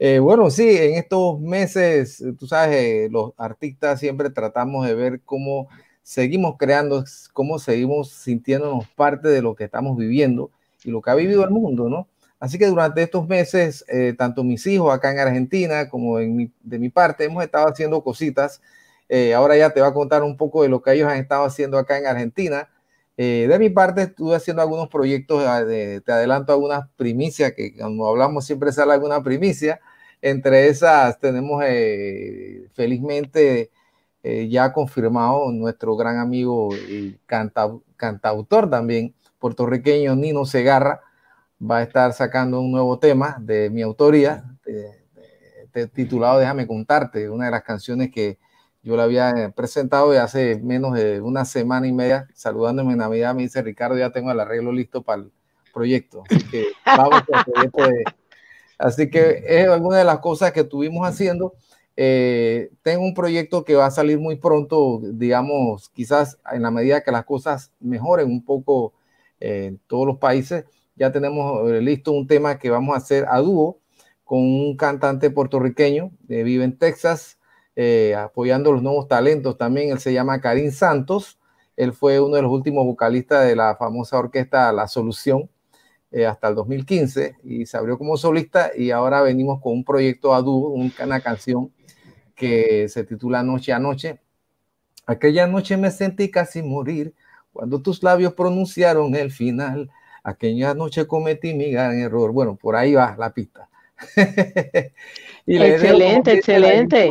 Eh, 0.00 0.18
bueno, 0.20 0.50
sí, 0.50 0.76
en 0.76 0.94
estos 0.94 1.40
meses, 1.40 2.24
tú 2.38 2.46
sabes, 2.46 2.76
eh, 2.76 3.08
los 3.10 3.32
artistas 3.36 4.00
siempre 4.00 4.30
tratamos 4.30 4.86
de 4.86 4.94
ver 4.94 5.20
cómo 5.24 5.68
seguimos 6.02 6.56
creando, 6.58 7.04
cómo 7.32 7.58
seguimos 7.58 8.10
sintiéndonos 8.10 8.88
parte 8.88 9.28
de 9.28 9.42
lo 9.42 9.54
que 9.54 9.64
estamos 9.64 9.96
viviendo 9.96 10.50
y 10.84 10.90
lo 10.90 11.02
que 11.02 11.10
ha 11.10 11.14
vivido 11.14 11.44
el 11.44 11.50
mundo, 11.50 11.88
¿no? 11.88 12.08
Así 12.40 12.58
que 12.58 12.66
durante 12.66 13.02
estos 13.02 13.26
meses, 13.26 13.84
eh, 13.88 14.14
tanto 14.16 14.44
mis 14.44 14.66
hijos 14.66 14.94
acá 14.94 15.10
en 15.10 15.18
Argentina 15.18 15.88
como 15.88 16.20
en 16.20 16.36
mi, 16.36 16.52
de 16.62 16.78
mi 16.78 16.88
parte, 16.88 17.24
hemos 17.24 17.42
estado 17.44 17.66
haciendo 17.68 18.02
cositas. 18.02 18.62
Eh, 19.08 19.34
ahora 19.34 19.56
ya 19.56 19.70
te 19.70 19.80
voy 19.80 19.90
a 19.90 19.94
contar 19.94 20.22
un 20.22 20.36
poco 20.36 20.62
de 20.62 20.68
lo 20.68 20.82
que 20.82 20.92
ellos 20.92 21.08
han 21.08 21.18
estado 21.18 21.44
haciendo 21.44 21.78
acá 21.78 21.98
en 21.98 22.06
Argentina. 22.06 22.68
Eh, 23.16 23.46
de 23.48 23.58
mi 23.58 23.70
parte, 23.70 24.02
estuve 24.02 24.36
haciendo 24.36 24.62
algunos 24.62 24.88
proyectos, 24.88 25.44
ah, 25.46 25.64
de, 25.64 26.00
te 26.02 26.12
adelanto 26.12 26.52
algunas 26.52 26.88
primicias, 26.96 27.52
que 27.54 27.76
cuando 27.76 28.06
hablamos 28.06 28.46
siempre 28.46 28.72
sale 28.72 28.92
alguna 28.92 29.22
primicia. 29.22 29.80
Entre 30.22 30.68
esas 30.68 31.18
tenemos 31.20 31.62
felizmente 32.74 33.70
ya 34.48 34.72
confirmado 34.72 35.50
nuestro 35.52 35.96
gran 35.96 36.18
amigo 36.18 36.70
y 36.74 37.18
canta, 37.26 37.70
cantautor 37.96 38.68
también, 38.68 39.14
puertorriqueño 39.38 40.16
Nino 40.16 40.44
Segarra 40.44 41.00
va 41.60 41.78
a 41.78 41.82
estar 41.82 42.12
sacando 42.12 42.60
un 42.60 42.70
nuevo 42.70 42.98
tema 42.98 43.36
de 43.40 43.70
mi 43.70 43.82
autoría, 43.82 44.44
de, 44.64 45.04
de, 45.72 45.86
titulado 45.88 46.38
Déjame 46.38 46.66
contarte, 46.66 47.28
una 47.28 47.46
de 47.46 47.50
las 47.50 47.62
canciones 47.62 48.10
que 48.10 48.38
yo 48.82 48.96
le 48.96 49.02
había 49.02 49.52
presentado 49.54 50.10
de 50.10 50.18
hace 50.18 50.60
menos 50.62 50.94
de 50.94 51.20
una 51.20 51.44
semana 51.44 51.86
y 51.86 51.92
media, 51.92 52.28
saludándome 52.34 52.92
en 52.92 52.98
Navidad, 52.98 53.34
me 53.34 53.42
dice 53.42 53.60
Ricardo, 53.60 53.98
ya 53.98 54.10
tengo 54.10 54.30
el 54.30 54.40
arreglo 54.40 54.72
listo 54.72 55.02
para 55.02 55.22
el 55.22 55.32
proyecto. 55.74 56.22
Así 56.30 56.48
que 56.48 56.66
vamos 56.84 57.22
el 57.28 57.44
proyecto 57.52 57.82
de... 57.82 58.04
Así 58.78 59.10
que 59.10 59.42
es 59.46 59.68
alguna 59.68 59.98
de 59.98 60.04
las 60.04 60.20
cosas 60.20 60.52
que 60.52 60.60
estuvimos 60.60 61.06
haciendo. 61.06 61.54
Eh, 61.96 62.70
tengo 62.82 63.02
un 63.02 63.12
proyecto 63.12 63.64
que 63.64 63.74
va 63.74 63.86
a 63.86 63.90
salir 63.90 64.20
muy 64.20 64.36
pronto, 64.36 65.00
digamos, 65.02 65.88
quizás 65.88 66.38
en 66.52 66.62
la 66.62 66.70
medida 66.70 67.02
que 67.02 67.10
las 67.10 67.24
cosas 67.24 67.72
mejoren 67.80 68.28
un 68.28 68.44
poco 68.44 68.92
en 69.40 69.78
todos 69.86 70.06
los 70.06 70.18
países. 70.18 70.64
Ya 70.96 71.12
tenemos 71.12 71.70
eh, 71.70 71.80
listo 71.80 72.12
un 72.12 72.26
tema 72.26 72.58
que 72.58 72.70
vamos 72.70 72.94
a 72.94 72.98
hacer 72.98 73.26
a 73.28 73.38
dúo 73.38 73.80
con 74.24 74.40
un 74.40 74.76
cantante 74.76 75.30
puertorriqueño, 75.30 76.10
que 76.28 76.42
vive 76.42 76.64
en 76.64 76.78
Texas. 76.78 77.38
eh, 77.76 78.14
apoyando 78.16 78.72
los 78.72 78.82
nuevos 78.82 79.06
talentos 79.08 79.56
también. 79.56 79.90
Él 79.90 80.00
se 80.00 80.12
llama 80.12 80.40
Karim 80.40 80.72
Santos. 80.72 81.38
Él 81.76 81.92
fue 81.92 82.20
uno 82.20 82.34
de 82.36 82.42
los 82.42 82.50
últimos 82.50 82.84
vocalistas 82.84 83.46
de 83.46 83.54
la 83.54 83.76
famosa 83.76 84.18
orquesta 84.18 84.72
La 84.72 84.88
Solución 84.88 85.48
eh, 86.10 86.26
hasta 86.26 86.48
el 86.48 86.54
2015 86.56 87.36
y 87.44 87.66
se 87.66 87.76
abrió 87.76 87.98
como 87.98 88.16
solista 88.16 88.70
y 88.74 88.90
ahora 88.90 89.20
venimos 89.22 89.60
con 89.60 89.74
un 89.74 89.84
proyecto 89.84 90.34
a 90.34 90.42
dúo, 90.42 90.70
una 90.70 91.20
canción 91.20 91.70
que 92.34 92.88
se 92.88 93.04
titula 93.04 93.42
Noche 93.42 93.72
a 93.72 93.78
Noche. 93.78 94.20
Aquella 95.06 95.46
noche 95.46 95.76
me 95.76 95.90
sentí 95.90 96.30
casi 96.30 96.62
morir 96.62 97.14
cuando 97.58 97.82
tus 97.82 98.04
labios 98.04 98.34
pronunciaron 98.34 99.16
el 99.16 99.32
final. 99.32 99.90
Aquella 100.22 100.74
noche 100.74 101.08
cometí 101.08 101.54
mi 101.54 101.72
gran 101.72 101.98
error. 101.98 102.30
Bueno, 102.30 102.54
por 102.54 102.76
ahí 102.76 102.94
va 102.94 103.16
la 103.18 103.34
pista. 103.34 103.68
y 105.44 105.60
excelente, 105.60 106.34
excelente. 106.34 107.10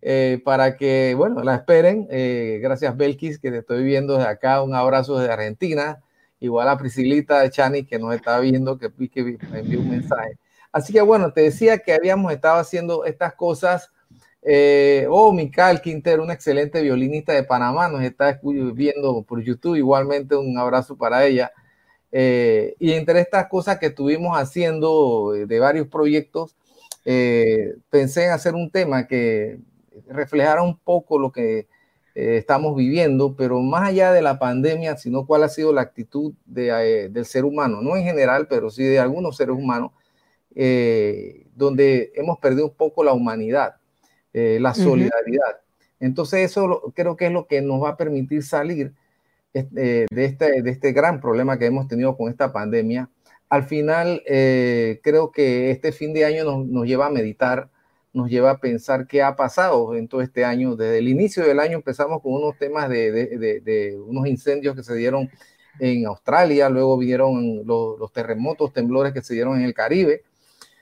Eh, 0.00 0.40
para 0.42 0.78
que, 0.78 1.12
bueno, 1.14 1.42
la 1.42 1.56
esperen. 1.56 2.08
Eh, 2.10 2.58
gracias, 2.62 2.96
Belkis, 2.96 3.38
que 3.38 3.50
te 3.50 3.58
estoy 3.58 3.84
viendo 3.84 4.16
desde 4.16 4.30
acá. 4.30 4.62
Un 4.62 4.74
abrazo 4.74 5.18
desde 5.18 5.30
Argentina. 5.30 6.02
Igual 6.40 6.70
a 6.70 6.78
Priscilita 6.78 7.42
de 7.42 7.50
Chani, 7.50 7.84
que 7.84 7.98
nos 7.98 8.14
está 8.14 8.40
viendo, 8.40 8.78
que, 8.78 8.90
que 9.10 9.36
envió 9.52 9.80
un 9.80 9.90
mensaje. 9.90 10.38
Así 10.72 10.90
que, 10.94 11.02
bueno, 11.02 11.34
te 11.34 11.42
decía 11.42 11.80
que 11.80 11.92
habíamos 11.92 12.32
estado 12.32 12.58
haciendo 12.58 13.04
estas 13.04 13.34
cosas. 13.34 13.92
Eh, 14.44 15.06
oh, 15.08 15.32
Mical 15.32 15.80
Quintero, 15.80 16.24
una 16.24 16.32
excelente 16.34 16.82
violinista 16.82 17.32
de 17.32 17.44
Panamá, 17.44 17.88
nos 17.88 18.02
está 18.02 18.40
viendo 18.42 19.22
por 19.22 19.42
YouTube. 19.42 19.76
Igualmente, 19.76 20.36
un 20.36 20.58
abrazo 20.58 20.96
para 20.96 21.24
ella. 21.24 21.52
Eh, 22.10 22.74
y 22.78 22.92
entre 22.92 23.20
estas 23.20 23.46
cosas 23.48 23.78
que 23.78 23.86
estuvimos 23.86 24.36
haciendo 24.36 25.34
eh, 25.34 25.46
de 25.46 25.60
varios 25.60 25.88
proyectos, 25.88 26.56
pensé 27.90 28.26
en 28.26 28.30
hacer 28.32 28.54
un 28.54 28.70
tema 28.70 29.06
que 29.06 29.58
reflejara 30.08 30.62
un 30.62 30.78
poco 30.78 31.18
lo 31.18 31.32
que 31.32 31.66
estamos 32.14 32.76
viviendo, 32.76 33.34
pero 33.36 33.60
más 33.60 33.88
allá 33.88 34.12
de 34.12 34.22
la 34.22 34.38
pandemia, 34.38 34.96
sino 34.96 35.26
cuál 35.26 35.42
ha 35.44 35.48
sido 35.48 35.72
la 35.72 35.80
actitud 35.82 36.34
de, 36.44 37.08
del 37.10 37.24
ser 37.24 37.44
humano, 37.44 37.80
no 37.82 37.96
en 37.96 38.04
general, 38.04 38.46
pero 38.48 38.70
sí 38.70 38.84
de 38.84 39.00
algunos 39.00 39.36
seres 39.36 39.56
humanos, 39.56 39.92
donde 41.56 42.12
hemos 42.14 42.38
perdido 42.38 42.66
un 42.66 42.74
poco 42.74 43.02
la 43.02 43.14
humanidad, 43.14 43.76
la 44.32 44.74
solidaridad. 44.74 45.60
Entonces 46.00 46.50
eso 46.50 46.92
creo 46.94 47.16
que 47.16 47.26
es 47.26 47.32
lo 47.32 47.46
que 47.46 47.60
nos 47.60 47.82
va 47.82 47.90
a 47.90 47.96
permitir 47.96 48.42
salir 48.42 48.92
eh, 49.54 50.06
de, 50.10 50.24
este, 50.24 50.62
de 50.62 50.70
este 50.70 50.92
gran 50.92 51.20
problema 51.20 51.58
que 51.58 51.66
hemos 51.66 51.86
tenido 51.86 52.16
con 52.16 52.30
esta 52.30 52.54
pandemia, 52.54 53.10
al 53.50 53.64
final 53.64 54.22
eh, 54.26 54.98
creo 55.02 55.30
que 55.30 55.70
este 55.70 55.92
fin 55.92 56.14
de 56.14 56.24
año 56.24 56.42
nos, 56.44 56.66
nos, 56.66 56.86
lleva 56.86 57.08
a 57.08 57.10
meditar, 57.10 57.68
nos 58.14 58.30
lleva 58.30 58.52
a 58.52 58.60
pensar 58.60 59.06
qué 59.06 59.22
ha 59.22 59.36
pasado 59.36 59.94
en 59.94 60.08
todo 60.08 60.22
este 60.22 60.46
año. 60.46 60.74
Desde 60.74 60.96
el 60.96 61.08
inicio 61.08 61.44
del 61.44 61.60
año 61.60 61.76
empezamos 61.76 62.22
con 62.22 62.32
unos 62.32 62.56
temas 62.56 62.88
de, 62.88 63.12
de, 63.12 63.60
de 63.60 64.00
unos 64.00 64.26
incendios 64.26 64.74
que 64.74 64.82
se 64.82 64.94
dieron 64.94 65.28
en 65.78 66.06
Australia, 66.06 66.70
luego 66.70 66.96
vinieron 66.96 67.66
los, 67.66 67.98
los 67.98 68.10
terremotos, 68.10 68.72
temblores 68.72 69.12
que 69.12 69.20
se 69.20 69.34
dieron 69.34 69.58
en 69.58 69.64
el 69.64 69.74
Caribe, 69.74 70.22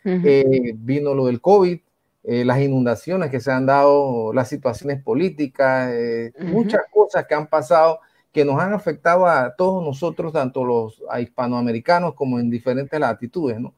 uh 0.05 0.09
-huh. 0.09 0.23
eh, 0.25 0.73
vino 0.77 1.13
lo 1.13 1.27
del 1.27 1.41
COVID, 1.41 1.81
eh, 2.23 2.45
las 2.45 2.61
inundaciones 2.61 3.31
que 3.31 3.41
se 3.41 3.51
han 3.51 3.67
dado, 3.67 4.33
las 4.33 4.49
situaciones 4.49 5.03
políticas, 5.03 5.91
eh, 5.93 6.33
uh 6.39 6.43
-huh. 6.43 6.47
muchas 6.49 6.83
cosas 6.93 7.27
que 7.27 7.35
han 7.35 7.47
pasado 7.47 8.01
que 8.33 8.45
nos 8.45 8.61
han 8.61 8.73
afectado 8.73 9.27
a 9.27 9.55
todos 9.57 9.85
nosotros, 9.85 10.33
tanto 10.33 10.65
los 10.65 11.03
a 11.11 11.21
hispanoamericanos 11.21 12.15
como 12.15 12.39
en 12.39 12.49
diferentes 12.51 12.99
latitudes, 13.01 13.59
¿no? 13.59 13.75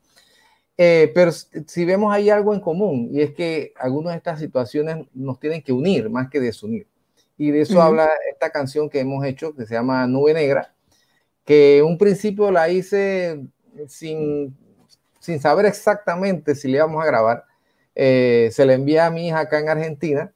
Eh, 0.76 1.11
pero 1.14 1.30
si 1.32 1.84
vemos 1.84 2.12
ahí 2.12 2.30
algo 2.30 2.55
en 2.55 2.61
común, 2.61 3.09
y 3.12 3.20
es 3.20 3.32
que 3.32 3.72
algunas 3.78 4.12
de 4.14 4.18
estas 4.18 4.40
situaciones 4.40 5.07
nos 5.14 5.38
tienen 5.38 5.62
que 5.62 5.72
unir 5.72 6.11
más 6.11 6.28
que 6.28 6.40
desunir. 6.40 6.86
Y 7.38 7.51
de 7.51 7.62
eso 7.62 7.74
uh 7.74 7.78
-huh. 7.78 7.86
habla 7.86 8.09
esta 8.30 8.51
canción 8.51 8.90
que 8.90 9.01
hemos 9.01 9.24
hecho, 9.24 9.55
que 9.55 9.66
se 9.66 9.74
llama 9.74 10.07
Nube 10.07 10.34
Negra, 10.34 10.74
que 11.45 11.82
un 11.82 11.99
principio 11.99 12.51
la 12.51 12.68
hice 12.68 13.40
sin, 13.88 14.57
sin 15.18 15.40
saber 15.40 15.66
exactamente 15.66 16.55
si 16.55 16.68
le 16.68 16.78
íbamos 16.78 17.03
a 17.03 17.07
grabar. 17.07 17.45
Eh, 17.95 18.49
se 18.53 18.64
la 18.64 18.74
envía 18.74 19.07
a 19.07 19.11
mi 19.11 19.28
hija 19.28 19.40
acá 19.40 19.59
en 19.59 19.68
Argentina 19.68 20.32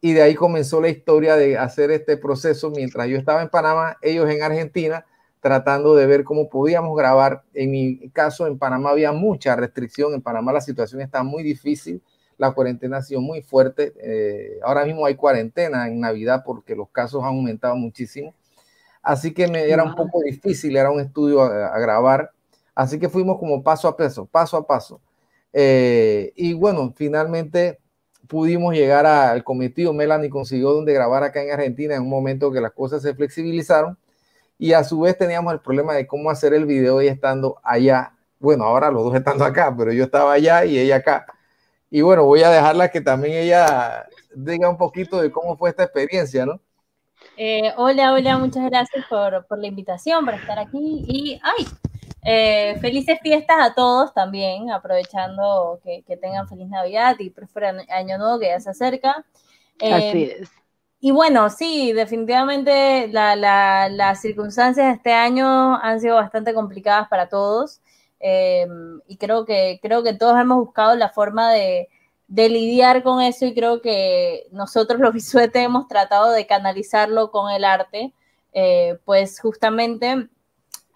y 0.00 0.12
de 0.12 0.22
ahí 0.22 0.34
comenzó 0.34 0.80
la 0.80 0.88
historia 0.88 1.36
de 1.36 1.58
hacer 1.58 1.90
este 1.90 2.16
proceso 2.16 2.70
mientras 2.70 3.08
yo 3.08 3.16
estaba 3.16 3.42
en 3.42 3.48
Panamá, 3.48 3.96
ellos 4.02 4.30
en 4.30 4.42
Argentina, 4.42 5.04
tratando 5.40 5.94
de 5.94 6.06
ver 6.06 6.24
cómo 6.24 6.48
podíamos 6.48 6.96
grabar. 6.96 7.42
En 7.54 7.70
mi 7.70 8.10
caso, 8.10 8.46
en 8.46 8.58
Panamá 8.58 8.90
había 8.90 9.12
mucha 9.12 9.56
restricción, 9.56 10.14
en 10.14 10.22
Panamá 10.22 10.52
la 10.52 10.60
situación 10.60 11.00
está 11.00 11.22
muy 11.22 11.42
difícil, 11.42 12.02
la 12.38 12.52
cuarentena 12.52 12.98
ha 12.98 13.02
sido 13.02 13.20
muy 13.20 13.42
fuerte, 13.42 13.94
eh, 14.00 14.60
ahora 14.62 14.84
mismo 14.84 15.06
hay 15.06 15.14
cuarentena 15.14 15.88
en 15.88 16.00
Navidad 16.00 16.42
porque 16.44 16.76
los 16.76 16.90
casos 16.90 17.22
han 17.22 17.30
aumentado 17.30 17.76
muchísimo, 17.76 18.34
así 19.02 19.32
que 19.32 19.48
me 19.48 19.62
era 19.70 19.82
un 19.82 19.94
poco 19.94 20.20
difícil, 20.22 20.76
era 20.76 20.90
un 20.90 21.00
estudio 21.00 21.42
a, 21.42 21.68
a 21.68 21.78
grabar, 21.78 22.30
así 22.74 22.98
que 22.98 23.08
fuimos 23.08 23.38
como 23.38 23.62
paso 23.62 23.88
a 23.88 23.96
paso, 23.96 24.26
paso 24.26 24.56
a 24.56 24.66
paso. 24.66 25.00
Eh, 25.52 26.32
y 26.36 26.52
bueno, 26.52 26.92
finalmente 26.96 27.78
pudimos 28.26 28.74
llegar 28.74 29.06
al 29.06 29.44
cometido. 29.44 29.92
Melanie 29.92 30.30
consiguió 30.30 30.72
donde 30.72 30.92
grabar 30.92 31.22
acá 31.22 31.42
en 31.42 31.52
Argentina 31.52 31.94
en 31.94 32.02
un 32.02 32.10
momento 32.10 32.52
que 32.52 32.60
las 32.60 32.72
cosas 32.72 33.02
se 33.02 33.14
flexibilizaron 33.14 33.98
y 34.58 34.72
a 34.72 34.84
su 34.84 35.00
vez 35.00 35.16
teníamos 35.18 35.52
el 35.52 35.60
problema 35.60 35.94
de 35.94 36.06
cómo 36.06 36.30
hacer 36.30 36.54
el 36.54 36.66
video 36.66 37.02
y 37.02 37.08
estando 37.08 37.58
allá. 37.62 38.12
Bueno, 38.38 38.64
ahora 38.64 38.90
los 38.90 39.04
dos 39.04 39.14
estando 39.14 39.44
acá, 39.44 39.74
pero 39.76 39.92
yo 39.92 40.04
estaba 40.04 40.32
allá 40.32 40.64
y 40.64 40.78
ella 40.78 40.96
acá. 40.96 41.26
Y 41.90 42.00
bueno, 42.00 42.24
voy 42.24 42.42
a 42.42 42.50
dejarla 42.50 42.90
que 42.90 43.00
también 43.00 43.36
ella 43.36 44.06
diga 44.34 44.68
un 44.68 44.76
poquito 44.76 45.20
de 45.20 45.30
cómo 45.30 45.56
fue 45.56 45.70
esta 45.70 45.84
experiencia, 45.84 46.44
¿no? 46.44 46.60
Eh, 47.36 47.72
hola, 47.76 48.12
hola, 48.12 48.38
muchas 48.38 48.64
gracias 48.66 49.04
por, 49.08 49.46
por, 49.46 49.58
la 49.58 49.66
invitación, 49.66 50.24
por 50.24 50.34
estar 50.34 50.58
aquí. 50.58 51.04
Y, 51.06 51.40
ay, 51.42 51.66
eh, 52.26 52.76
felices 52.80 53.18
fiestas 53.22 53.56
a 53.60 53.74
todos 53.74 54.12
también, 54.12 54.70
aprovechando 54.70 55.78
que, 55.84 56.02
que, 56.02 56.16
tengan 56.16 56.48
feliz 56.48 56.68
Navidad 56.68 57.16
y 57.20 57.30
próspero 57.30 57.68
año 57.88 58.18
nuevo 58.18 58.38
que 58.40 58.48
ya 58.48 58.60
se 58.60 58.70
acerca. 58.70 59.24
Eh, 59.78 59.94
Así 59.94 60.22
es. 60.24 60.50
Y 60.98 61.12
bueno, 61.12 61.48
sí, 61.50 61.92
definitivamente 61.92 63.08
la, 63.08 63.36
la, 63.36 63.88
las 63.88 64.20
circunstancias 64.20 64.86
de 64.86 64.92
este 64.94 65.12
año 65.12 65.76
han 65.76 66.00
sido 66.00 66.16
bastante 66.16 66.52
complicadas 66.52 67.08
para 67.08 67.28
todos. 67.28 67.80
Eh, 68.18 68.66
y 69.06 69.16
creo 69.18 69.44
que, 69.44 69.78
creo 69.80 70.02
que 70.02 70.14
todos 70.14 70.40
hemos 70.40 70.58
buscado 70.58 70.96
la 70.96 71.10
forma 71.10 71.52
de, 71.52 71.88
de 72.28 72.48
lidiar 72.48 73.02
con 73.02 73.20
eso 73.20 73.46
y 73.46 73.54
creo 73.54 73.80
que 73.80 74.46
nosotros 74.50 75.00
los 75.00 75.12
visuetes 75.14 75.62
hemos 75.62 75.86
tratado 75.88 76.32
de 76.32 76.46
canalizarlo 76.46 77.30
con 77.30 77.50
el 77.52 77.64
arte, 77.64 78.12
eh, 78.52 78.98
pues 79.04 79.40
justamente 79.40 80.28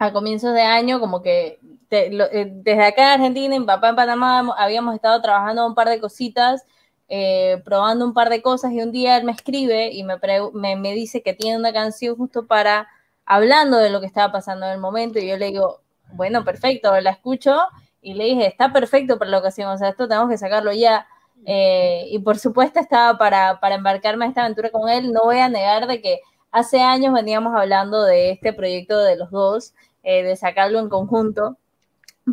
a 0.00 0.12
comienzos 0.12 0.54
de 0.54 0.62
año 0.62 0.98
como 0.98 1.22
que 1.22 1.60
te, 1.88 2.10
lo, 2.10 2.24
eh, 2.24 2.50
desde 2.50 2.84
acá 2.84 3.14
en 3.14 3.20
Argentina, 3.20 3.54
en 3.54 3.66
Papá 3.66 3.90
en 3.90 3.96
Panamá, 3.96 4.54
habíamos 4.56 4.94
estado 4.94 5.20
trabajando 5.20 5.66
un 5.66 5.74
par 5.74 5.88
de 5.88 6.00
cositas, 6.00 6.64
eh, 7.08 7.60
probando 7.64 8.06
un 8.06 8.14
par 8.14 8.30
de 8.30 8.40
cosas 8.40 8.72
y 8.72 8.80
un 8.80 8.92
día 8.92 9.18
él 9.18 9.24
me 9.24 9.32
escribe 9.32 9.92
y 9.92 10.02
me, 10.02 10.16
me, 10.54 10.76
me, 10.76 10.94
dice 10.94 11.22
que 11.22 11.34
tiene 11.34 11.58
una 11.58 11.72
canción 11.72 12.16
justo 12.16 12.46
para 12.46 12.88
hablando 13.26 13.76
de 13.76 13.90
lo 13.90 14.00
que 14.00 14.06
estaba 14.06 14.32
pasando 14.32 14.64
en 14.66 14.72
el 14.72 14.78
momento 14.78 15.18
y 15.18 15.28
yo 15.28 15.36
le 15.36 15.46
digo, 15.46 15.82
bueno, 16.12 16.44
perfecto, 16.44 16.98
la 17.00 17.10
escucho 17.10 17.58
y 18.00 18.14
le 18.14 18.24
dije, 18.24 18.46
está 18.46 18.72
perfecto 18.72 19.18
para 19.18 19.42
que 19.42 19.48
hacemos, 19.48 19.74
o 19.74 19.78
sea, 19.78 19.90
esto 19.90 20.08
tenemos 20.08 20.30
que 20.30 20.38
sacarlo 20.38 20.72
ya. 20.72 21.06
Eh, 21.46 22.06
y 22.10 22.18
por 22.20 22.38
supuesto 22.38 22.80
estaba 22.80 23.18
para, 23.18 23.60
para 23.60 23.74
embarcarme 23.74 24.24
a 24.24 24.28
esta 24.28 24.42
aventura 24.42 24.70
con 24.70 24.88
él. 24.88 25.12
No 25.12 25.24
voy 25.24 25.38
a 25.38 25.48
negar 25.48 25.86
de 25.86 26.00
que 26.00 26.20
hace 26.50 26.80
años 26.80 27.12
veníamos 27.14 27.54
hablando 27.54 28.02
de 28.02 28.30
este 28.30 28.52
proyecto 28.52 28.98
de 28.98 29.16
los 29.16 29.30
dos, 29.30 29.74
eh, 30.02 30.22
de 30.22 30.36
sacarlo 30.36 30.78
en 30.78 30.88
conjunto, 30.88 31.56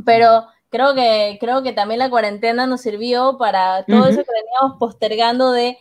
pero 0.06 0.46
creo 0.70 0.94
que, 0.96 1.38
creo 1.40 1.64
que 1.64 1.74
también 1.74 2.00
la 2.00 2.10
cuarentena 2.10 2.68
nos 2.68 2.82
sirvió 2.82 3.38
para 3.38 3.84
todo 3.86 3.98
uh 3.98 4.04
-huh. 4.04 4.10
eso 4.10 4.24
que 4.24 4.32
veníamos 4.32 4.80
postergando 4.80 5.52
de, 5.52 5.78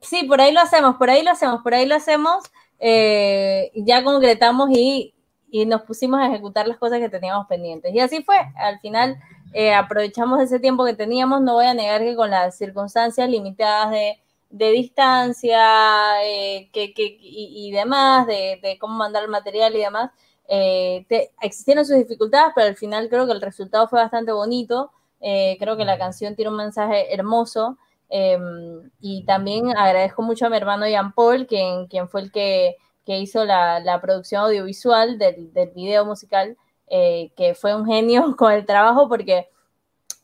sí, 0.00 0.24
por 0.24 0.40
ahí 0.40 0.52
lo 0.52 0.60
hacemos, 0.60 0.96
por 0.96 1.10
ahí 1.10 1.22
lo 1.22 1.30
hacemos, 1.30 1.62
por 1.62 1.74
ahí 1.74 1.86
lo 1.86 1.94
hacemos, 1.94 2.44
eh, 2.78 3.70
ya 3.74 4.04
concretamos 4.04 4.70
y, 4.70 5.14
y 5.50 5.66
nos 5.66 5.82
pusimos 5.82 6.20
a 6.20 6.26
ejecutar 6.26 6.68
las 6.68 6.78
cosas 6.78 7.00
que 7.00 7.08
teníamos 7.08 7.46
pendientes. 7.46 7.94
Y 7.94 8.00
así 8.00 8.22
fue, 8.22 8.36
al 8.56 8.78
final 8.80 9.18
eh, 9.52 9.72
aprovechamos 9.74 10.40
ese 10.40 10.60
tiempo 10.60 10.84
que 10.84 10.94
teníamos, 10.94 11.40
no 11.40 11.54
voy 11.54 11.66
a 11.66 11.74
negar 11.74 12.02
que 12.02 12.14
con 12.14 12.30
las 12.30 12.56
circunstancias 12.56 13.28
limitadas 13.28 13.90
de, 13.90 14.20
de 14.50 14.70
distancia 14.72 16.22
eh, 16.24 16.68
que, 16.72 16.92
que, 16.94 17.16
y, 17.20 17.68
y, 17.68 17.70
demás, 17.72 18.26
de, 18.26 18.60
de, 18.62 18.78
cómo 18.78 18.94
mandar 18.94 19.24
el 19.24 19.30
material 19.30 19.74
y 19.74 19.78
demás, 19.78 20.10
eh, 20.48 21.04
te, 21.08 21.32
existieron 21.42 21.84
sus 21.86 21.96
dificultades, 21.96 22.52
pero 22.54 22.68
al 22.68 22.76
final 22.76 23.08
creo 23.08 23.26
que 23.26 23.32
el 23.32 23.40
resultado 23.42 23.88
fue 23.88 24.00
bastante 24.00 24.32
bonito, 24.32 24.90
eh, 25.20 25.56
creo 25.60 25.76
que 25.76 25.84
la 25.84 25.98
canción 25.98 26.34
tiene 26.36 26.50
un 26.50 26.56
mensaje 26.56 27.12
hermoso, 27.14 27.78
em, 28.08 28.90
y 29.00 29.24
también 29.24 29.76
agradezco 29.76 30.22
mucho 30.22 30.46
a 30.46 30.50
mi 30.50 30.56
hermano 30.56 30.86
Jean 30.86 31.12
Paul, 31.12 31.46
quien, 31.46 31.86
quien 31.88 32.08
fue 32.08 32.22
el 32.22 32.32
que, 32.32 32.76
que 33.04 33.18
hizo 33.18 33.44
la, 33.44 33.80
la 33.80 34.00
producción 34.00 34.42
audiovisual 34.44 35.18
del, 35.18 35.52
del 35.52 35.70
video 35.70 36.04
musical, 36.04 36.56
eh, 36.88 37.30
que 37.36 37.54
fue 37.54 37.74
un 37.74 37.86
genio 37.86 38.34
con 38.38 38.52
el 38.52 38.64
trabajo 38.66 39.08
porque 39.08 39.48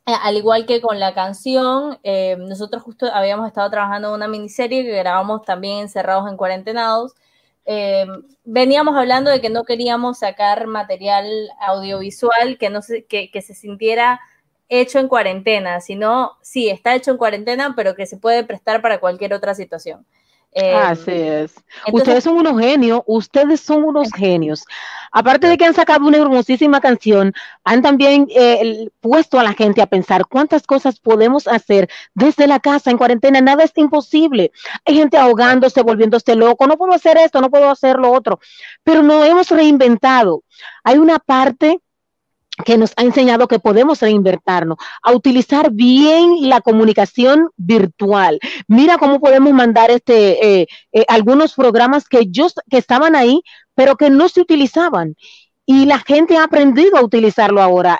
Eh, 0.06 0.12
Al 0.22 0.36
igual 0.36 0.66
que 0.66 0.80
con 0.82 1.00
la 1.00 1.14
canción, 1.14 1.98
eh, 2.02 2.36
nosotros 2.38 2.82
justo 2.82 3.06
habíamos 3.12 3.46
estado 3.48 3.70
trabajando 3.70 4.08
en 4.08 4.14
una 4.14 4.28
miniserie 4.28 4.82
que 4.84 4.98
grabamos 4.98 5.42
también 5.42 5.78
encerrados 5.78 6.28
en 6.30 6.36
cuarentenados. 6.36 7.14
Eh, 7.66 8.06
veníamos 8.44 8.96
hablando 8.96 9.30
de 9.30 9.40
que 9.40 9.50
no 9.50 9.64
queríamos 9.64 10.18
sacar 10.18 10.66
material 10.66 11.26
audiovisual 11.60 12.58
que, 12.58 12.70
no 12.70 12.82
se, 12.82 13.04
que, 13.06 13.30
que 13.30 13.42
se 13.42 13.54
sintiera 13.54 14.20
hecho 14.68 14.98
en 14.98 15.08
cuarentena, 15.08 15.80
sino, 15.80 16.32
sí, 16.42 16.68
está 16.68 16.94
hecho 16.94 17.10
en 17.10 17.18
cuarentena, 17.18 17.74
pero 17.76 17.94
que 17.94 18.06
se 18.06 18.16
puede 18.16 18.44
prestar 18.44 18.82
para 18.82 19.00
cualquier 19.00 19.34
otra 19.34 19.54
situación. 19.54 20.06
Eh, 20.56 20.72
Así 20.72 21.10
es. 21.10 21.52
entonces- 21.86 21.92
ustedes 21.92 22.24
son 22.24 22.36
unos 22.36 22.60
genios, 22.60 23.02
ustedes 23.06 23.60
son 23.60 23.82
unos 23.82 24.12
genios. 24.12 24.64
Aparte 25.10 25.48
de 25.48 25.56
que 25.58 25.64
han 25.64 25.74
sacado 25.74 26.06
una 26.06 26.18
hermosísima 26.18 26.80
canción, 26.80 27.32
han 27.64 27.82
también 27.82 28.28
eh, 28.30 28.88
puesto 29.00 29.38
a 29.38 29.42
la 29.42 29.52
gente 29.52 29.82
a 29.82 29.86
pensar 29.86 30.26
cuántas 30.26 30.64
cosas 30.64 31.00
podemos 31.00 31.48
hacer 31.48 31.88
desde 32.14 32.46
la 32.46 32.60
casa 32.60 32.90
en 32.92 32.98
cuarentena. 32.98 33.40
Nada 33.40 33.64
es 33.64 33.72
imposible. 33.74 34.52
Hay 34.84 34.94
gente 34.94 35.16
ahogándose, 35.18 35.82
volviéndose 35.82 36.36
loco. 36.36 36.66
No 36.68 36.76
puedo 36.76 36.92
hacer 36.92 37.16
esto, 37.18 37.40
no 37.40 37.50
puedo 37.50 37.68
hacer 37.68 37.96
lo 37.96 38.12
otro. 38.12 38.38
Pero 38.84 39.02
no 39.02 39.24
hemos 39.24 39.50
reinventado. 39.50 40.42
Hay 40.84 40.98
una 40.98 41.18
parte 41.18 41.80
que 42.64 42.78
nos 42.78 42.92
ha 42.96 43.02
enseñado 43.02 43.48
que 43.48 43.58
podemos 43.58 44.00
reinvertirnos, 44.00 44.78
a 45.02 45.12
utilizar 45.12 45.72
bien 45.72 46.48
la 46.48 46.60
comunicación 46.60 47.48
virtual. 47.56 48.38
Mira 48.68 48.98
cómo 48.98 49.20
podemos 49.20 49.52
mandar 49.52 49.90
este 49.90 50.60
eh, 50.60 50.66
eh, 50.92 51.04
algunos 51.08 51.54
programas 51.54 52.08
que 52.08 52.26
yo 52.28 52.46
que 52.70 52.78
estaban 52.78 53.16
ahí, 53.16 53.42
pero 53.74 53.96
que 53.96 54.10
no 54.10 54.28
se 54.28 54.40
utilizaban. 54.40 55.16
Y 55.66 55.86
la 55.86 55.98
gente 55.98 56.36
ha 56.36 56.44
aprendido 56.44 56.96
a 56.96 57.02
utilizarlo 57.02 57.62
ahora. 57.62 57.98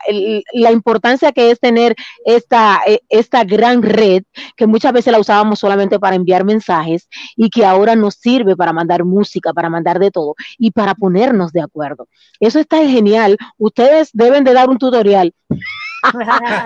La 0.53 0.71
importancia 0.71 1.33
que 1.33 1.51
es 1.51 1.61
tener 1.61 1.95
esta, 2.25 2.81
eh, 2.87 3.01
esta 3.09 3.45
gran 3.45 3.83
red, 3.83 4.25
que 4.57 4.67
muchas 4.67 4.93
veces 4.93 5.13
la 5.13 5.19
usábamos 5.19 5.59
solamente 5.59 5.99
para 5.99 6.17
enviar 6.17 6.45
mensajes 6.45 7.09
y 7.37 7.51
que 7.51 7.65
ahora 7.65 7.97
nos 7.97 8.15
sirve 8.15 8.57
para 8.57 8.73
mandar 8.73 9.05
música, 9.05 9.53
para 9.53 9.71
mandar 9.71 9.99
de 9.99 10.11
todo 10.11 10.35
y 10.59 10.73
para 10.73 10.95
ponernos 10.95 11.53
de 11.53 11.63
acuerdo. 11.63 12.09
Eso 12.41 12.59
está 12.59 12.87
genial. 12.87 13.37
Ustedes 13.57 14.11
deben 14.13 14.45
de 14.45 14.53
dar 14.53 14.69
un 14.69 14.79
tutorial 14.79 15.33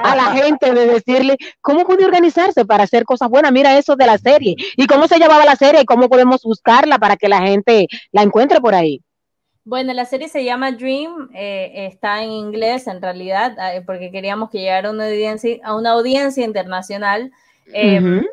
a 0.02 0.16
la 0.16 0.32
gente 0.32 0.72
de 0.72 0.86
decirle 0.86 1.36
cómo 1.60 1.84
puede 1.84 2.04
organizarse 2.04 2.64
para 2.64 2.84
hacer 2.84 3.04
cosas 3.04 3.28
buenas. 3.28 3.52
Mira 3.52 3.78
eso 3.78 3.96
de 3.96 4.06
la 4.06 4.18
serie 4.18 4.56
y 4.76 4.86
cómo 4.86 5.06
se 5.06 5.18
llamaba 5.18 5.44
la 5.44 5.56
serie 5.56 5.82
y 5.82 5.84
cómo 5.84 6.08
podemos 6.08 6.42
buscarla 6.42 6.98
para 6.98 7.16
que 7.16 7.28
la 7.28 7.40
gente 7.40 7.86
la 8.12 8.22
encuentre 8.22 8.60
por 8.60 8.74
ahí. 8.74 9.02
Bueno, 9.68 9.92
la 9.92 10.06
serie 10.06 10.30
se 10.30 10.44
llama 10.44 10.72
Dream, 10.72 11.28
eh, 11.34 11.88
está 11.92 12.22
en 12.22 12.30
inglés 12.30 12.86
en 12.86 13.02
realidad, 13.02 13.54
eh, 13.74 13.82
porque 13.84 14.10
queríamos 14.10 14.48
que 14.48 14.60
llegara 14.60 14.88
a 14.88 14.92
una 14.92 15.04
audiencia, 15.04 15.58
a 15.62 15.76
una 15.76 15.90
audiencia 15.90 16.42
internacional. 16.42 17.30
Eh, 17.74 18.00
Ujú. 18.00 18.26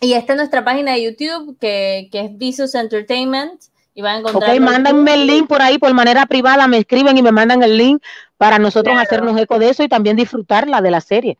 Y 0.00 0.14
está 0.14 0.32
en 0.32 0.38
nuestra 0.38 0.64
página 0.64 0.94
de 0.94 1.04
YouTube, 1.04 1.56
que, 1.60 2.08
que 2.10 2.20
es 2.22 2.36
Visus 2.36 2.74
Entertainment, 2.74 3.62
y 3.94 4.02
van 4.02 4.16
a 4.16 4.18
encontrar... 4.18 4.56
Ok, 4.56 4.60
mándenme 4.60 5.14
el 5.14 5.28
link 5.28 5.46
por 5.46 5.62
ahí 5.62 5.78
por 5.78 5.94
manera 5.94 6.26
privada, 6.26 6.66
me 6.66 6.78
escriben 6.78 7.16
y 7.16 7.22
me 7.22 7.30
mandan 7.30 7.62
el 7.62 7.78
link 7.78 8.02
para 8.36 8.58
nosotros 8.58 8.94
Claro. 8.94 9.06
hacernos 9.06 9.40
eco 9.40 9.60
de 9.60 9.70
eso 9.70 9.84
y 9.84 9.88
también 9.88 10.16
disfrutarla 10.16 10.80
de 10.80 10.90
la 10.90 11.00
serie. 11.00 11.38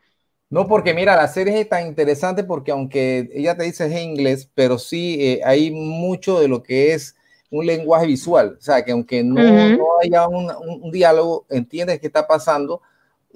No, 0.51 0.69
porque 0.69 0.95
mira, 0.95 1.17
la 1.17 1.27
serie 1.27 1.61
es 1.61 1.69
tan 1.69 1.89
interesante 1.89 2.45
porque 2.45 2.71
aunque 2.71 3.29
ella 3.35 3.57
te 3.57 3.65
dice 3.65 3.87
es 3.87 3.93
en 3.93 4.11
inglés, 4.11 4.49
pero 4.55 4.79
sí 4.79 5.17
eh, 5.19 5.41
hay 5.45 5.73
mucho 5.73 6.39
de 6.39 6.47
lo 6.47 6.63
que 6.63 6.95
es 6.95 7.16
un 7.51 7.65
lenguaje 7.67 8.07
visual. 8.07 8.57
O 8.59 8.63
sea, 8.63 8.85
que 8.85 8.93
aunque 8.93 9.23
no, 9.23 9.41
haya 10.03 10.27
un, 10.29 10.45
un- 10.51 10.83
un 10.85 10.91
diálogo, 10.91 11.47
entiendes 11.51 12.01
qué 12.01 12.07
está 12.09 12.27
pasando. 12.27 12.83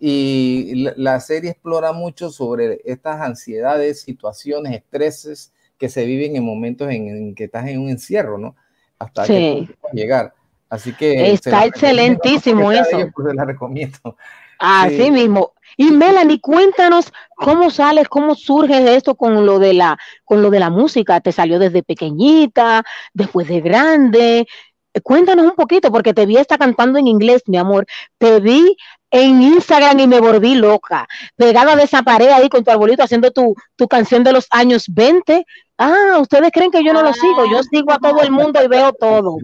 Y 0.02 0.74
la, 0.82 0.94
la 0.96 1.20
serie 1.20 1.50
explora 1.50 1.92
mucho 1.92 2.30
sobre 2.30 2.80
estas 2.84 3.20
ansiedades, 3.20 4.00
situaciones, 4.00 4.72
estreses 4.74 5.52
que 5.78 5.88
se 5.88 6.04
viven 6.04 6.36
en 6.36 6.44
momentos 6.44 6.88
en, 6.90 7.08
en 7.08 7.34
que 7.34 7.44
estás 7.44 7.66
en 7.68 7.80
un 7.80 7.88
encierro, 7.90 8.38
¿no? 8.38 8.56
Hasta 8.98 9.24
Sí. 9.26 9.68
que 9.92 9.96
llegar. 9.96 10.34
Así 10.68 10.92
que 10.94 11.32
Está 11.32 11.64
excelentísimo 11.64 12.70
eso. 12.72 12.96
ellos, 12.96 13.10
pues, 13.14 13.28
se 13.28 13.34
la 13.34 13.44
recomiendo. 13.44 14.16
Así 14.58 15.04
Sí. 15.04 15.10
mismo. 15.10 15.52
Y 15.80 15.92
Melanie, 15.92 16.42
cuéntanos 16.42 17.10
cómo 17.36 17.70
sales, 17.70 18.06
cómo 18.06 18.34
surge 18.34 18.96
esto 18.96 19.14
con 19.14 19.46
lo 19.46 19.58
de 19.58 19.72
la, 19.72 19.96
con 20.26 20.42
lo 20.42 20.50
de 20.50 20.60
la 20.60 20.68
música. 20.68 21.22
¿Te 21.22 21.32
salió 21.32 21.58
desde 21.58 21.82
pequeñita, 21.82 22.82
después 23.14 23.48
de 23.48 23.62
grande? 23.62 24.46
Eh, 24.92 25.00
Cuéntanos 25.00 25.46
un 25.46 25.52
poquito, 25.52 25.90
porque 25.90 26.12
te 26.12 26.26
vi 26.26 26.36
estar 26.36 26.58
cantando 26.58 26.98
en 26.98 27.06
inglés, 27.06 27.44
mi 27.46 27.56
amor. 27.56 27.86
Te 28.18 28.40
vi 28.40 28.76
en 29.10 29.40
Instagram 29.40 30.00
y 30.00 30.06
me 30.06 30.20
volví 30.20 30.54
loca, 30.54 31.08
pegada 31.36 31.74
de 31.76 31.84
esa 31.84 32.02
pared 32.02 32.28
ahí 32.28 32.50
con 32.50 32.62
tu 32.62 32.70
arbolito 32.70 33.02
haciendo 33.02 33.30
tu, 33.30 33.54
tu 33.76 33.88
canción 33.88 34.22
de 34.22 34.32
los 34.32 34.48
años 34.50 34.84
20. 34.86 35.46
Ah, 35.78 36.18
ustedes 36.20 36.50
creen 36.52 36.70
que 36.70 36.84
yo 36.84 36.92
no 36.92 37.02
lo 37.02 37.14
sigo, 37.14 37.46
yo 37.50 37.62
sigo 37.62 37.90
a 37.90 37.98
todo 37.98 38.20
el 38.20 38.30
mundo 38.30 38.62
y 38.62 38.68
veo 38.68 38.92
todo. 38.92 39.38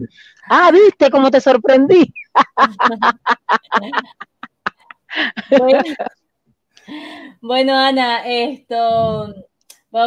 Ah, 0.47 0.69
viste 0.71 1.09
cómo 1.09 1.31
te 1.31 1.41
sorprendí. 1.41 2.13
Bueno, 5.49 5.81
bueno, 7.41 7.75
Ana, 7.75 8.25
esto, 8.25 9.33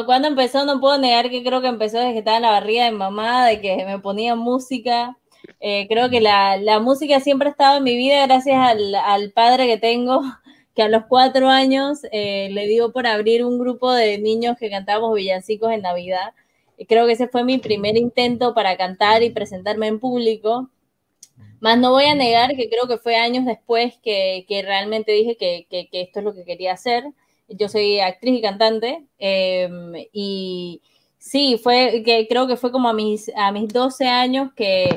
cuando 0.07 0.29
empezó, 0.29 0.65
no 0.65 0.81
puedo 0.81 0.99
negar 0.99 1.31
que 1.31 1.43
creo 1.43 1.61
que 1.61 1.69
empezó 1.69 1.99
desde 1.99 2.13
que 2.13 2.19
estaba 2.21 2.37
en 2.37 2.43
la 2.43 2.51
barriga 2.51 2.85
de 2.85 2.93
mamá, 2.93 3.47
de 3.47 3.61
que 3.61 3.85
me 3.85 3.99
ponía 3.99 4.35
música. 4.35 5.17
Eh, 5.61 5.87
creo 5.89 6.11
que 6.11 6.21
la, 6.21 6.57
la 6.57 6.81
música 6.81 7.21
siempre 7.21 7.49
ha 7.49 7.53
estado 7.53 7.79
en 7.79 7.85
mi 7.85 7.97
vida 7.97 8.27
gracias 8.27 8.57
al, 8.57 8.95
al 8.95 9.33
padre 9.33 9.67
que 9.67 9.79
tengo, 9.79 10.23
que 10.75 10.83
a 10.83 10.89
los 10.89 11.05
cuatro 11.07 11.49
años 11.49 12.01
eh, 12.13 12.49
le 12.53 12.67
dio 12.67 12.93
por 12.93 13.07
abrir 13.07 13.45
un 13.45 13.59
grupo 13.59 13.93
de 13.93 14.19
niños 14.19 14.57
que 14.59 14.71
cantábamos 14.71 15.15
villancicos 15.15 15.73
en 15.73 15.83
Navidad. 15.83 16.35
Y 16.77 16.87
creo 16.87 17.07
que 17.07 17.13
ese 17.13 17.29
fue 17.29 17.45
mi 17.45 17.59
primer 17.59 17.97
intento 17.97 18.55
para 18.55 18.77
cantar 18.77 19.23
y 19.23 19.31
presentarme 19.31 19.87
en 19.89 20.01
público. 20.01 20.71
Más 21.61 21.79
no 21.79 21.91
voy 21.93 22.05
a 22.05 22.15
negar 22.15 22.57
que 22.57 22.69
creo 22.71 22.89
que 22.89 22.99
fue 22.99 23.17
años 23.17 23.45
después 23.45 23.95
que, 24.03 24.45
que 24.49 24.63
realmente 24.63 25.13
dije 25.13 25.37
que, 25.37 25.67
que- 25.71 25.89
esto 25.93 26.21
es 26.21 26.25
lo 26.25 26.35
que 26.35 26.45
quería 26.45 26.73
hacer. 26.73 27.05
Yo 27.49 27.69
soy 27.69 28.01
actriz 28.01 28.39
y 28.39 28.43
cantante. 28.43 29.07
eh, 29.19 29.69
y 30.13 30.83
sí, 31.19 31.59
fue 31.63 32.03
que 32.05 32.27
creo 32.29 32.47
que 32.47 32.57
fue 32.57 32.73
como 32.73 32.89
a 32.89 32.93
mis, 32.95 33.31
a 33.37 33.53
mis 33.53 33.69
12 33.73 34.07
años 34.09 34.53
que, 34.57 34.91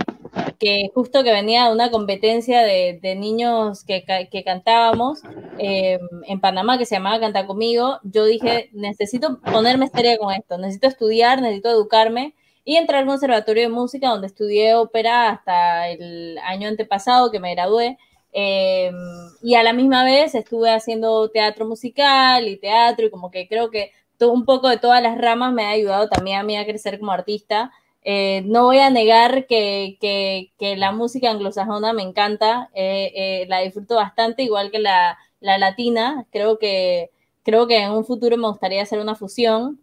que 0.60 0.90
justo 0.94 1.24
que 1.24 1.32
venía 1.34 1.68
de 1.68 1.74
una 1.74 1.92
competencia 1.92 2.62
de, 2.64 3.00
de 3.02 3.16
niños 3.16 3.84
que, 3.84 4.06
que 4.32 4.44
cantábamos 4.44 5.22
eh, 5.60 6.00
en 6.28 6.40
Panamá 6.40 6.78
que 6.78 6.86
se 6.86 6.96
llamaba 6.96 7.20
Canta 7.20 7.46
conmigo, 7.48 8.00
yo 8.04 8.26
dije, 8.26 8.70
necesito 8.74 9.40
ponerme 9.42 9.88
seria 9.90 10.18
con 10.18 10.34
esto, 10.34 10.58
necesito 10.58 10.88
estudiar, 10.88 11.42
necesito 11.42 11.70
educarme 11.70 12.36
y 12.66 12.76
entré 12.78 12.98
al 12.98 13.06
conservatorio 13.06 13.64
de 13.64 13.70
música 13.70 14.10
donde 14.10 14.28
estudié 14.28 14.76
ópera 14.76 15.30
hasta 15.30 15.90
el 15.90 16.38
año 16.44 16.68
antepasado 16.70 17.32
que 17.32 17.40
me 17.40 17.54
gradué. 17.56 17.98
eh, 18.34 18.92
y 19.42 19.56
a 19.56 19.64
la 19.64 19.74
misma 19.74 20.04
vez 20.06 20.36
estuve 20.36 20.72
haciendo 20.72 21.30
teatro 21.30 21.66
musical 21.68 22.48
y 22.48 22.58
teatro 22.58 23.06
y 23.08 23.10
como 23.12 23.30
que 23.32 23.48
creo 23.48 23.70
que 23.70 23.92
todo, 24.18 24.32
un 24.32 24.46
poco 24.46 24.70
de 24.70 24.78
todas 24.78 25.02
las 25.04 25.18
ramas 25.18 25.54
me 25.54 25.66
ha 25.66 25.70
ayudado 25.72 26.08
también 26.10 26.40
a 26.40 26.44
mí 26.44 26.56
a 26.58 26.66
crecer 26.66 27.00
como 27.00 27.12
artista. 27.12 27.72
Eh, 28.06 28.42
no 28.46 28.64
voy 28.66 28.80
a 28.80 28.90
negar 28.90 29.48
que, 29.48 29.98
que, 30.02 30.52
que 30.60 30.76
la 30.78 30.92
música 30.92 31.30
anglosajona 31.32 31.94
me 31.94 32.04
encanta, 32.04 32.70
eh, 32.74 33.12
eh, 33.16 33.46
la 33.50 33.60
disfruto 33.62 33.96
bastante, 33.96 34.44
igual 34.44 34.72
que 34.72 34.80
la, 34.80 35.18
la 35.40 35.58
latina. 35.58 36.26
Creo 36.32 36.58
que, 36.60 37.12
creo 37.44 37.68
que 37.68 37.78
en 37.82 37.92
un 37.92 38.06
futuro 38.06 38.38
me 38.38 38.48
gustaría 38.48 38.82
hacer 38.84 39.00
una 39.00 39.16
fusión. 39.16 39.80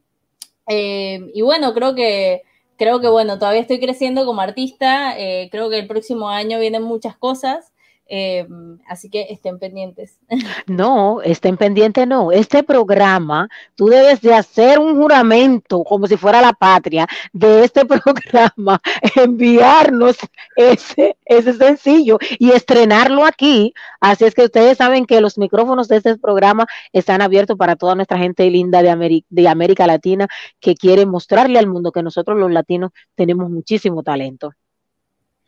Eh, 0.68 1.30
y 1.34 1.42
bueno, 1.42 1.74
creo 1.74 1.94
que, 1.94 2.42
creo 2.80 3.00
que 3.00 3.08
bueno, 3.08 3.38
todavía 3.38 3.60
estoy 3.60 3.78
creciendo 3.80 4.24
como 4.26 4.40
artista. 4.40 5.18
eh, 5.18 5.50
creo 5.52 5.70
que 5.70 5.78
el 5.78 5.86
próximo 5.86 6.30
año 6.30 6.58
vienen 6.58 6.82
muchas 6.82 7.16
cosas. 7.16 7.69
Eh, 8.10 8.46
así 8.88 9.08
que 9.08 9.26
estén 9.30 9.58
pendientes. 9.58 10.18
No, 10.66 11.22
estén 11.22 11.56
pendientes, 11.56 12.06
no. 12.06 12.32
Este 12.32 12.62
programa, 12.62 13.48
tú 13.74 13.86
debes 13.86 14.20
de 14.20 14.34
hacer 14.34 14.78
un 14.78 14.96
juramento 15.00 15.82
como 15.84 16.06
si 16.06 16.16
fuera 16.16 16.40
la 16.40 16.52
patria 16.52 17.06
de 17.32 17.64
este 17.64 17.84
programa, 17.86 18.80
enviarnos 19.16 20.16
ese, 20.56 21.16
ese 21.24 21.52
sencillo 21.54 22.18
y 22.38 22.50
estrenarlo 22.50 23.24
aquí. 23.24 23.72
Así 24.00 24.24
es 24.24 24.34
que 24.34 24.44
ustedes 24.44 24.78
saben 24.78 25.06
que 25.06 25.20
los 25.20 25.38
micrófonos 25.38 25.88
de 25.88 25.96
este 25.98 26.16
programa 26.18 26.66
están 26.92 27.22
abiertos 27.22 27.56
para 27.56 27.76
toda 27.76 27.94
nuestra 27.94 28.18
gente 28.18 28.48
linda 28.50 28.82
de, 28.82 28.90
Ameri- 28.90 29.24
de 29.28 29.48
América 29.48 29.86
Latina 29.86 30.28
que 30.60 30.74
quiere 30.74 31.06
mostrarle 31.06 31.58
al 31.58 31.66
mundo 31.68 31.92
que 31.92 32.02
nosotros 32.02 32.38
los 32.38 32.50
latinos 32.50 32.90
tenemos 33.14 33.50
muchísimo 33.50 34.02
talento. 34.02 34.52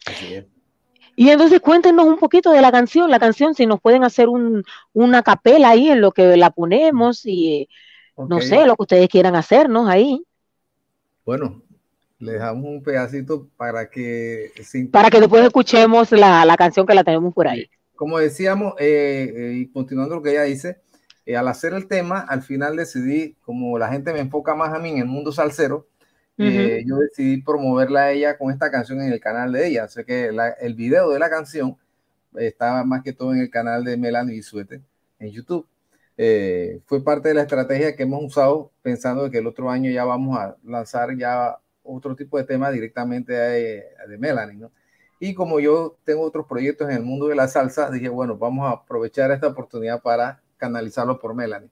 Así 0.07 0.35
es. 0.35 0.52
Y 1.17 1.31
entonces 1.31 1.61
cuéntenos 1.61 2.07
un 2.07 2.19
poquito 2.19 2.51
de 2.53 2.61
la 2.63 2.73
canción, 2.73 3.11
la 3.11 3.19
canción, 3.21 3.55
si 3.55 3.67
nos 3.67 3.81
pueden 3.81 4.05
hacer 4.05 4.29
un, 4.29 4.65
una 4.93 5.23
capela 5.23 5.71
ahí 5.71 5.89
en 5.91 6.01
lo 6.01 6.13
que 6.13 6.37
la 6.37 6.51
ponemos 6.51 7.27
y 7.27 7.63
eh, 7.63 7.69
no 8.27 8.41
sé, 8.41 8.67
lo 8.67 8.77
que 8.77 8.83
ustedes 8.83 9.09
quieran 9.09 9.37
hacernos 9.37 9.89
ahí, 9.89 10.25
Bueno, 11.25 11.63
le 12.19 12.33
dejamos 12.33 12.65
un 12.65 12.83
pedacito 12.83 13.49
para 13.57 13.89
que 13.91 14.53
para 14.91 15.11
que 15.11 15.21
después 15.21 15.45
escuchemos 15.45 16.11
la, 16.13 16.45
la 16.45 16.57
canción 16.57 16.87
que 16.87 16.95
la 16.95 17.05
tenemos 17.05 17.33
por 17.35 17.49
ahí. 17.49 17.69
como 17.95 18.19
decíamos, 18.19 18.75
eh, 18.79 19.33
eh, 19.37 19.53
y 19.57 19.71
continuando 19.73 20.17
lo 20.17 20.23
que 20.23 20.31
ella 20.33 20.43
dice, 20.43 20.81
eh, 21.27 21.37
al 21.37 21.49
hacer 21.49 21.73
el 21.75 21.87
tema, 21.87 22.21
al 22.21 22.43
final 22.43 22.77
decidí, 22.77 23.37
como 23.43 23.79
la 23.79 23.89
gente 23.89 24.13
me 24.13 24.21
enfoca 24.21 24.55
más 24.55 24.75
a 24.75 24.79
mí 24.81 24.91
en 24.91 24.99
el 24.99 25.07
mundo 25.07 25.33
salsero, 25.33 25.89
eh, 26.39 26.85
yo 26.87 26.97
decidí 26.97 27.43
promoverla 27.43 28.03
a 28.03 28.13
ella 28.13 28.37
con 28.39 28.51
esta 28.53 28.71
canción 28.71 29.01
en 29.03 29.13
el 29.13 29.21
canal 29.21 29.53
de 29.53 29.67
ella. 29.69 29.89
Sea 29.89 30.05
que 30.05 30.33
la- 30.33 30.51
el 30.51 30.75
video 30.75 31.11
de 31.11 31.19
la 31.19 31.31
canción 31.31 31.77
estaba 32.37 32.85
más 32.85 33.03
que 33.03 33.13
todo 33.13 33.33
en 33.35 33.41
el 33.41 33.51
canal 33.51 33.85
de 33.85 33.97
Melanie 33.97 34.35
Bisuete 34.37 34.81
en 35.19 35.31
YouTube. 35.31 35.67
Eh, 36.17 36.81
fue 36.87 37.03
parte 37.03 37.29
de 37.29 37.35
la 37.35 37.43
estrategia 37.43 37.97
que 37.97 38.03
hemos 38.05 38.23
usado 38.25 38.71
pensando 38.83 39.31
que 39.31 39.39
el 39.39 39.47
otro 39.47 39.71
año 39.71 39.91
ya 39.91 40.05
vamos 40.05 40.39
a 40.39 40.57
lanzar 40.65 41.17
ya 41.17 41.59
otro 41.83 42.15
tipo 42.17 42.39
de 42.39 42.45
tema 42.45 42.71
directamente 42.71 43.33
de, 43.33 43.85
de 44.09 44.19
Melanie, 44.19 44.57
¿no? 44.57 44.71
Y 45.19 45.35
como 45.35 45.61
yo 45.61 45.97
tengo 46.05 46.23
otros 46.23 46.47
proyectos 46.47 46.89
en 46.91 46.97
el 46.97 47.03
mundo 47.03 47.29
de 47.29 47.37
la 47.37 47.47
salsa, 47.49 47.91
dije, 47.91 48.09
bueno, 48.09 48.37
vamos 48.37 48.67
a 48.69 48.73
aprovechar 48.73 49.31
esta 49.31 49.47
oportunidad 49.49 50.03
para 50.03 50.41
canalizarlo 50.57 51.19
por 51.21 51.35
Melanie. 51.35 51.71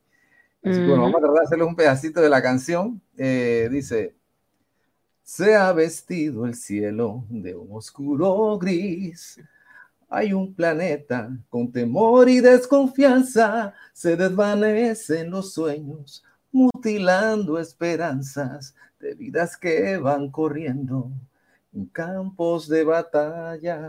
Así 0.63 0.79
que 0.81 0.87
bueno, 0.87 1.03
vamos 1.03 1.17
a 1.17 1.21
tratar 1.21 1.39
de 1.41 1.45
hacerles 1.47 1.67
un 1.69 1.77
pedacito 1.77 2.21
de 2.21 2.29
la 2.29 2.43
canción. 2.43 3.01
Eh, 3.19 3.69
dice, 3.71 4.15
se 5.31 5.55
ha 5.55 5.73
vestido 5.73 6.45
el 6.45 6.57
cielo 6.57 7.25
de 7.29 7.55
un 7.55 7.69
oscuro 7.77 8.59
gris. 8.59 9.41
Hay 10.09 10.33
un 10.33 10.53
planeta 10.53 11.31
con 11.49 11.71
temor 11.71 12.29
y 12.29 12.41
desconfianza. 12.41 13.73
Se 13.93 14.17
desvanecen 14.17 15.31
los 15.31 15.53
sueños, 15.53 16.25
mutilando 16.51 17.61
esperanzas 17.61 18.75
de 18.99 19.15
vidas 19.15 19.57
que 19.57 19.99
van 19.99 20.33
corriendo 20.33 21.13
en 21.73 21.87
campos 21.87 22.67
de 22.67 22.83
batalla. 22.83 23.89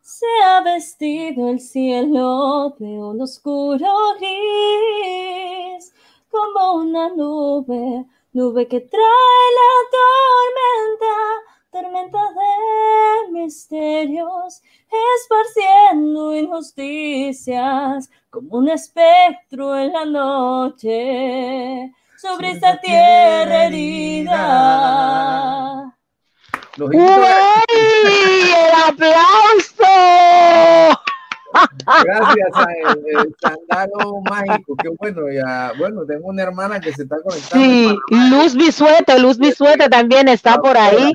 Se 0.00 0.26
ha 0.46 0.62
vestido 0.62 1.50
el 1.50 1.60
cielo 1.60 2.74
de 2.78 2.86
un 2.86 3.20
oscuro 3.20 3.86
gris, 4.18 5.92
como 6.30 6.76
una 6.76 7.10
nube, 7.14 8.06
nube 8.34 8.68
que 8.68 8.80
trae 8.80 9.48
la 9.60 9.72
tormenta, 11.00 11.14
tormenta 11.70 12.18
de 12.32 13.30
misterios, 13.32 14.60
esparciendo 15.20 16.34
injusticias, 16.34 18.10
como 18.30 18.58
un 18.58 18.68
espectro 18.70 19.78
en 19.78 19.92
la 19.92 20.04
noche, 20.04 21.92
sobre 22.16 22.50
esta 22.50 22.80
tierra 22.80 23.66
herida. 23.66 24.34
¡Uy! 26.80 26.96
¡El 26.96 28.74
aplauso! 28.88 29.63
Gracias 32.04 32.48
a 32.54 32.66
el, 32.92 33.18
el 33.18 33.36
Sandalo 33.40 34.20
Mágico, 34.22 34.76
que 34.76 34.88
bueno, 34.98 35.22
ya, 35.32 35.72
bueno, 35.78 36.04
tengo 36.06 36.28
una 36.28 36.42
hermana 36.42 36.80
que 36.80 36.92
se 36.92 37.02
está 37.02 37.16
conectando. 37.22 37.64
Sí, 37.64 37.96
Luz 38.10 38.54
Bisuete, 38.54 39.18
Luz 39.18 39.38
Bisuete 39.38 39.88
también 39.88 40.28
está 40.28 40.56
por 40.58 40.76
ahí. 40.76 41.12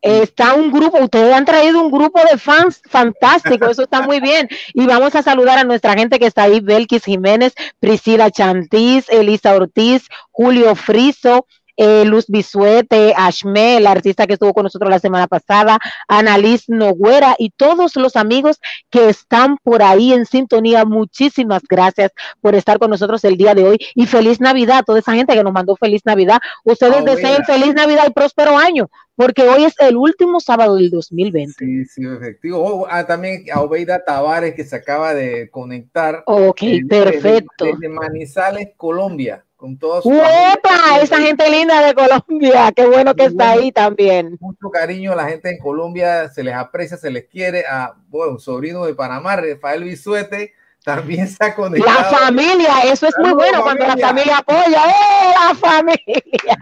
Está 0.00 0.54
un 0.54 0.70
grupo, 0.70 0.98
ustedes 0.98 1.34
han 1.34 1.44
traído 1.44 1.82
un 1.82 1.90
grupo 1.90 2.20
de 2.30 2.38
fans 2.38 2.80
fantástico, 2.88 3.66
eso 3.66 3.82
está 3.82 4.00
muy 4.02 4.20
bien. 4.20 4.48
Y 4.72 4.86
vamos 4.86 5.16
a 5.16 5.22
saludar 5.22 5.58
a 5.58 5.64
nuestra 5.64 5.94
gente 5.94 6.20
que 6.20 6.26
está 6.26 6.44
ahí, 6.44 6.60
Belkis 6.60 7.04
Jiménez, 7.04 7.52
Priscila 7.80 8.30
Chantiz, 8.30 9.08
Elisa 9.08 9.54
Ortiz, 9.56 10.06
Julio 10.30 10.76
Friso, 10.76 11.46
eh, 11.78 12.04
Luz 12.04 12.26
Bisuete, 12.26 13.14
Ashme, 13.16 13.80
la 13.80 13.92
artista 13.92 14.26
que 14.26 14.32
estuvo 14.34 14.52
con 14.52 14.64
nosotros 14.64 14.90
la 14.90 14.98
semana 14.98 15.28
pasada, 15.28 15.78
Annalise 16.08 16.64
Noguera 16.68 17.36
y 17.38 17.50
todos 17.50 17.94
los 17.94 18.16
amigos 18.16 18.60
que 18.90 19.08
están 19.08 19.56
por 19.62 19.82
ahí 19.82 20.12
en 20.12 20.26
sintonía. 20.26 20.84
Muchísimas 20.84 21.62
gracias 21.68 22.10
por 22.40 22.56
estar 22.56 22.78
con 22.78 22.90
nosotros 22.90 23.22
el 23.24 23.36
día 23.36 23.54
de 23.54 23.64
hoy 23.64 23.78
y 23.94 24.06
feliz 24.06 24.40
Navidad 24.40 24.78
a 24.78 24.82
toda 24.82 24.98
esa 24.98 25.14
gente 25.14 25.34
que 25.34 25.44
nos 25.44 25.52
mandó 25.52 25.76
feliz 25.76 26.02
Navidad. 26.04 26.40
Ustedes 26.64 26.96
Abuela. 26.96 27.14
deseen 27.14 27.44
feliz 27.44 27.74
Navidad 27.74 28.04
y 28.08 28.12
próspero 28.12 28.58
año, 28.58 28.90
porque 29.14 29.42
hoy 29.42 29.64
es 29.64 29.74
el 29.78 29.96
último 29.96 30.40
sábado 30.40 30.74
del 30.74 30.90
2020. 30.90 31.52
Sí, 31.58 31.84
sí, 31.84 32.02
efectivo. 32.04 32.58
Oh, 32.58 32.86
ah, 32.90 33.06
también 33.06 33.44
a 33.52 33.60
Obeida 33.60 34.04
Tavares 34.04 34.54
que 34.56 34.64
se 34.64 34.74
acaba 34.74 35.14
de 35.14 35.48
conectar. 35.48 36.24
Ok, 36.26 36.62
eh, 36.62 36.80
perfecto. 36.88 37.64
Desde, 37.64 37.72
desde 37.74 37.88
Manizales, 37.88 38.70
Colombia, 38.76 39.44
con 39.58 39.76
familia. 39.76 40.06
¡Uepa! 40.06 41.02
Esa 41.02 41.18
gente 41.18 41.50
linda 41.50 41.84
de 41.84 41.92
Colombia, 41.92 42.72
qué 42.74 42.86
bueno 42.86 43.14
que 43.14 43.24
está 43.24 43.50
ahí 43.50 43.72
también. 43.72 44.38
Mucho 44.40 44.70
cariño 44.70 45.12
a 45.12 45.16
la 45.16 45.28
gente 45.28 45.50
en 45.50 45.58
Colombia, 45.58 46.28
se 46.30 46.44
les 46.44 46.54
aprecia, 46.54 46.96
se 46.96 47.10
les 47.10 47.24
quiere. 47.24 47.64
A, 47.68 47.94
bueno, 48.08 48.38
sobrino 48.38 48.86
de 48.86 48.94
Panamá, 48.94 49.36
Rafael 49.36 49.82
Bisuete, 49.82 50.54
también 50.84 51.28
ha 51.40 51.54
conectado. 51.54 51.98
La 51.98 52.18
familia, 52.18 52.80
eso 52.84 53.08
es 53.08 53.14
muy 53.18 53.32
bueno 53.32 53.62
cuando 53.62 53.84
la 53.84 53.96
familia. 53.96 54.08
familia 54.08 54.38
apoya. 54.38 54.82
¡Eh, 54.86 55.34
la 55.48 55.54
familia! 55.54 56.58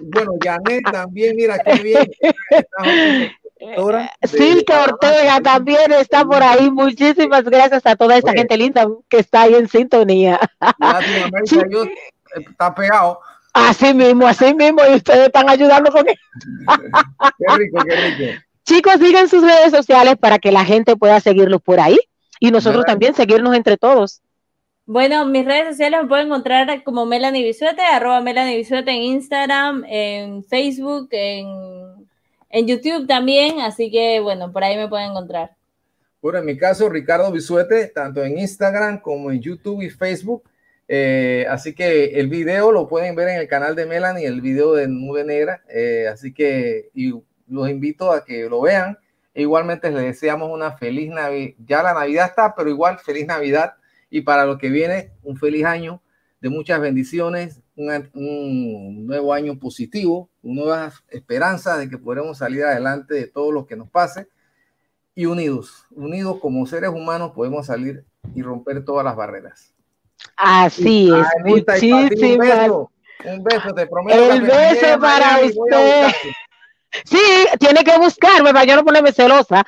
Bueno, 0.00 0.32
Janet 0.40 0.84
también, 0.92 1.34
mira 1.34 1.58
qué 1.58 1.82
bien. 1.82 2.10
Doctora 3.60 4.10
de 4.20 4.28
Silke 4.28 4.72
Ortega 4.72 5.40
también 5.40 5.92
está 5.92 6.24
por 6.24 6.42
ahí. 6.42 6.70
Muchísimas 6.70 7.44
gracias 7.44 7.84
a 7.86 7.96
toda 7.96 8.16
esa 8.16 8.30
Oye. 8.30 8.38
gente 8.38 8.56
linda 8.56 8.86
que 9.08 9.18
está 9.18 9.42
ahí 9.42 9.54
en 9.54 9.68
sintonía. 9.68 10.38
Latinoamérica, 10.78 11.68
yo, 11.70 11.84
eh, 11.84 11.90
está 12.50 12.74
pegado. 12.74 13.20
Así 13.52 13.92
mismo, 13.92 14.26
así 14.26 14.54
mismo, 14.54 14.80
y 14.88 14.96
ustedes 14.96 15.26
están 15.26 15.48
ayudando 15.48 15.90
con 15.90 16.06
eso. 16.08 16.20
Qué 17.38 17.56
rico, 17.56 17.82
qué 17.84 17.96
rico. 17.96 18.40
Chicos, 18.64 18.94
sigan 19.00 19.28
sus 19.28 19.42
redes 19.42 19.70
sociales 19.70 20.16
para 20.20 20.38
que 20.38 20.52
la 20.52 20.64
gente 20.64 20.94
pueda 20.94 21.18
seguirlos 21.20 21.62
por 21.62 21.80
ahí 21.80 21.98
y 22.38 22.50
nosotros 22.50 22.82
¿Verdad? 22.82 22.92
también 22.92 23.14
seguirnos 23.14 23.56
entre 23.56 23.76
todos. 23.78 24.20
Bueno, 24.84 25.24
mis 25.26 25.44
redes 25.44 25.68
sociales 25.68 26.02
me 26.02 26.08
pueden 26.08 26.26
encontrar 26.26 26.82
como 26.84 27.04
Melanie 27.06 27.44
Bisuete, 27.44 27.82
arroba 27.82 28.20
Melanie 28.20 28.56
Bisuete 28.56 28.90
en 28.90 29.02
Instagram, 29.02 29.84
en 29.86 30.44
Facebook, 30.44 31.08
en, 31.10 32.08
en 32.50 32.66
YouTube 32.66 33.06
también, 33.06 33.60
así 33.60 33.90
que 33.90 34.20
bueno, 34.20 34.52
por 34.52 34.64
ahí 34.64 34.76
me 34.76 34.88
pueden 34.88 35.10
encontrar. 35.10 35.56
Bueno, 36.20 36.40
en 36.40 36.46
mi 36.46 36.56
caso, 36.56 36.88
Ricardo 36.88 37.30
Bisuete, 37.30 37.86
tanto 37.88 38.24
en 38.24 38.38
Instagram 38.38 39.00
como 39.00 39.30
en 39.30 39.40
YouTube 39.40 39.82
y 39.82 39.90
Facebook. 39.90 40.42
Eh, 40.88 41.46
así 41.48 41.74
que 41.74 42.18
el 42.18 42.28
video 42.28 42.72
lo 42.72 42.88
pueden 42.88 43.14
ver 43.14 43.28
en 43.28 43.36
el 43.36 43.46
canal 43.46 43.76
de 43.76 43.86
Melanie, 43.86 44.26
el 44.26 44.40
video 44.40 44.74
de 44.74 44.88
Nube 44.88 45.22
Negra. 45.24 45.62
Eh, 45.68 46.08
así 46.10 46.32
que 46.32 46.90
y 46.94 47.12
los 47.46 47.68
invito 47.68 48.10
a 48.10 48.24
que 48.24 48.48
lo 48.48 48.60
vean. 48.62 48.98
E 49.34 49.42
igualmente 49.42 49.90
les 49.90 50.02
deseamos 50.02 50.50
una 50.50 50.72
feliz 50.76 51.10
Navidad. 51.10 51.54
Ya 51.64 51.82
la 51.82 51.94
Navidad 51.94 52.26
está, 52.26 52.54
pero 52.56 52.68
igual 52.68 52.98
feliz 52.98 53.26
Navidad. 53.26 53.74
Y 54.10 54.22
para 54.22 54.44
lo 54.44 54.58
que 54.58 54.70
viene, 54.70 55.12
un 55.22 55.36
feliz 55.36 55.64
año 55.64 56.02
de 56.40 56.48
muchas 56.48 56.80
bendiciones, 56.80 57.60
un, 57.78 58.10
un 58.14 59.06
nuevo 59.06 59.32
año 59.32 59.58
positivo, 59.58 60.28
nuevas 60.42 61.02
esperanzas 61.08 61.78
de 61.78 61.88
que 61.88 61.98
podremos 61.98 62.38
salir 62.38 62.64
adelante 62.64 63.14
de 63.14 63.26
todo 63.26 63.52
lo 63.52 63.66
que 63.66 63.76
nos 63.76 63.88
pase 63.88 64.28
y 65.14 65.26
unidos, 65.26 65.84
unidos 65.90 66.38
como 66.40 66.64
seres 66.66 66.90
humanos 66.90 67.32
podemos 67.34 67.66
salir 67.66 68.04
y 68.34 68.42
romper 68.42 68.84
todas 68.84 69.04
las 69.04 69.16
barreras. 69.16 69.74
Así 70.36 71.10
es, 71.12 71.26
Anita, 71.40 71.74
un 71.74 72.08
beso, 72.38 72.90
un 73.24 73.42
beso, 73.42 73.74
te 73.74 73.86
prometo. 73.86 74.32
El 74.32 74.42
beso 74.42 75.00
para 75.00 75.40
usted. 75.44 76.12
Sí, 77.04 77.20
tiene 77.58 77.84
que 77.84 77.98
buscarme 77.98 78.52
para 78.52 78.64
yo 78.64 78.76
no 78.76 78.84
ponerme 78.84 79.12
celosa. 79.12 79.64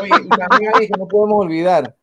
Oye, 0.00 0.10
y 0.24 0.28
también 0.28 0.72
ahí 0.74 0.88
que 0.88 0.98
no 0.98 1.06
podemos 1.06 1.44
olvidar 1.44 1.96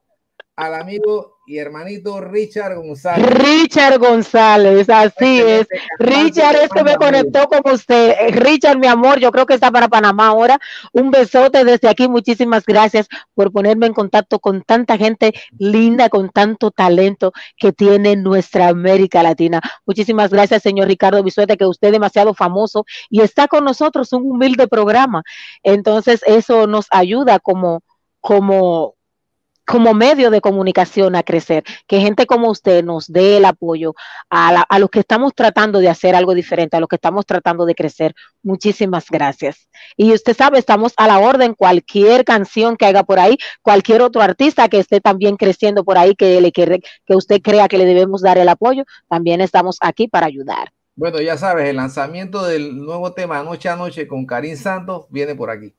al 0.56 0.76
amigo 0.76 1.37
y 1.48 1.60
hermanito 1.60 2.20
Richard 2.20 2.76
González. 2.76 3.26
Richard 3.26 4.00
González, 4.00 4.90
así 4.90 5.40
es. 5.40 5.62
Excelente 5.62 5.78
cantante, 5.78 6.14
Richard 6.14 6.56
es 6.58 6.70
que 6.70 6.84
me 6.84 6.96
conectó 6.98 7.48
con 7.48 7.74
usted. 7.74 8.16
Eh, 8.20 8.32
Richard, 8.32 8.78
mi 8.78 8.88
amor, 8.88 9.18
yo 9.20 9.32
creo 9.32 9.46
que 9.46 9.54
está 9.54 9.72
para 9.72 9.88
Panamá 9.88 10.28
ahora. 10.28 10.60
Un 10.92 11.10
besote 11.10 11.64
desde 11.64 11.88
aquí. 11.88 12.10
Muchísimas 12.10 12.66
gracias 12.66 13.08
por 13.34 13.54
ponerme 13.54 13.86
en 13.86 13.94
contacto 13.94 14.40
con 14.40 14.62
tanta 14.62 14.98
gente 14.98 15.34
linda, 15.58 16.10
con 16.10 16.32
tanto 16.32 16.70
talento 16.70 17.32
que 17.56 17.72
tiene 17.72 18.18
nuestra 18.18 18.68
América 18.68 19.24
Latina. 19.24 19.62
Muchísimas 19.86 20.32
gracias, 20.32 20.64
señor 20.64 20.90
Ricardo 20.90 21.24
Bisuete, 21.24 21.56
que 21.56 21.66
usted 21.66 21.88
es 21.88 21.94
demasiado 21.94 22.34
famoso 22.34 22.84
y 23.10 23.22
está 23.22 23.48
con 23.48 23.64
nosotros, 23.64 24.12
un 24.12 24.30
humilde 24.30 24.68
programa. 24.68 25.24
Entonces, 25.64 26.22
eso 26.28 26.68
nos 26.68 26.88
ayuda 26.92 27.40
como, 27.40 27.84
como, 28.20 28.97
como 29.68 29.94
medio 29.94 30.32
de 30.32 30.42
comunicación 30.42 31.16
a 31.16 31.24
crecer, 31.24 31.64
que 31.88 32.00
gente 32.00 32.26
como 32.26 32.50
usted 32.50 32.84
nos 32.84 33.08
dé 33.08 33.38
el 33.38 33.46
apoyo 33.46 33.94
a, 34.30 34.52
la- 34.54 34.62
a 34.62 34.80
los 34.80 34.90
que 34.90 35.00
estamos 35.02 35.34
tratando 35.36 35.80
de 35.80 35.90
hacer 35.90 36.16
algo 36.16 36.34
diferente, 36.34 36.78
a 36.78 36.80
los 36.80 36.90
que 36.90 36.96
estamos 36.96 37.26
tratando 37.26 37.66
de 37.66 37.76
crecer. 37.76 38.16
Muchísimas 38.44 39.10
gracias. 39.10 39.68
Y 39.98 40.14
usted 40.14 40.36
sabe, 40.36 40.58
estamos 40.60 40.94
a 40.98 41.08
la 41.08 41.20
orden, 41.20 41.54
cualquier 41.54 42.24
canción 42.26 42.78
que 42.78 42.86
haga 42.86 43.04
por 43.04 43.20
ahí, 43.20 43.38
cualquier 43.62 44.02
otro 44.02 44.22
artista 44.22 44.70
que 44.70 44.80
esté 44.80 45.02
también 45.02 45.36
creciendo 45.38 45.84
por 45.84 45.98
ahí, 45.98 46.16
que, 46.16 46.40
le, 46.42 46.52
que, 46.52 46.80
que 47.06 47.16
usted 47.16 47.42
crea 47.42 47.68
que 47.68 47.78
le 47.78 47.86
debemos 47.86 48.22
dar 48.22 48.38
el 48.38 48.50
apoyo, 48.50 48.84
también 49.10 49.42
estamos 49.42 49.78
aquí 49.82 50.08
para 50.08 50.28
ayudar. 50.28 50.72
Bueno, 50.96 51.22
ya 51.22 51.38
sabes, 51.38 51.70
el 51.70 51.76
lanzamiento 51.76 52.44
del 52.44 52.76
nuevo 52.78 53.14
tema 53.14 53.44
Noche 53.44 53.70
a 53.70 53.76
Noche 53.76 54.08
con 54.08 54.26
Karim 54.26 54.56
Santos 54.58 55.06
viene 55.10 55.36
por 55.36 55.52
aquí. 55.52 55.76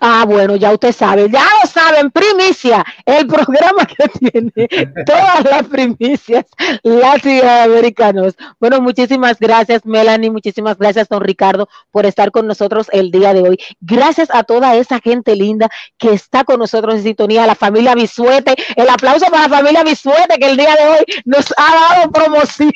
Ah, 0.00 0.24
bueno, 0.26 0.56
ya 0.56 0.72
usted 0.72 0.92
sabe, 0.92 1.30
ya 1.30 1.44
lo 1.62 1.70
saben, 1.70 2.10
primicia, 2.10 2.84
el 3.06 3.26
programa 3.26 3.86
que 3.86 4.08
tiene 4.30 4.68
todas 5.06 5.44
las 5.44 5.62
primicias 5.64 6.46
latinoamericanos. 6.82 8.34
Bueno, 8.58 8.80
muchísimas 8.80 9.38
gracias, 9.38 9.86
Melanie, 9.86 10.30
muchísimas 10.30 10.78
gracias, 10.78 11.08
don 11.08 11.22
Ricardo, 11.22 11.68
por 11.92 12.06
estar 12.06 12.32
con 12.32 12.46
nosotros 12.48 12.88
el 12.92 13.10
día 13.12 13.32
de 13.32 13.42
hoy. 13.42 13.58
Gracias 13.80 14.28
a 14.32 14.42
toda 14.42 14.74
esa 14.74 14.98
gente 15.00 15.36
linda 15.36 15.68
que 15.96 16.12
está 16.12 16.42
con 16.44 16.58
nosotros 16.58 16.96
en 16.96 17.02
sintonía, 17.04 17.46
la 17.46 17.54
familia 17.54 17.94
Bisuete. 17.94 18.56
El 18.76 18.88
aplauso 18.88 19.26
para 19.26 19.48
la 19.48 19.56
familia 19.56 19.84
Bisuete 19.84 20.38
que 20.38 20.50
el 20.50 20.56
día 20.56 20.74
de 20.74 20.88
hoy 20.88 21.04
nos 21.24 21.54
ha 21.56 21.94
dado 21.94 22.10
promoción. 22.10 22.72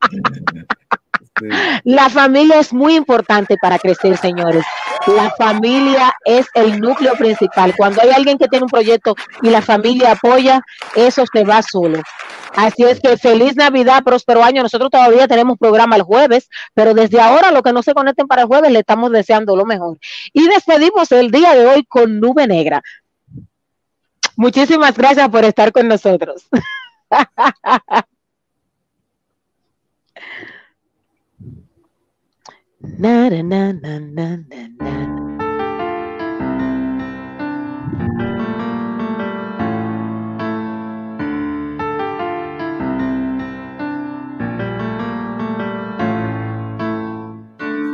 La 1.84 2.08
familia 2.10 2.60
es 2.60 2.72
muy 2.72 2.94
importante 2.94 3.56
para 3.60 3.78
crecer, 3.78 4.16
señores. 4.16 4.64
La 5.06 5.30
familia 5.30 6.12
es 6.24 6.46
el 6.54 6.80
núcleo 6.80 7.14
principal. 7.14 7.74
Cuando 7.76 8.02
hay 8.02 8.10
alguien 8.10 8.38
que 8.38 8.48
tiene 8.48 8.64
un 8.64 8.70
proyecto 8.70 9.14
y 9.42 9.50
la 9.50 9.62
familia 9.62 10.12
apoya, 10.12 10.62
eso 10.94 11.24
se 11.32 11.44
va 11.44 11.62
solo. 11.62 12.00
Así 12.54 12.84
es 12.84 13.00
que 13.00 13.16
feliz 13.16 13.56
Navidad, 13.56 14.02
próspero 14.04 14.44
año. 14.44 14.62
Nosotros 14.62 14.90
todavía 14.90 15.26
tenemos 15.26 15.58
programa 15.58 15.96
el 15.96 16.02
jueves, 16.02 16.48
pero 16.74 16.94
desde 16.94 17.20
ahora 17.20 17.50
los 17.50 17.62
que 17.62 17.72
no 17.72 17.82
se 17.82 17.94
conecten 17.94 18.26
para 18.26 18.42
el 18.42 18.48
jueves 18.48 18.70
le 18.70 18.80
estamos 18.80 19.10
deseando 19.10 19.56
lo 19.56 19.64
mejor. 19.64 19.98
Y 20.32 20.46
despedimos 20.48 21.10
el 21.12 21.30
día 21.30 21.54
de 21.54 21.66
hoy 21.66 21.84
con 21.84 22.20
Nube 22.20 22.46
Negra. 22.46 22.82
Muchísimas 24.36 24.96
gracias 24.96 25.28
por 25.28 25.44
estar 25.44 25.72
con 25.72 25.88
nosotros. 25.88 26.46
Na, 32.82 33.30
na. 33.30 33.72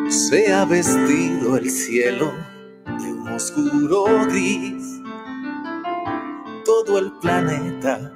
Se 0.08 0.52
ha 0.52 0.64
vestido 0.64 1.56
el 1.58 1.70
cielo 1.70 2.32
de 2.86 3.12
un 3.12 3.28
oscuro 3.28 4.04
gris. 4.26 5.00
Todo 6.64 6.98
el 6.98 7.12
planeta 7.20 8.12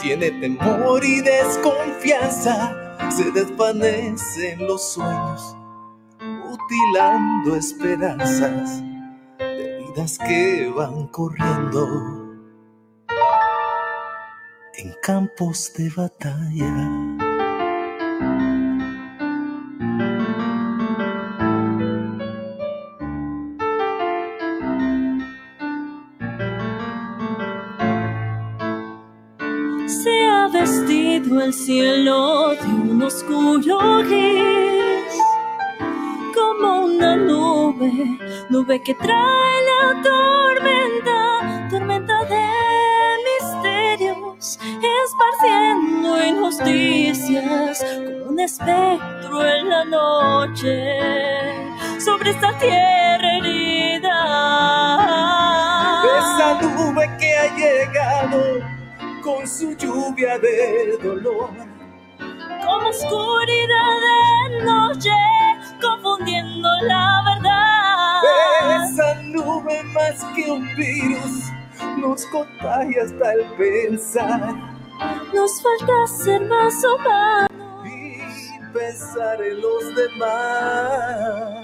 tiene 0.00 0.30
temor 0.40 1.04
y 1.04 1.20
desconfianza. 1.20 2.76
Se 3.10 3.30
desvanecen 3.32 4.66
los 4.66 4.92
sueños, 4.92 5.56
mutilando 6.52 7.56
esperanzas 7.56 8.82
de 9.38 9.78
vidas 9.78 10.18
que 10.18 10.70
van 10.76 11.06
corriendo 11.06 12.28
en 14.74 14.94
campos 15.02 15.72
de 15.76 15.88
batalla. 15.96 16.72
Se 29.86 30.26
ha 30.26 30.48
vestido 30.48 31.40
el 31.40 31.54
cielo 31.54 32.50
de 32.50 32.66
un 32.66 33.02
oscuro 33.02 34.02
gris, 34.04 34.71
como 36.62 36.84
una 36.84 37.16
nube, 37.16 38.18
nube 38.48 38.82
que 38.82 38.94
trae 38.94 39.62
la 39.70 40.00
tormenta, 40.02 41.68
tormenta 41.68 42.24
de 42.24 42.46
misterios, 43.30 44.58
esparciendo 45.04 46.24
injusticias 46.24 47.84
como 47.84 48.30
un 48.30 48.40
espectro 48.40 49.44
en 49.44 49.68
la 49.68 49.84
noche 49.84 50.74
sobre 51.98 52.30
esta 52.30 52.56
tierra 52.58 53.38
herida. 53.38 54.18
Esa 56.18 56.60
nube 56.60 57.10
que 57.18 57.36
ha 57.38 57.56
llegado 57.56 58.60
con 59.22 59.46
su 59.48 59.72
lluvia 59.76 60.38
de 60.38 60.96
dolor. 61.02 61.50
como 62.64 62.88
oscuridad 62.88 64.00
de 64.06 64.64
noche, 64.64 65.10
confundiendo 65.82 66.68
la 66.86 67.22
verdad. 67.26 68.84
Esa 68.84 69.22
nube 69.22 69.82
más 69.94 70.24
que 70.34 70.50
un 70.50 70.66
virus 70.76 71.50
nos 71.98 72.24
contagia 72.26 73.02
hasta 73.04 73.32
el 73.34 73.44
pensar 73.56 74.54
Nos 75.34 75.62
falta 75.62 76.06
ser 76.06 76.40
más 76.46 76.74
humanos. 76.84 77.48
y 77.86 78.18
pensar 78.72 79.42
en 79.42 79.60
los 79.60 79.94
demás. 79.96 81.61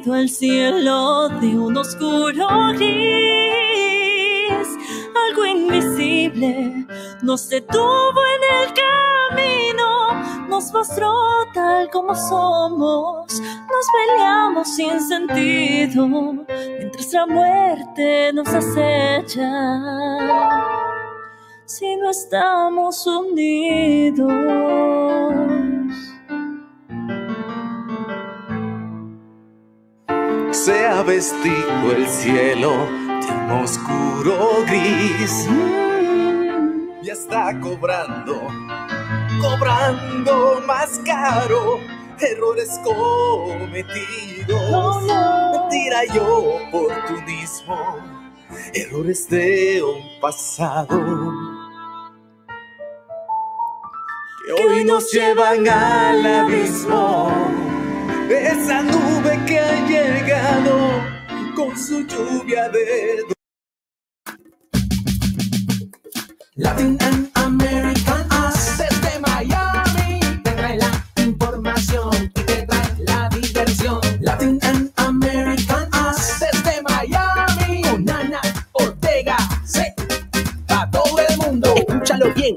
Vestido 0.00 0.16
el 0.16 0.28
cielo 0.28 1.28
de 1.40 1.58
un 1.58 1.76
oscuro 1.76 2.46
gris. 2.74 2.88
Algo 5.28 5.46
invisible 5.46 6.86
nos 7.22 7.48
detuvo 7.48 8.20
en 8.34 8.42
el 8.56 8.68
camino, 8.74 10.48
nos 10.48 10.72
mostró 10.72 11.12
tal 11.52 11.90
como 11.90 12.14
somos. 12.14 13.26
Nos 13.40 13.86
peleamos 13.92 14.74
sin 14.74 15.00
sentido 15.00 16.06
mientras 16.06 17.12
la 17.12 17.26
muerte 17.26 18.32
nos 18.32 18.48
acecha. 18.48 19.50
Si 21.66 21.96
no 21.96 22.10
estamos 22.10 23.06
unidos. 23.06 24.30
Vestido 31.10 31.90
el 31.90 32.06
cielo 32.06 32.70
de 32.70 33.32
un 33.32 33.50
oscuro 33.64 34.64
gris. 34.64 35.48
Y 37.02 37.10
está 37.10 37.58
cobrando, 37.58 38.40
cobrando 39.42 40.62
más 40.68 41.00
caro 41.04 41.80
errores 42.20 42.78
cometidos. 42.84 44.52
Mentira 45.50 46.04
y 46.14 46.18
oportunismo, 46.18 47.96
errores 48.72 49.28
de 49.28 49.82
un 49.82 50.20
pasado 50.20 50.96
que 54.46 54.52
hoy 54.62 54.84
nos 54.84 55.10
llevan 55.10 55.68
al 55.68 56.24
abismo. 56.24 57.69
Esa 58.30 58.82
nube 58.82 59.44
que 59.44 59.58
ha 59.58 59.86
llegado 59.88 61.02
con 61.56 61.76
su 61.76 62.06
lluvia 62.06 62.68
de 62.68 63.24
Latin 66.54 66.96
and 67.00 67.28
American 67.34 68.28
Us 68.30 68.78
desde 68.78 69.18
Miami 69.18 70.20
te 70.44 70.50
trae 70.52 70.76
la 70.78 71.04
información 71.16 72.30
y 72.36 72.40
te 72.42 72.62
trae 72.66 72.96
la 73.00 73.28
diversión. 73.30 73.98
Latin 74.20 74.60
and 74.62 74.92
American 74.96 75.88
Us 75.92 76.38
desde 76.38 76.82
Miami 76.82 77.82
con 77.82 78.08
Ana 78.08 78.40
Ortega. 78.72 79.36
Sí, 79.64 79.82
para 80.68 80.88
todo 80.92 81.18
el 81.28 81.36
mundo. 81.38 81.74
Escúchalo 81.74 82.32
bien, 82.34 82.56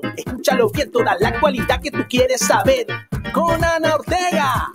toda 0.71 1.17
la 1.19 1.29
actualidad 1.29 1.81
que 1.81 1.91
tú 1.91 2.05
quieres 2.09 2.41
saber. 2.41 2.87
Con 3.33 3.63
Ana 3.63 3.95
Ortega 3.95 4.71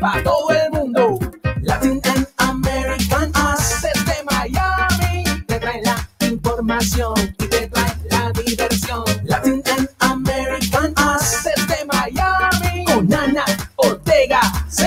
para 0.00 0.22
todo 0.22 0.50
el 0.50 0.70
mundo. 0.72 1.18
Latin 1.62 2.00
and 2.04 2.26
American 2.38 3.30
Us 3.30 3.82
desde 3.82 4.24
Miami 4.24 5.24
te 5.46 5.58
trae 5.58 5.82
la 5.82 6.08
información 6.26 7.14
y 7.38 7.46
te 7.46 7.68
trae 7.68 7.94
la 8.10 8.32
diversión. 8.32 9.04
Latin 9.24 9.62
and 9.76 9.88
American 10.00 10.94
Us 10.98 11.44
desde 11.44 11.84
Miami 11.84 12.84
con 12.84 13.12
Ana 13.12 13.44
Ortega. 13.76 14.40
Sí, 14.68 14.86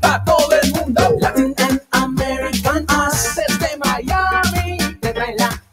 para 0.00 0.24
todo 0.24 0.48
el 0.62 0.72
mundo. 0.72 1.16
Latin 1.20 1.54
and 1.58 1.82
American 1.92 2.86
Us 2.90 3.34
desde 3.36 3.76
Miami. 3.78 4.78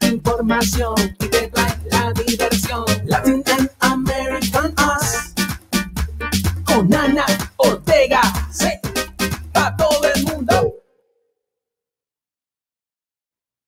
información 0.02 1.15